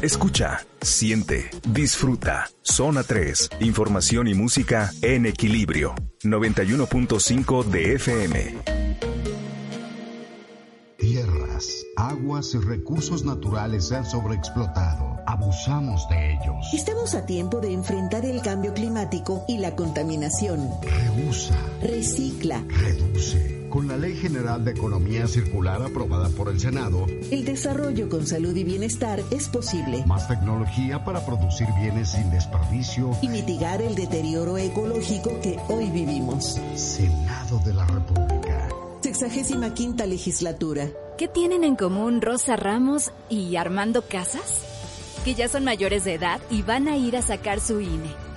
Escucha, 0.05 0.63
siente, 0.83 1.49
disfruta. 1.67 2.47
Zona 2.61 3.01
3, 3.01 3.49
información 3.61 4.27
y 4.27 4.35
música 4.35 4.91
en 5.01 5.25
equilibrio. 5.25 5.95
91.5 6.21 7.63
de 7.65 7.93
FM. 7.95 8.55
Tierras, 10.99 11.87
aguas 11.97 12.53
y 12.53 12.59
recursos 12.59 13.25
naturales 13.25 13.87
se 13.87 13.95
han 13.95 14.05
sobreexplotado. 14.05 15.17
Abusamos 15.25 16.07
de 16.09 16.33
ellos. 16.33 16.71
Estamos 16.71 17.15
a 17.15 17.25
tiempo 17.25 17.59
de 17.59 17.73
enfrentar 17.73 18.25
el 18.25 18.43
cambio 18.43 18.75
climático 18.75 19.43
y 19.47 19.57
la 19.57 19.75
contaminación. 19.75 20.69
Reusa. 20.83 21.57
Recicla. 21.81 22.63
Reduce 22.69 23.64
con 23.75 23.89
la 23.89 23.97
Ley 23.97 24.15
General 24.15 24.63
de 24.63 24.71
Economía 24.71 25.27
Circular 25.27 25.81
aprobada 25.81 26.29
por 26.29 26.47
el 26.47 26.61
Senado, 26.61 27.05
el 27.29 27.43
desarrollo 27.43 28.07
con 28.07 28.25
salud 28.25 28.55
y 28.55 28.63
bienestar 28.63 29.21
es 29.31 29.49
posible. 29.49 30.01
Más 30.05 30.29
tecnología 30.29 31.03
para 31.03 31.25
producir 31.25 31.67
bienes 31.81 32.11
sin 32.11 32.31
desperdicio 32.31 33.11
y 33.21 33.27
mitigar 33.27 33.81
el 33.81 33.95
deterioro 33.95 34.57
ecológico 34.57 35.41
que 35.41 35.59
hoy 35.67 35.89
vivimos. 35.89 36.57
Senado 36.75 37.59
de 37.65 37.73
la 37.73 37.85
República. 37.85 38.69
Sexagésima 39.01 39.73
quinta 39.73 40.05
legislatura. 40.05 40.87
¿Qué 41.17 41.27
tienen 41.27 41.65
en 41.65 41.75
común 41.75 42.21
Rosa 42.21 42.55
Ramos 42.55 43.11
y 43.27 43.57
Armando 43.57 44.03
Casas? 44.03 44.63
Que 45.25 45.33
ya 45.35 45.49
son 45.49 45.65
mayores 45.65 46.05
de 46.05 46.13
edad 46.13 46.39
y 46.49 46.61
van 46.61 46.87
a 46.87 46.95
ir 46.95 47.17
a 47.17 47.21
sacar 47.21 47.59
su 47.59 47.81
INE. 47.81 48.24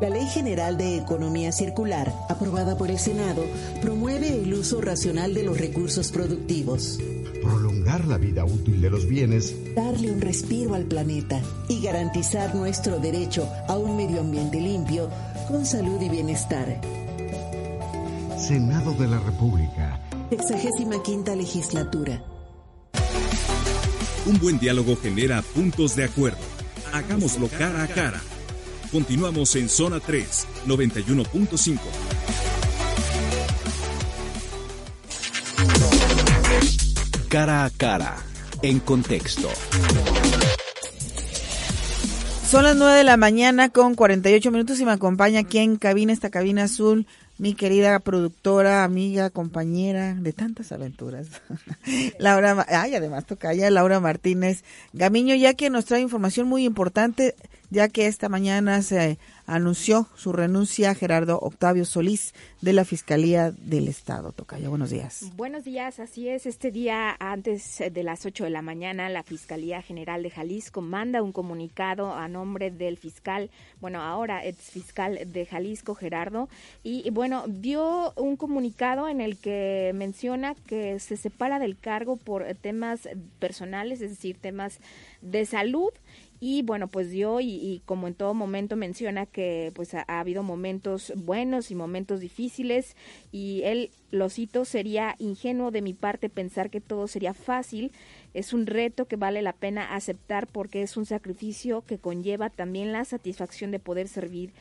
La 0.00 0.10
Ley 0.10 0.28
General 0.28 0.78
de 0.78 0.96
Economía 0.96 1.50
Circular, 1.50 2.14
aprobada 2.28 2.78
por 2.78 2.88
el 2.88 3.00
Senado, 3.00 3.44
promueve 3.82 4.28
el 4.28 4.54
uso 4.54 4.80
racional 4.80 5.34
de 5.34 5.42
los 5.42 5.58
recursos 5.58 6.12
productivos. 6.12 7.00
Prolongar 7.42 8.06
la 8.06 8.16
vida 8.16 8.44
útil 8.44 8.80
de 8.80 8.90
los 8.90 9.08
bienes. 9.08 9.56
Darle 9.74 10.12
un 10.12 10.20
respiro 10.20 10.74
al 10.74 10.84
planeta 10.84 11.42
y 11.68 11.82
garantizar 11.82 12.54
nuestro 12.54 13.00
derecho 13.00 13.48
a 13.66 13.76
un 13.76 13.96
medio 13.96 14.20
ambiente 14.20 14.60
limpio, 14.60 15.10
con 15.48 15.66
salud 15.66 16.00
y 16.00 16.08
bienestar. 16.08 16.80
Senado 18.38 18.92
de 18.94 19.08
la 19.08 19.18
República. 19.18 20.00
Sexagésima 20.30 21.02
quinta 21.02 21.34
legislatura. 21.34 22.22
Un 24.26 24.38
buen 24.38 24.60
diálogo 24.60 24.94
genera 24.94 25.42
puntos 25.42 25.96
de 25.96 26.04
acuerdo. 26.04 26.38
Hagámoslo 26.92 27.48
cara 27.48 27.82
a 27.82 27.88
cara 27.88 28.20
Continuamos 28.90 29.54
en 29.56 29.68
Zona 29.68 30.00
3, 30.00 30.46
91.5. 30.66 31.78
Cara 37.28 37.66
a 37.66 37.70
cara, 37.70 38.16
en 38.62 38.80
contexto. 38.80 39.50
Son 42.48 42.64
las 42.64 42.76
9 42.76 42.96
de 42.96 43.04
la 43.04 43.18
mañana 43.18 43.68
con 43.68 43.94
48 43.94 44.50
minutos 44.50 44.80
y 44.80 44.86
me 44.86 44.92
acompaña 44.92 45.40
aquí 45.40 45.58
en 45.58 45.76
cabina, 45.76 46.14
esta 46.14 46.30
cabina 46.30 46.64
azul, 46.64 47.06
mi 47.36 47.52
querida 47.52 48.00
productora, 48.00 48.84
amiga, 48.84 49.28
compañera 49.28 50.14
de 50.14 50.32
tantas 50.32 50.72
aventuras, 50.72 51.26
Laura, 52.18 52.64
ay, 52.70 52.94
además 52.94 53.26
toca 53.26 53.52
ya 53.52 53.70
Laura 53.70 54.00
Martínez 54.00 54.64
Gamiño, 54.94 55.34
ya 55.34 55.52
que 55.52 55.68
nos 55.68 55.84
trae 55.84 56.00
información 56.00 56.48
muy 56.48 56.64
importante, 56.64 57.34
ya 57.70 57.88
que 57.88 58.06
esta 58.06 58.28
mañana 58.28 58.82
se 58.82 59.18
anunció 59.46 60.06
su 60.14 60.32
renuncia 60.32 60.94
Gerardo 60.94 61.38
Octavio 61.38 61.84
Solís 61.84 62.34
de 62.60 62.72
la 62.72 62.84
Fiscalía 62.84 63.50
del 63.50 63.88
Estado. 63.88 64.32
Tocaya, 64.32 64.68
buenos 64.68 64.90
días. 64.90 65.30
Buenos 65.36 65.64
días, 65.64 66.00
así 66.00 66.28
es. 66.28 66.46
Este 66.46 66.70
día, 66.70 67.16
antes 67.18 67.82
de 67.92 68.02
las 68.02 68.26
8 68.26 68.44
de 68.44 68.50
la 68.50 68.62
mañana, 68.62 69.08
la 69.08 69.22
Fiscalía 69.22 69.82
General 69.82 70.22
de 70.22 70.30
Jalisco 70.30 70.80
manda 70.80 71.22
un 71.22 71.32
comunicado 71.32 72.14
a 72.14 72.28
nombre 72.28 72.70
del 72.70 72.96
fiscal, 72.96 73.50
bueno, 73.80 74.02
ahora 74.02 74.44
ex 74.44 74.70
fiscal 74.70 75.18
de 75.26 75.46
Jalisco, 75.46 75.94
Gerardo, 75.94 76.48
y 76.82 77.08
bueno, 77.10 77.44
dio 77.46 78.12
un 78.16 78.36
comunicado 78.36 79.08
en 79.08 79.20
el 79.20 79.38
que 79.38 79.92
menciona 79.94 80.54
que 80.66 80.98
se 81.00 81.16
separa 81.16 81.58
del 81.58 81.78
cargo 81.78 82.16
por 82.16 82.44
temas 82.54 83.08
personales, 83.38 84.00
es 84.00 84.10
decir, 84.10 84.36
temas 84.38 84.78
de 85.22 85.44
salud 85.46 85.90
y 86.40 86.62
bueno 86.62 86.88
pues 86.88 87.10
dio 87.10 87.40
y, 87.40 87.82
como 87.84 88.06
en 88.06 88.14
todo 88.14 88.34
momento 88.34 88.76
menciona 88.76 89.26
que 89.26 89.72
pues 89.74 89.94
ha, 89.94 90.04
habido 90.06 90.42
momentos 90.42 91.12
buenos 91.16 91.70
y 91.70 91.74
momentos 91.74 92.20
difíciles 92.20 92.96
y 93.32 93.62
él 93.64 93.90
lo 94.10 94.30
cito 94.30 94.64
sería 94.64 95.16
ingenuo 95.18 95.70
de 95.70 95.82
mi 95.82 95.94
parte 95.94 96.28
pensar 96.28 96.70
que 96.70 96.80
todo 96.80 97.08
sería 97.08 97.34
fácil. 97.34 97.92
Es 98.32 98.54
un 98.54 98.66
reto 98.66 99.06
que 99.06 99.16
vale 99.16 99.42
la 99.42 99.52
pena 99.52 99.94
aceptar 99.94 100.46
porque 100.46 100.82
es 100.82 100.96
un 100.96 101.04
sacrificio 101.04 101.82
que 101.82 101.98
conlleva 101.98 102.48
también 102.48 102.92
la 102.92 103.04
satisfacción 103.04 103.70
de 103.70 103.80
poder 103.80 104.08
servir 104.08 104.52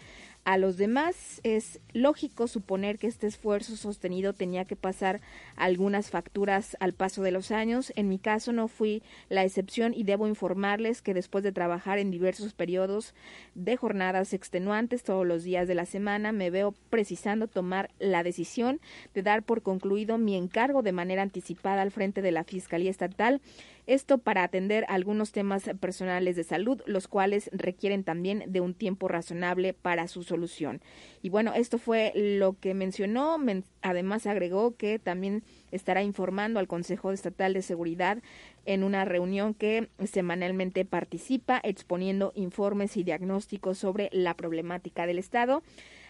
a 0.48 0.58
los 0.58 0.78
demás. 0.78 1.42
Es 1.44 1.82
lógico 1.92 2.48
suponer 2.48 2.98
que 2.98 3.08
este 3.08 3.28
esfuerzo 3.28 3.76
sostenido 3.76 4.32
tenía 4.32 4.64
que 4.64 4.78
pasar 4.78 5.20
algunas 5.58 6.10
facturas 6.10 6.78
al 6.80 6.94
paso 6.94 7.22
de 7.22 7.32
los 7.32 7.52
años. 7.52 7.92
En 7.98 8.08
mi 8.08 8.18
caso 8.18 8.54
no 8.54 8.70
fui 8.70 9.04
la 9.28 9.44
excepción 9.44 9.94
y 9.94 10.04
debo 10.04 10.26
informarles 10.26 11.02
que 11.02 11.14
después 11.14 11.44
de 11.44 11.52
trabajar 11.52 12.00
en 12.00 12.12
diversos 12.12 12.54
periodos 12.54 13.14
de 13.56 13.76
jornadas 13.76 14.32
extenuantes 14.32 15.04
todos 15.04 15.28
los 15.28 15.44
días 15.44 15.68
de 15.68 15.76
la 15.76 15.86
semana, 15.86 16.32
me 16.32 16.50
veo 16.50 16.74
precisando 16.90 17.50
tomar 17.50 17.90
la 18.00 18.24
decisión 18.24 18.80
de 19.14 19.24
dar 19.24 19.44
por 19.44 19.62
concluido 19.62 20.18
mi 20.18 20.38
encargo 20.38 20.82
de 20.82 20.94
manera 20.94 21.24
anticipada 21.24 21.82
al 21.82 21.92
frente 21.92 22.22
de 22.22 22.32
la 22.32 22.46
Fiscalía 22.46 22.90
Estatal 22.90 23.42
esto 23.88 24.18
para 24.18 24.44
atender 24.44 24.86
algunos 24.90 25.32
temas 25.32 25.64
personales 25.80 26.36
de 26.36 26.44
salud, 26.44 26.82
los 26.86 27.08
cuales 27.08 27.50
requieren 27.54 28.04
también 28.04 28.44
de 28.48 28.62
un 28.62 28.74
tiempo 28.74 29.08
razonable 29.08 29.74
para 29.74 30.08
su 30.08 30.24
solución. 30.24 30.82
Y 31.22 31.30
bueno, 31.30 31.54
esto 31.56 31.78
fue 31.80 32.12
lo 32.14 32.60
que 32.60 32.74
mencionó. 32.74 33.38
Además 33.82 34.28
agregó 34.28 34.76
que 34.76 35.00
también 35.00 35.44
estará 35.72 36.04
informando 36.04 36.60
al 36.60 36.68
Consejo 36.68 37.12
Estatal 37.12 37.54
de 37.54 37.62
Seguridad 37.62 38.20
en 38.66 38.84
una 38.84 39.06
reunión 39.06 39.54
que 39.54 39.90
semanalmente 40.06 40.84
participa, 40.84 41.62
exponiendo 41.64 42.34
informes 42.36 42.98
y 42.98 43.04
diagnósticos 43.04 43.78
sobre 43.78 44.10
la 44.12 44.36
problemática 44.36 45.08
del 45.08 45.18
Estado. 45.18 45.64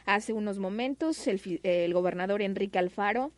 Hace 0.06 0.34
unos 0.34 0.58
momentos 0.58 1.28
el, 1.28 1.60
el 1.64 1.94
gobernador 1.94 2.42
Enrique 2.42 2.80
Alfaro 2.80 3.32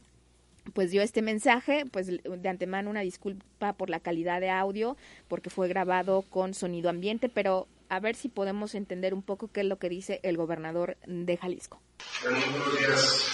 pues 0.73 0.91
dio 0.91 1.01
este 1.01 1.21
mensaje, 1.21 1.85
pues 1.91 2.07
de 2.07 2.49
antemano 2.49 2.89
una 2.89 3.01
disculpa 3.01 3.73
por 3.73 3.89
la 3.89 3.99
calidad 3.99 4.41
de 4.41 4.49
audio, 4.49 4.97
porque 5.27 5.49
fue 5.49 5.67
grabado 5.67 6.23
con 6.23 6.53
sonido 6.53 6.89
ambiente, 6.89 7.29
pero 7.29 7.67
a 7.89 7.99
ver 7.99 8.15
si 8.15 8.29
podemos 8.29 8.75
entender 8.75 9.13
un 9.13 9.23
poco 9.23 9.49
qué 9.51 9.61
es 9.61 9.67
lo 9.67 9.77
que 9.77 9.89
dice 9.89 10.19
el 10.23 10.37
gobernador 10.37 10.97
de 11.07 11.37
Jalisco. 11.37 11.81
Buenos 12.23 12.79
días 12.79 13.25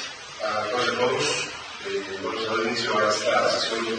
a 0.43 0.63
todos. 0.97 1.49
Eh, 1.87 2.03
a 2.17 2.55
dar 2.55 2.65
inicio 2.65 2.97
a 2.97 3.09
esta 3.09 3.49
sesión 3.51 3.85
de 3.85 3.91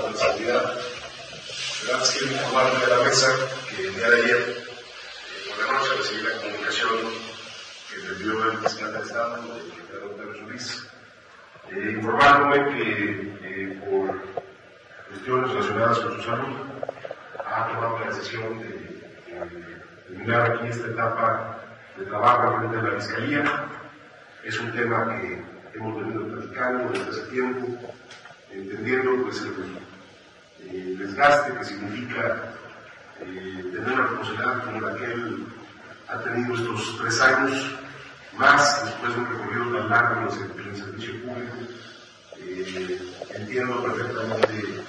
Consejo 0.00 0.36
de. 0.38 0.52
Antes 1.90 2.10
quiero 2.10 2.32
informarle 2.34 2.84
a 2.84 2.88
la 2.88 3.04
mesa 3.04 3.28
que 3.70 3.82
el 3.82 3.94
día 3.94 4.10
de 4.10 4.22
ayer, 4.22 4.36
eh, 4.36 5.48
por 5.48 5.58
la 5.64 5.72
noche, 5.72 5.90
recibí 5.96 6.22
la 6.22 6.36
comunicación 6.36 7.27
que 8.00 8.84
el 8.84 8.92
de 8.92 8.98
Estado, 9.00 9.42
el 9.58 10.36
Solís, 10.38 10.88
eh, 11.70 11.92
informándome 11.96 12.76
que 12.76 13.80
por 13.84 14.20
cuestiones 15.08 15.50
relacionadas 15.50 15.98
con 15.98 16.16
su 16.16 16.22
salud 16.22 16.56
ha 17.44 17.68
tomado 17.68 17.98
la 17.98 18.06
decisión 18.06 18.58
de, 18.60 18.98
terminar 20.08 20.52
aquí 20.52 20.68
esta 20.68 20.88
etapa 20.88 21.58
de 21.96 22.04
trabajo 22.06 22.58
frente 22.58 22.78
a 22.78 22.82
la 22.82 23.00
Fiscalía. 23.00 23.64
Es 24.44 24.58
un 24.60 24.72
tema 24.72 25.18
que 25.18 25.42
hemos 25.74 26.00
venido 26.00 26.26
platicando 26.28 26.92
desde 26.92 27.10
hace 27.10 27.30
tiempo, 27.30 27.66
entendiendo 28.50 29.24
pues, 29.24 29.42
el, 30.70 30.98
desgaste 30.98 31.52
que 31.54 31.64
significa 31.64 32.52
eh, 33.20 33.70
tener 33.72 33.92
una 33.92 34.02
responsabilidad 34.06 34.64
como 34.64 34.80
la 34.80 34.96
que 34.96 35.04
él 35.04 35.46
ha 36.08 36.18
tenido 36.20 36.54
estos 36.54 36.98
tres 36.98 37.20
años 37.20 37.78
más 38.38 38.84
después 38.84 39.14
de 39.14 39.20
un 39.20 39.26
recorrido 39.26 39.78
tan 39.78 39.90
largo 39.90 40.32
en 40.32 40.68
el, 40.68 40.76
servicio 40.76 41.22
público. 41.22 41.56
Eh, 42.36 43.14
entiendo 43.34 43.82
perfectamente 43.82 44.84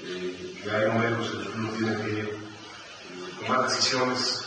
eh, 0.00 0.60
que 0.62 0.70
hay 0.70 0.86
momentos 0.86 1.30
en 1.32 1.38
los 1.38 1.48
que 1.48 1.58
uno 1.58 1.70
tiene 1.70 1.96
que 1.96 2.20
eh, 2.20 2.38
tomar 3.40 3.68
decisiones 3.68 4.44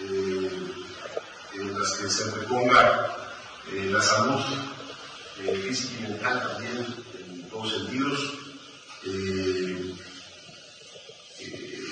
en 0.00 1.78
las 1.78 1.92
que 1.94 2.08
se 2.08 2.24
anteponga 2.24 3.16
la 3.72 4.00
salud 4.00 4.40
física 5.64 5.94
y 5.98 6.02
mental 6.02 6.40
también 6.40 6.86
en 7.18 7.48
todos 7.50 7.72
sentidos. 7.72 8.20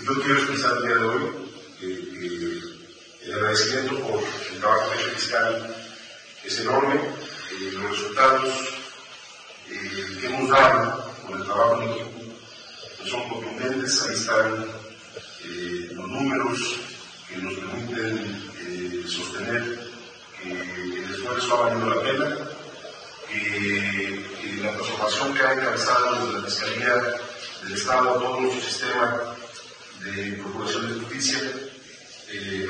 yo 0.04 0.14
quiero 0.22 0.38
expresar 0.38 0.76
el 0.76 0.82
día 0.82 0.94
de 0.94 1.04
hoy 1.04 2.76
el 3.26 3.34
agradecimiento 3.34 3.98
por 4.06 4.22
el 4.52 4.60
trabajo 4.60 4.92
que 4.92 4.98
fiscal 5.16 5.75
es 6.46 6.60
enorme. 6.60 6.94
Eh, 6.94 7.70
los 7.72 7.90
resultados 7.90 8.54
eh, 9.68 10.18
que 10.20 10.26
hemos 10.26 10.48
dado 10.48 11.12
con 11.26 11.40
el 11.40 11.46
trabajo 11.46 11.82
en 11.82 11.88
equipo 11.90 12.10
pues 12.98 13.10
son 13.10 13.28
contundentes. 13.28 14.02
Ahí 14.02 14.14
están 14.14 14.66
eh, 15.44 15.90
los 15.92 16.08
números 16.08 16.76
que 17.28 17.36
nos 17.38 17.54
permiten 17.54 18.42
sostener 19.08 19.90
que 20.42 20.50
el 20.50 21.14
esfuerzo 21.14 21.56
ha 21.56 21.68
valido 21.68 21.94
la 21.94 22.02
pena, 22.02 22.36
que 23.28 24.60
la 24.62 24.72
transformación 24.72 25.34
que 25.34 25.42
ha 25.42 25.54
desde 25.54 26.32
la 26.32 26.42
Fiscalía 26.44 26.94
del 27.62 27.72
Estado 27.72 28.20
todo 28.20 28.40
nuestro 28.40 28.62
sistema 28.62 29.36
de 30.02 30.32
procuración 30.42 30.88
de 30.88 31.04
justicia 31.04 31.38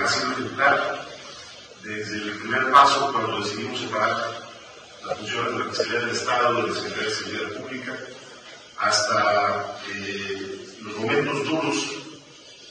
ha 0.03 0.09
sido 0.09 0.33
ejemplar 0.33 1.06
desde 1.87 2.17
el 2.17 2.39
primer 2.39 2.73
paso 2.73 3.13
cuando 3.13 3.41
decidimos 3.41 3.81
separar 3.81 4.17
las 5.07 5.19
funciones 5.19 5.53
de 5.53 5.59
la 5.59 5.65
Fiscalía 5.67 6.01
del 6.01 6.11
Estado 6.11 6.63
de 6.63 6.69
la 6.69 6.75
Secretaría 6.75 7.05
de 7.05 7.15
Seguridad 7.15 7.63
Pública 7.63 7.99
hasta 8.79 9.79
eh, 9.95 10.69
los 10.83 10.97
momentos 10.97 11.45
duros 11.47 11.77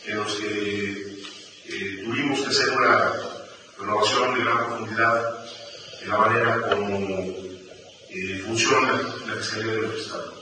en 0.06 0.18
los 0.18 0.34
que 0.34 1.24
eh, 1.68 2.02
tuvimos 2.04 2.42
que 2.42 2.48
hacer 2.48 2.72
una 2.72 3.14
renovación 3.80 4.36
de 4.36 4.42
gran 4.44 4.68
profundidad 4.68 5.46
en 6.02 6.10
la 6.10 6.18
manera 6.18 6.62
como 6.70 7.00
eh, 8.10 8.44
funciona 8.46 9.02
la 9.28 9.36
Fiscalía 9.36 9.74
del 9.76 9.94
Estado. 9.94 10.34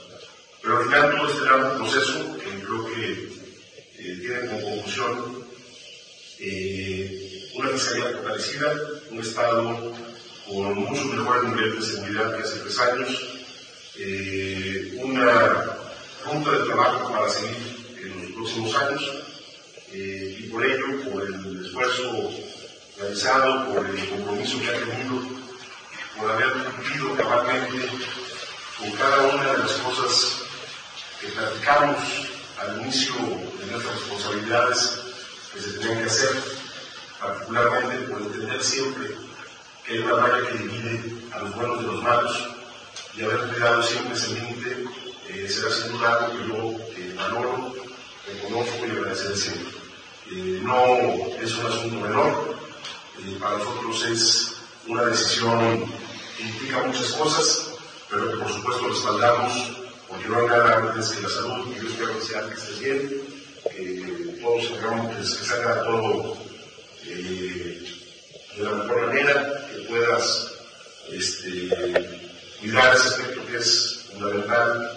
Pero 0.62 0.78
al 0.78 0.84
final 0.84 1.16
todo 1.16 1.28
este 1.30 1.44
gran 1.44 1.76
proceso 1.76 2.38
que 2.38 2.64
creo 2.64 2.86
que 2.86 3.34
tiene 3.96 4.48
como 4.48 4.60
conclusión 4.62 5.44
una 7.54 7.68
fiscalía 7.70 8.10
fortalecida, 8.10 8.74
un 9.10 9.20
Estado 9.20 9.94
con 10.46 10.74
mucho 10.74 11.04
mejor 11.04 11.44
nivel 11.48 11.76
de 11.76 11.86
seguridad 11.86 12.36
que 12.36 12.42
hace 12.42 12.58
tres 12.58 12.78
años, 12.80 13.22
eh, 13.96 15.00
una 15.02 15.78
ruta 16.24 16.50
de 16.50 16.64
trabajo 16.64 17.12
para 17.12 17.28
seguir 17.28 17.96
en 18.02 18.22
los 18.22 18.32
próximos 18.32 18.74
años 18.76 19.02
eh, 19.92 20.36
y 20.40 20.42
por 20.48 20.64
ello, 20.66 21.10
por 21.10 21.22
el 21.22 21.64
esfuerzo 21.64 22.30
realizado, 22.98 23.72
por 23.72 23.86
el 23.86 24.08
compromiso 24.08 24.60
que 24.60 24.68
ha 24.68 24.78
tenido, 24.80 25.22
por 26.18 26.30
haber 26.30 26.52
cumplido 26.52 27.14
cabalmente 27.16 27.88
con 28.78 28.90
cada 28.92 29.22
una 29.34 29.52
de 29.52 29.58
las 29.58 29.72
cosas 29.72 30.38
que 31.20 31.28
platicamos 31.28 31.98
al 32.58 32.82
inicio 32.82 33.14
de 33.58 33.66
nuestras 33.70 33.94
responsabilidades 33.94 34.98
que 35.52 35.60
se 35.60 35.78
tenían 35.78 35.98
que 35.98 36.04
hacer 36.04 36.63
particularmente 37.24 38.08
por 38.08 38.20
entender 38.20 38.62
siempre 38.62 39.16
que 39.84 39.92
hay 39.92 39.98
una 40.00 40.26
raya 40.26 40.46
que 40.46 40.58
divide 40.58 41.00
a 41.32 41.38
los 41.40 41.54
buenos 41.54 41.80
de 41.80 41.86
los 41.86 42.02
malos 42.02 42.48
y 43.16 43.22
haber 43.22 43.48
cuidado 43.48 43.82
siempre 43.82 44.14
ese 44.14 44.34
límite 44.34 44.84
eh, 45.28 45.48
será 45.48 45.70
sin 45.70 45.92
duda 45.92 46.26
algo 46.26 46.28
que 46.28 46.48
yo 46.48 46.78
eh, 46.96 47.14
valoro, 47.16 47.74
reconozco 48.26 48.86
y 48.86 48.90
agradeceré 48.90 49.36
siempre. 49.36 49.72
Eh, 50.32 50.60
no 50.62 50.84
es 51.42 51.54
un 51.54 51.66
asunto 51.66 52.00
menor, 52.00 52.56
para 53.40 53.58
nosotros 53.58 54.04
es 54.04 54.56
una 54.86 55.04
decisión 55.04 55.86
que 56.36 56.42
implica 56.42 56.82
muchas 56.82 57.12
cosas, 57.12 57.70
pero 58.10 58.30
que 58.30 58.36
por 58.36 58.52
supuesto 58.52 58.88
respaldamos, 58.88 59.52
porque 60.08 60.28
no 60.28 60.40
hay 60.40 60.46
nada 60.46 60.76
antes 60.76 61.10
que 61.10 61.22
la 61.22 61.28
salud, 61.28 61.68
y 61.70 61.80
yo 61.80 61.88
espero 61.88 62.18
que 62.18 62.24
sea 62.24 62.46
que 62.48 62.54
estés 62.54 62.80
bien, 62.80 63.22
que 63.70 64.40
todos 64.42 64.72
hagamos 64.78 65.14
que 65.14 65.24
salga 65.24 65.84
todo 65.84 66.43
de 67.06 68.62
la 68.62 68.70
mejor 68.70 69.06
manera, 69.06 69.68
que 69.70 69.82
puedas 69.82 70.48
este, 71.10 71.68
cuidar 72.60 72.96
ese 72.96 73.08
aspecto 73.08 73.46
que 73.46 73.56
es 73.56 74.06
fundamental 74.10 74.96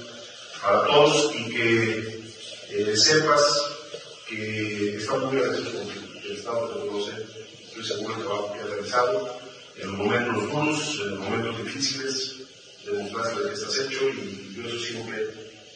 para 0.61 0.85
todos 0.85 1.35
y 1.35 1.49
que 1.49 2.31
eh, 2.69 2.97
sepas 2.97 3.41
que 4.27 4.95
estamos 4.97 5.31
muy 5.31 5.41
agradecidos 5.41 5.73
con 5.73 6.23
el 6.23 6.31
Estado 6.31 6.67
de 6.67 6.87
conoce. 6.87 7.11
Estoy 7.67 7.83
seguro 7.83 8.15
del 8.15 8.23
trabajo 8.23 8.53
que 8.53 8.59
ha 8.59 8.65
realizado 8.65 9.39
en 9.77 9.87
los 9.87 9.97
momentos 9.97 10.51
duros, 10.51 10.99
en 11.01 11.09
los 11.11 11.19
momentos 11.19 11.63
difíciles, 11.63 12.35
demostraste 12.85 13.35
lo 13.35 13.47
que 13.49 13.53
estás 13.53 13.79
hecho 13.79 14.09
y 14.09 14.53
yo 14.55 14.67
eso 14.67 14.79
siempre 14.79 15.27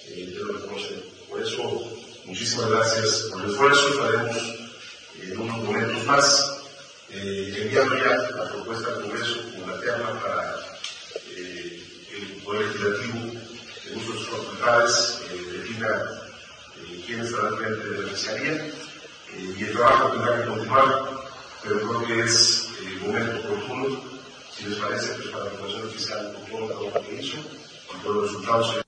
eh, 0.08 0.32
te 0.34 0.40
lo 0.40 0.54
reconozco. 0.54 0.94
Por 1.30 1.42
eso, 1.42 1.98
muchísimas 2.26 2.70
gracias 2.70 3.28
por 3.32 3.44
el 3.44 3.52
esfuerzo. 3.52 3.90
Estaremos 3.90 4.61
en 5.32 5.40
unos 5.40 5.58
momentos 5.64 6.06
más 6.06 6.62
eh, 7.10 7.54
enviando 7.58 7.98
ya 7.98 8.18
la 8.36 8.52
propuesta 8.52 8.90
al 8.90 9.02
Congreso 9.02 9.42
como 9.54 9.68
la 9.68 9.80
tema 9.80 10.22
para 10.22 10.56
eh, 11.38 11.84
el 12.18 12.44
Poder 12.44 12.68
Legislativo 12.68 13.42
de 13.94 14.06
sus 14.06 14.30
facultades 14.30 15.22
eh, 15.32 15.58
defina 15.58 15.88
eh, 16.78 17.04
quién 17.06 17.22
estará 17.22 17.56
frente 17.56 17.88
de 17.88 18.02
la 18.02 18.10
Fiscalía 18.10 18.54
eh, 18.54 19.56
y 19.58 19.64
el 19.64 19.72
trabajo 19.72 20.10
tendrá 20.10 20.42
que 20.42 20.48
continuar, 20.50 20.88
pero 21.64 21.80
creo 21.80 22.04
que 22.06 22.20
es 22.22 22.70
el 22.86 23.00
momento 23.02 23.40
oportuno, 23.40 24.02
si 24.54 24.66
les 24.66 24.80
parece, 24.80 25.14
pues 25.14 25.30
para 25.30 25.46
la 25.46 25.52
Comisión 25.52 25.90
Fiscal 25.92 26.34
con 26.34 26.46
todo 26.46 26.68
trabajo 26.68 27.08
que 27.08 27.22
hizo, 27.22 27.38
con 27.88 28.02
todos 28.02 28.16
los 28.16 28.26
resultados. 28.28 28.86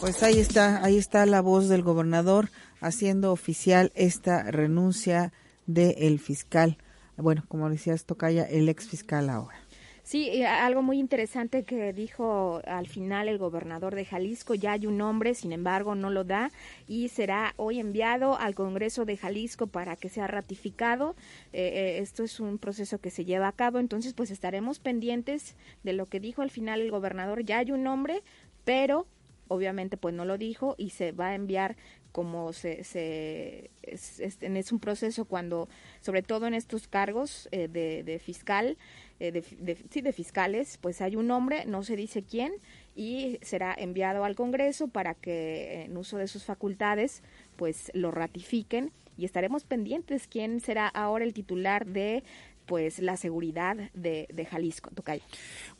Pues 0.00 0.22
ahí 0.22 0.38
está, 0.38 0.84
ahí 0.84 0.98
está 0.98 1.24
la 1.26 1.40
voz 1.40 1.68
del 1.68 1.82
gobernador 1.82 2.50
haciendo 2.86 3.32
oficial 3.32 3.92
esta 3.94 4.50
renuncia 4.50 5.32
del 5.66 6.18
fiscal. 6.18 6.78
Bueno, 7.16 7.44
como 7.48 7.70
decías, 7.70 8.04
Tocaya, 8.04 8.44
el 8.44 8.68
ex 8.68 8.88
fiscal 8.88 9.30
ahora. 9.30 9.64
Sí, 10.04 10.42
algo 10.44 10.82
muy 10.82 10.98
interesante 10.98 11.64
que 11.64 11.94
dijo 11.94 12.60
al 12.66 12.86
final 12.86 13.26
el 13.26 13.38
gobernador 13.38 13.94
de 13.94 14.04
Jalisco, 14.04 14.54
ya 14.54 14.72
hay 14.72 14.86
un 14.86 14.98
nombre, 14.98 15.32
sin 15.32 15.50
embargo 15.50 15.94
no 15.94 16.10
lo 16.10 16.24
da 16.24 16.50
y 16.86 17.08
será 17.08 17.54
hoy 17.56 17.80
enviado 17.80 18.38
al 18.38 18.54
Congreso 18.54 19.06
de 19.06 19.16
Jalisco 19.16 19.66
para 19.66 19.96
que 19.96 20.10
sea 20.10 20.26
ratificado. 20.26 21.16
Eh, 21.54 21.72
eh, 21.74 21.98
esto 22.00 22.22
es 22.22 22.38
un 22.38 22.58
proceso 22.58 22.98
que 22.98 23.08
se 23.08 23.24
lleva 23.24 23.48
a 23.48 23.52
cabo, 23.52 23.78
entonces 23.78 24.12
pues 24.12 24.30
estaremos 24.30 24.78
pendientes 24.78 25.56
de 25.84 25.94
lo 25.94 26.04
que 26.04 26.20
dijo 26.20 26.42
al 26.42 26.50
final 26.50 26.82
el 26.82 26.90
gobernador, 26.90 27.42
ya 27.42 27.60
hay 27.60 27.72
un 27.72 27.82
nombre, 27.82 28.22
pero 28.66 29.06
obviamente 29.48 29.96
pues 29.96 30.14
no 30.14 30.26
lo 30.26 30.36
dijo 30.36 30.74
y 30.76 30.90
se 30.90 31.12
va 31.12 31.28
a 31.28 31.34
enviar 31.34 31.76
como 32.14 32.52
se, 32.52 32.84
se 32.84 33.72
es, 33.82 34.70
un 34.70 34.78
proceso 34.78 35.24
cuando 35.24 35.68
sobre 36.00 36.22
todo 36.22 36.46
en 36.46 36.54
estos 36.54 36.86
cargos 36.86 37.48
eh, 37.50 37.66
de, 37.66 38.18
fiscal 38.20 38.78
eh, 39.18 39.32
de, 39.32 39.44
de, 39.58 39.76
sí 39.90 40.00
de 40.00 40.12
fiscales 40.12 40.78
pues 40.80 41.00
hay 41.00 41.16
un 41.16 41.26
nombre 41.26 41.66
no 41.66 41.82
se 41.82 41.96
dice 41.96 42.22
quién 42.22 42.52
y 42.94 43.40
será 43.42 43.74
enviado 43.76 44.24
al 44.24 44.36
Congreso 44.36 44.86
para 44.86 45.14
que 45.14 45.82
en 45.86 45.96
uso 45.96 46.16
de 46.16 46.28
sus 46.28 46.44
facultades 46.44 47.24
pues 47.56 47.90
lo 47.94 48.12
ratifiquen 48.12 48.92
y 49.18 49.24
estaremos 49.24 49.64
pendientes 49.64 50.28
quién 50.28 50.60
será 50.60 50.86
ahora 50.86 51.24
el 51.24 51.34
titular 51.34 51.84
de 51.84 52.22
pues 52.64 53.00
la 53.00 53.16
seguridad 53.16 53.90
de, 53.92 54.28
de 54.32 54.46
Jalisco, 54.46 54.90
Tocay. 54.90 55.20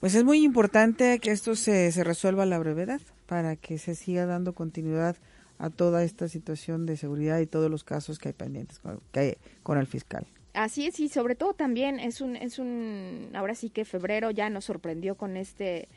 Pues 0.01 0.17
es 0.17 0.25
muy 0.25 0.43
importante 0.43 1.21
que 1.21 1.31
esto 1.31 1.55
se, 1.55 1.93
se 1.93 2.03
resuelva 2.03 2.43
a 2.43 2.47
la 2.47 2.59
brevedad 2.59 3.01
para 3.27 3.55
que 3.55 3.79
se 3.79 3.95
siga 3.95 4.27
dando 4.27 4.53
continuidad 4.53 5.17
a 5.59 5.71
toda 5.71 6.05
esta 6.05 6.29
situación 6.29 6.87
de 6.87 6.97
seguridad 6.97 7.39
y 7.41 7.47
todos 7.47 7.71
los 7.71 7.85
casos 7.85 8.19
que 8.19 8.29
hay 8.29 8.35
pendientes 8.35 8.79
con, 8.79 9.01
que 9.13 9.21
hay 9.21 9.35
con 9.63 9.79
el 9.79 9.87
fiscal. 9.87 10.27
Así 10.53 10.87
es, 10.87 11.01
y 11.01 11.09
sobre 11.09 11.35
todo 11.35 11.53
también 11.53 11.99
es 11.99 12.21
un, 12.21 12.37
es 12.37 12.59
un, 12.61 13.31
ahora 13.35 13.55
sí 13.55 13.71
que 13.71 13.85
febrero 13.85 14.31
ya 14.31 14.51
nos 14.51 14.67
sorprendió 14.67 15.17
con 15.17 15.37
este, 15.37 15.89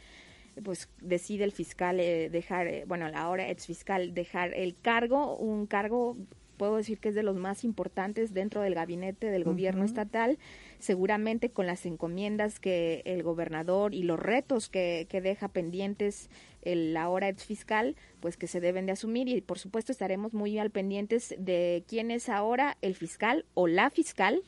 pues 0.64 0.90
decide 1.00 1.44
el 1.44 1.52
fiscal 1.52 2.00
eh, 2.00 2.30
dejar, 2.30 2.68
eh, 2.68 2.84
bueno, 2.88 3.08
ahora 3.14 3.50
ex 3.50 3.68
fiscal 3.68 4.16
dejar 4.16 4.54
el 4.56 4.76
cargo, 4.76 5.38
un 5.38 5.68
cargo 5.68 6.18
puedo 6.58 6.76
decir 6.76 7.00
que 7.00 7.10
es 7.10 7.16
de 7.16 7.24
los 7.24 7.36
más 7.36 7.64
importantes 7.64 8.34
dentro 8.34 8.62
del 8.62 8.76
gabinete 8.76 9.30
del 9.30 9.44
gobierno 9.44 9.86
estatal, 9.86 10.38
seguramente 10.80 11.50
con 11.50 11.68
las 11.68 11.86
encomiendas 11.86 12.60
que 12.60 13.02
el 13.06 13.24
gobernador 13.24 13.94
y 13.94 14.04
los 14.04 14.20
retos 14.20 14.70
que, 14.70 15.08
que 15.10 15.22
deja 15.22 15.48
pendientes 15.48 16.30
el 16.64 16.98
ahora 16.98 17.30
ex 17.30 17.46
fiscal, 17.46 17.96
pues 18.20 18.36
que 18.36 18.48
se 18.48 18.60
deben 18.60 18.86
de 18.86 18.92
asumir. 18.92 19.28
Y 19.30 19.42
por 19.42 19.60
supuesto 19.60 19.92
estaremos 19.92 20.34
muy 20.34 20.58
al 20.60 20.72
pendientes 20.72 21.36
de 21.38 21.84
quién 21.88 22.12
es 22.12 22.30
ahora 22.30 22.78
el 22.82 22.96
fiscal 22.96 23.46
o 23.54 23.68
la 23.68 23.90
fiscal 23.90 24.42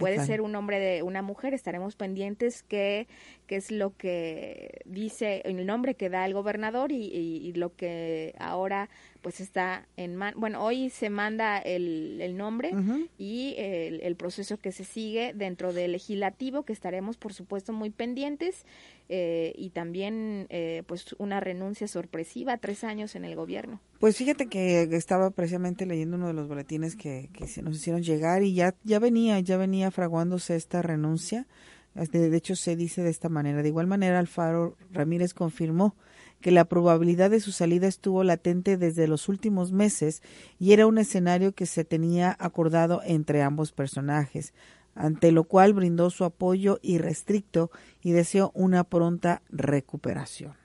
puede 0.00 0.24
ser 0.24 0.40
un 0.40 0.56
hombre 0.56 0.80
de 0.80 1.02
una 1.02 1.22
mujer, 1.22 1.54
estaremos 1.54 1.94
pendientes 1.94 2.64
qué, 2.66 3.06
qué 3.46 3.56
es 3.56 3.70
lo 3.70 3.96
que 3.96 4.80
dice 4.84 5.42
el 5.44 5.64
nombre 5.66 5.94
que 5.94 6.08
da 6.08 6.26
el 6.26 6.34
gobernador 6.34 6.90
y, 6.90 7.04
y, 7.04 7.52
lo 7.52 7.76
que 7.76 8.34
ahora 8.38 8.88
pues 9.22 9.40
está 9.40 9.86
en 9.96 10.16
man 10.16 10.34
bueno 10.36 10.64
hoy 10.64 10.88
se 10.88 11.10
manda 11.10 11.58
el, 11.58 12.18
el 12.20 12.36
nombre 12.36 12.72
y 13.18 13.54
el, 13.58 14.00
el, 14.02 14.16
proceso 14.16 14.56
que 14.56 14.72
se 14.72 14.84
sigue 14.84 15.32
dentro 15.34 15.72
del 15.72 15.92
legislativo 15.92 16.62
que 16.64 16.72
estaremos 16.72 17.18
por 17.18 17.34
supuesto 17.34 17.72
muy 17.72 17.90
pendientes 17.90 18.64
eh, 19.12 19.52
y 19.56 19.70
también 19.70 20.46
eh, 20.50 20.84
pues 20.86 21.16
una 21.18 21.40
renuncia 21.40 21.88
sorpresiva 21.88 22.58
tres 22.58 22.84
años 22.84 23.16
en 23.16 23.24
el 23.24 23.34
gobierno. 23.34 23.80
Pues 23.98 24.16
fíjate 24.16 24.46
que 24.46 24.82
estaba 24.92 25.30
precisamente 25.30 25.84
leyendo 25.84 26.16
uno 26.16 26.28
de 26.28 26.32
los 26.32 26.46
boletines 26.46 26.94
que, 26.94 27.28
que 27.32 27.48
se 27.48 27.60
nos 27.60 27.76
hicieron 27.76 28.04
llegar 28.04 28.44
y 28.44 28.54
ya 28.54 28.76
ya 28.84 29.00
venía 29.00 29.40
ya 29.40 29.56
venía 29.56 29.90
fraguándose 29.90 30.54
esta 30.54 30.80
renuncia. 30.80 31.48
De 31.94 32.36
hecho 32.36 32.54
se 32.54 32.76
dice 32.76 33.02
de 33.02 33.10
esta 33.10 33.28
manera. 33.28 33.62
De 33.62 33.68
igual 33.68 33.88
manera 33.88 34.20
Alfaro 34.20 34.76
Ramírez 34.92 35.34
confirmó 35.34 35.96
que 36.40 36.52
la 36.52 36.64
probabilidad 36.64 37.30
de 37.30 37.40
su 37.40 37.52
salida 37.52 37.88
estuvo 37.88 38.24
latente 38.24 38.76
desde 38.76 39.08
los 39.08 39.28
últimos 39.28 39.72
meses 39.72 40.22
y 40.58 40.72
era 40.72 40.86
un 40.86 40.98
escenario 40.98 41.52
que 41.52 41.66
se 41.66 41.84
tenía 41.84 42.36
acordado 42.38 43.02
entre 43.04 43.42
ambos 43.42 43.72
personajes, 43.72 44.54
ante 45.00 45.32
lo 45.32 45.44
cual 45.44 45.72
brindó 45.72 46.10
su 46.10 46.24
apoyo 46.24 46.78
irrestricto 46.82 47.70
y 48.02 48.12
deseó 48.12 48.50
una 48.54 48.84
pronta 48.84 49.42
recuperación. 49.48 50.60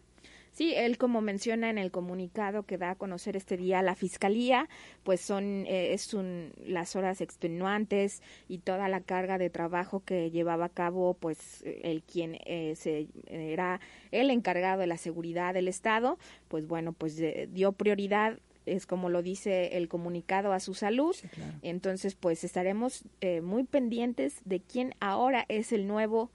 Sí, 0.51 0.73
él 0.73 0.97
como 0.97 1.19
menciona 1.19 1.69
en 1.69 1.77
el 1.77 1.91
comunicado 1.91 2.63
que 2.63 2.77
da 2.77 2.91
a 2.91 2.95
conocer 2.95 3.35
este 3.35 3.57
día 3.57 3.81
la 3.81 3.93
fiscalía, 3.93 4.69
pues 5.03 5.19
son 5.19 5.65
eh, 5.67 5.93
es 5.93 6.13
un, 6.13 6.53
las 6.65 6.95
horas 6.95 7.19
extenuantes 7.19 8.21
y 8.47 8.59
toda 8.59 8.87
la 8.87 9.01
carga 9.01 9.37
de 9.37 9.49
trabajo 9.49 10.01
que 10.05 10.31
llevaba 10.31 10.65
a 10.65 10.69
cabo, 10.69 11.13
pues 11.15 11.61
el 11.83 12.03
quien 12.03 12.37
eh, 12.45 12.73
se 12.77 13.09
era 13.27 13.81
el 14.11 14.29
encargado 14.29 14.79
de 14.79 14.87
la 14.87 14.95
seguridad 14.95 15.53
del 15.53 15.67
estado, 15.67 16.17
pues 16.47 16.67
bueno, 16.67 16.93
pues 16.93 17.21
dio 17.51 17.73
prioridad 17.73 18.39
es 18.65 18.85
como 18.85 19.09
lo 19.09 19.21
dice 19.21 19.77
el 19.77 19.87
comunicado 19.87 20.53
a 20.53 20.59
su 20.59 20.73
salud. 20.73 21.15
Entonces, 21.61 22.15
pues 22.15 22.43
estaremos 22.43 23.03
eh, 23.21 23.41
muy 23.41 23.63
pendientes 23.63 24.41
de 24.45 24.59
quién 24.59 24.93
ahora 24.99 25.45
es 25.49 25.71
el 25.71 25.87
nuevo 25.87 26.31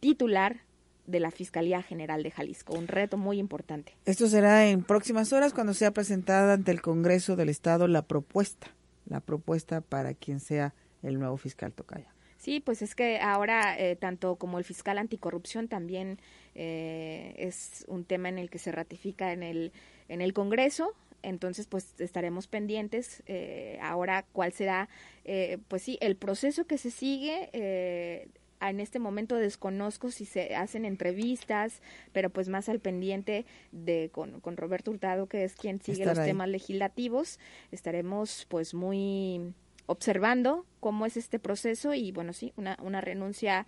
titular 0.00 0.60
de 1.06 1.20
la 1.20 1.30
Fiscalía 1.30 1.82
General 1.82 2.22
de 2.22 2.30
Jalisco. 2.30 2.74
Un 2.74 2.88
reto 2.88 3.16
muy 3.16 3.38
importante. 3.38 3.96
Esto 4.04 4.28
será 4.28 4.68
en 4.68 4.82
próximas 4.82 5.32
horas 5.32 5.52
cuando 5.52 5.74
sea 5.74 5.90
presentada 5.90 6.54
ante 6.54 6.70
el 6.70 6.80
Congreso 6.80 7.36
del 7.36 7.48
Estado 7.48 7.88
la 7.88 8.02
propuesta, 8.02 8.68
la 9.06 9.20
propuesta 9.20 9.80
para 9.80 10.14
quien 10.14 10.40
sea 10.40 10.74
el 11.02 11.18
nuevo 11.18 11.36
fiscal 11.36 11.72
Tocaya. 11.72 12.12
Sí, 12.38 12.58
pues 12.58 12.82
es 12.82 12.96
que 12.96 13.20
ahora 13.20 13.78
eh, 13.78 13.94
tanto 13.94 14.34
como 14.34 14.58
el 14.58 14.64
fiscal 14.64 14.98
anticorrupción 14.98 15.68
también 15.68 16.18
eh, 16.56 17.34
es 17.36 17.84
un 17.86 18.04
tema 18.04 18.28
en 18.28 18.38
el 18.38 18.50
que 18.50 18.58
se 18.58 18.72
ratifica 18.72 19.32
en 19.32 19.44
el 19.44 19.72
en 20.08 20.20
el 20.20 20.32
Congreso. 20.32 20.92
Entonces, 21.22 21.66
pues 21.66 21.94
estaremos 21.98 22.46
pendientes 22.46 23.22
eh, 23.26 23.78
ahora 23.82 24.24
cuál 24.32 24.52
será, 24.52 24.88
eh, 25.24 25.58
pues 25.68 25.82
sí, 25.82 25.98
el 26.00 26.16
proceso 26.16 26.66
que 26.66 26.78
se 26.78 26.90
sigue. 26.90 27.50
Eh, 27.52 28.28
en 28.60 28.80
este 28.80 29.00
momento 29.00 29.36
desconozco 29.36 30.10
si 30.10 30.24
se 30.24 30.54
hacen 30.54 30.84
entrevistas, 30.84 31.82
pero 32.12 32.30
pues 32.30 32.48
más 32.48 32.68
al 32.68 32.78
pendiente 32.78 33.44
de 33.72 34.10
con, 34.12 34.40
con 34.40 34.56
Roberto 34.56 34.92
Hurtado, 34.92 35.26
que 35.26 35.42
es 35.44 35.54
quien 35.54 35.80
sigue 35.80 36.06
los 36.06 36.22
temas 36.22 36.48
legislativos, 36.48 37.40
estaremos 37.72 38.46
pues 38.48 38.72
muy 38.72 39.52
observando 39.86 40.64
cómo 40.78 41.06
es 41.06 41.16
este 41.16 41.38
proceso 41.38 41.92
y 41.92 42.12
bueno, 42.12 42.32
sí, 42.32 42.52
una, 42.56 42.76
una 42.80 43.00
renuncia 43.00 43.66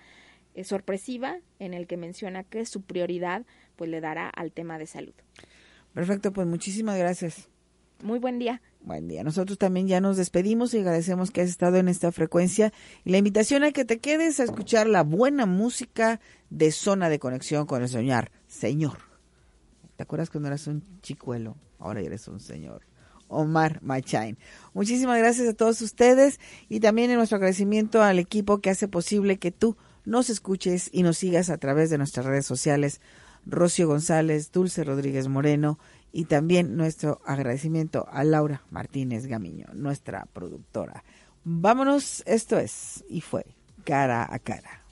eh, 0.55 0.63
sorpresiva 0.63 1.41
en 1.59 1.75
el 1.75 1.89
que 1.89 1.97
menciona 1.97 2.45
que 2.45 2.65
su 2.65 2.83
prioridad 2.83 3.45
pues 3.75 3.91
le 3.91 4.01
dará 4.01 4.29
al 4.29 4.53
tema 4.53 4.79
de 4.79 4.87
salud. 4.87 5.15
Perfecto, 5.95 6.33
pues 6.33 6.47
muchísimas 6.47 6.99
gracias. 6.99 7.49
Muy 8.03 8.19
buen 8.19 8.39
día. 8.39 8.61
Buen 8.83 9.09
día. 9.09 9.25
Nosotros 9.25 9.57
también 9.57 9.87
ya 9.87 10.01
nos 10.01 10.19
despedimos 10.19 10.75
y 10.75 10.79
agradecemos 10.79 11.31
que 11.31 11.41
has 11.41 11.49
estado 11.49 11.79
en 11.79 11.89
esta 11.89 12.13
frecuencia. 12.13 12.73
Y 13.05 13.11
la 13.11 13.19
invitación 13.19 13.65
a 13.65 13.73
que 13.73 13.87
te 13.87 13.99
quedes 13.99 14.41
a 14.41 14.45
escuchar 14.45 14.87
la 14.87 15.03
buena 15.03 15.47
música 15.47 16.21
de 16.51 16.71
zona 16.71 17.09
de 17.09 17.19
conexión 17.19 17.65
con 17.65 17.83
el 17.83 17.89
soñar. 17.89 18.31
Señor. 18.47 18.99
¿Te 19.97 20.03
acuerdas 20.03 20.29
cuando 20.29 20.49
eras 20.49 20.67
un 20.67 20.83
chicuelo? 21.01 21.57
Ahora 21.79 22.01
eres 22.01 22.29
un 22.29 22.41
señor. 22.41 22.83
Omar 23.29 23.81
Machain. 23.83 24.37
Muchísimas 24.75 25.19
gracias 25.19 25.49
a 25.49 25.55
todos 25.55 25.81
ustedes 25.81 26.41
y 26.69 26.81
también 26.81 27.11
en 27.11 27.17
nuestro 27.17 27.37
agradecimiento 27.37 28.03
al 28.03 28.19
equipo 28.19 28.59
que 28.59 28.71
hace 28.71 28.89
posible 28.89 29.39
que 29.39 29.51
tú 29.51 29.77
nos 30.05 30.29
escuches 30.29 30.91
y 30.93 31.03
nos 31.03 31.17
sigas 31.17 31.49
a 31.49 31.59
través 31.59 31.91
de 31.91 31.99
nuestras 31.99 32.27
redes 32.27 32.47
sociales. 32.47 33.01
Rocio 33.47 33.87
González, 33.87 34.53
Dulce 34.53 34.85
Rodríguez 34.85 35.29
Moreno 35.29 35.79
y 36.13 36.27
también 36.27 36.77
nuestro 36.77 37.21
agradecimiento 37.25 38.07
a 38.11 38.25
Laura 38.25 38.63
Martínez 38.71 39.27
Gamiño, 39.27 39.67
nuestra 39.75 40.27
productora. 40.33 41.05
Vámonos, 41.45 42.23
esto 42.27 42.59
es 42.59 43.05
y 43.09 43.21
fue 43.21 43.45
cara 43.85 44.27
a 44.31 44.39
cara. 44.39 44.84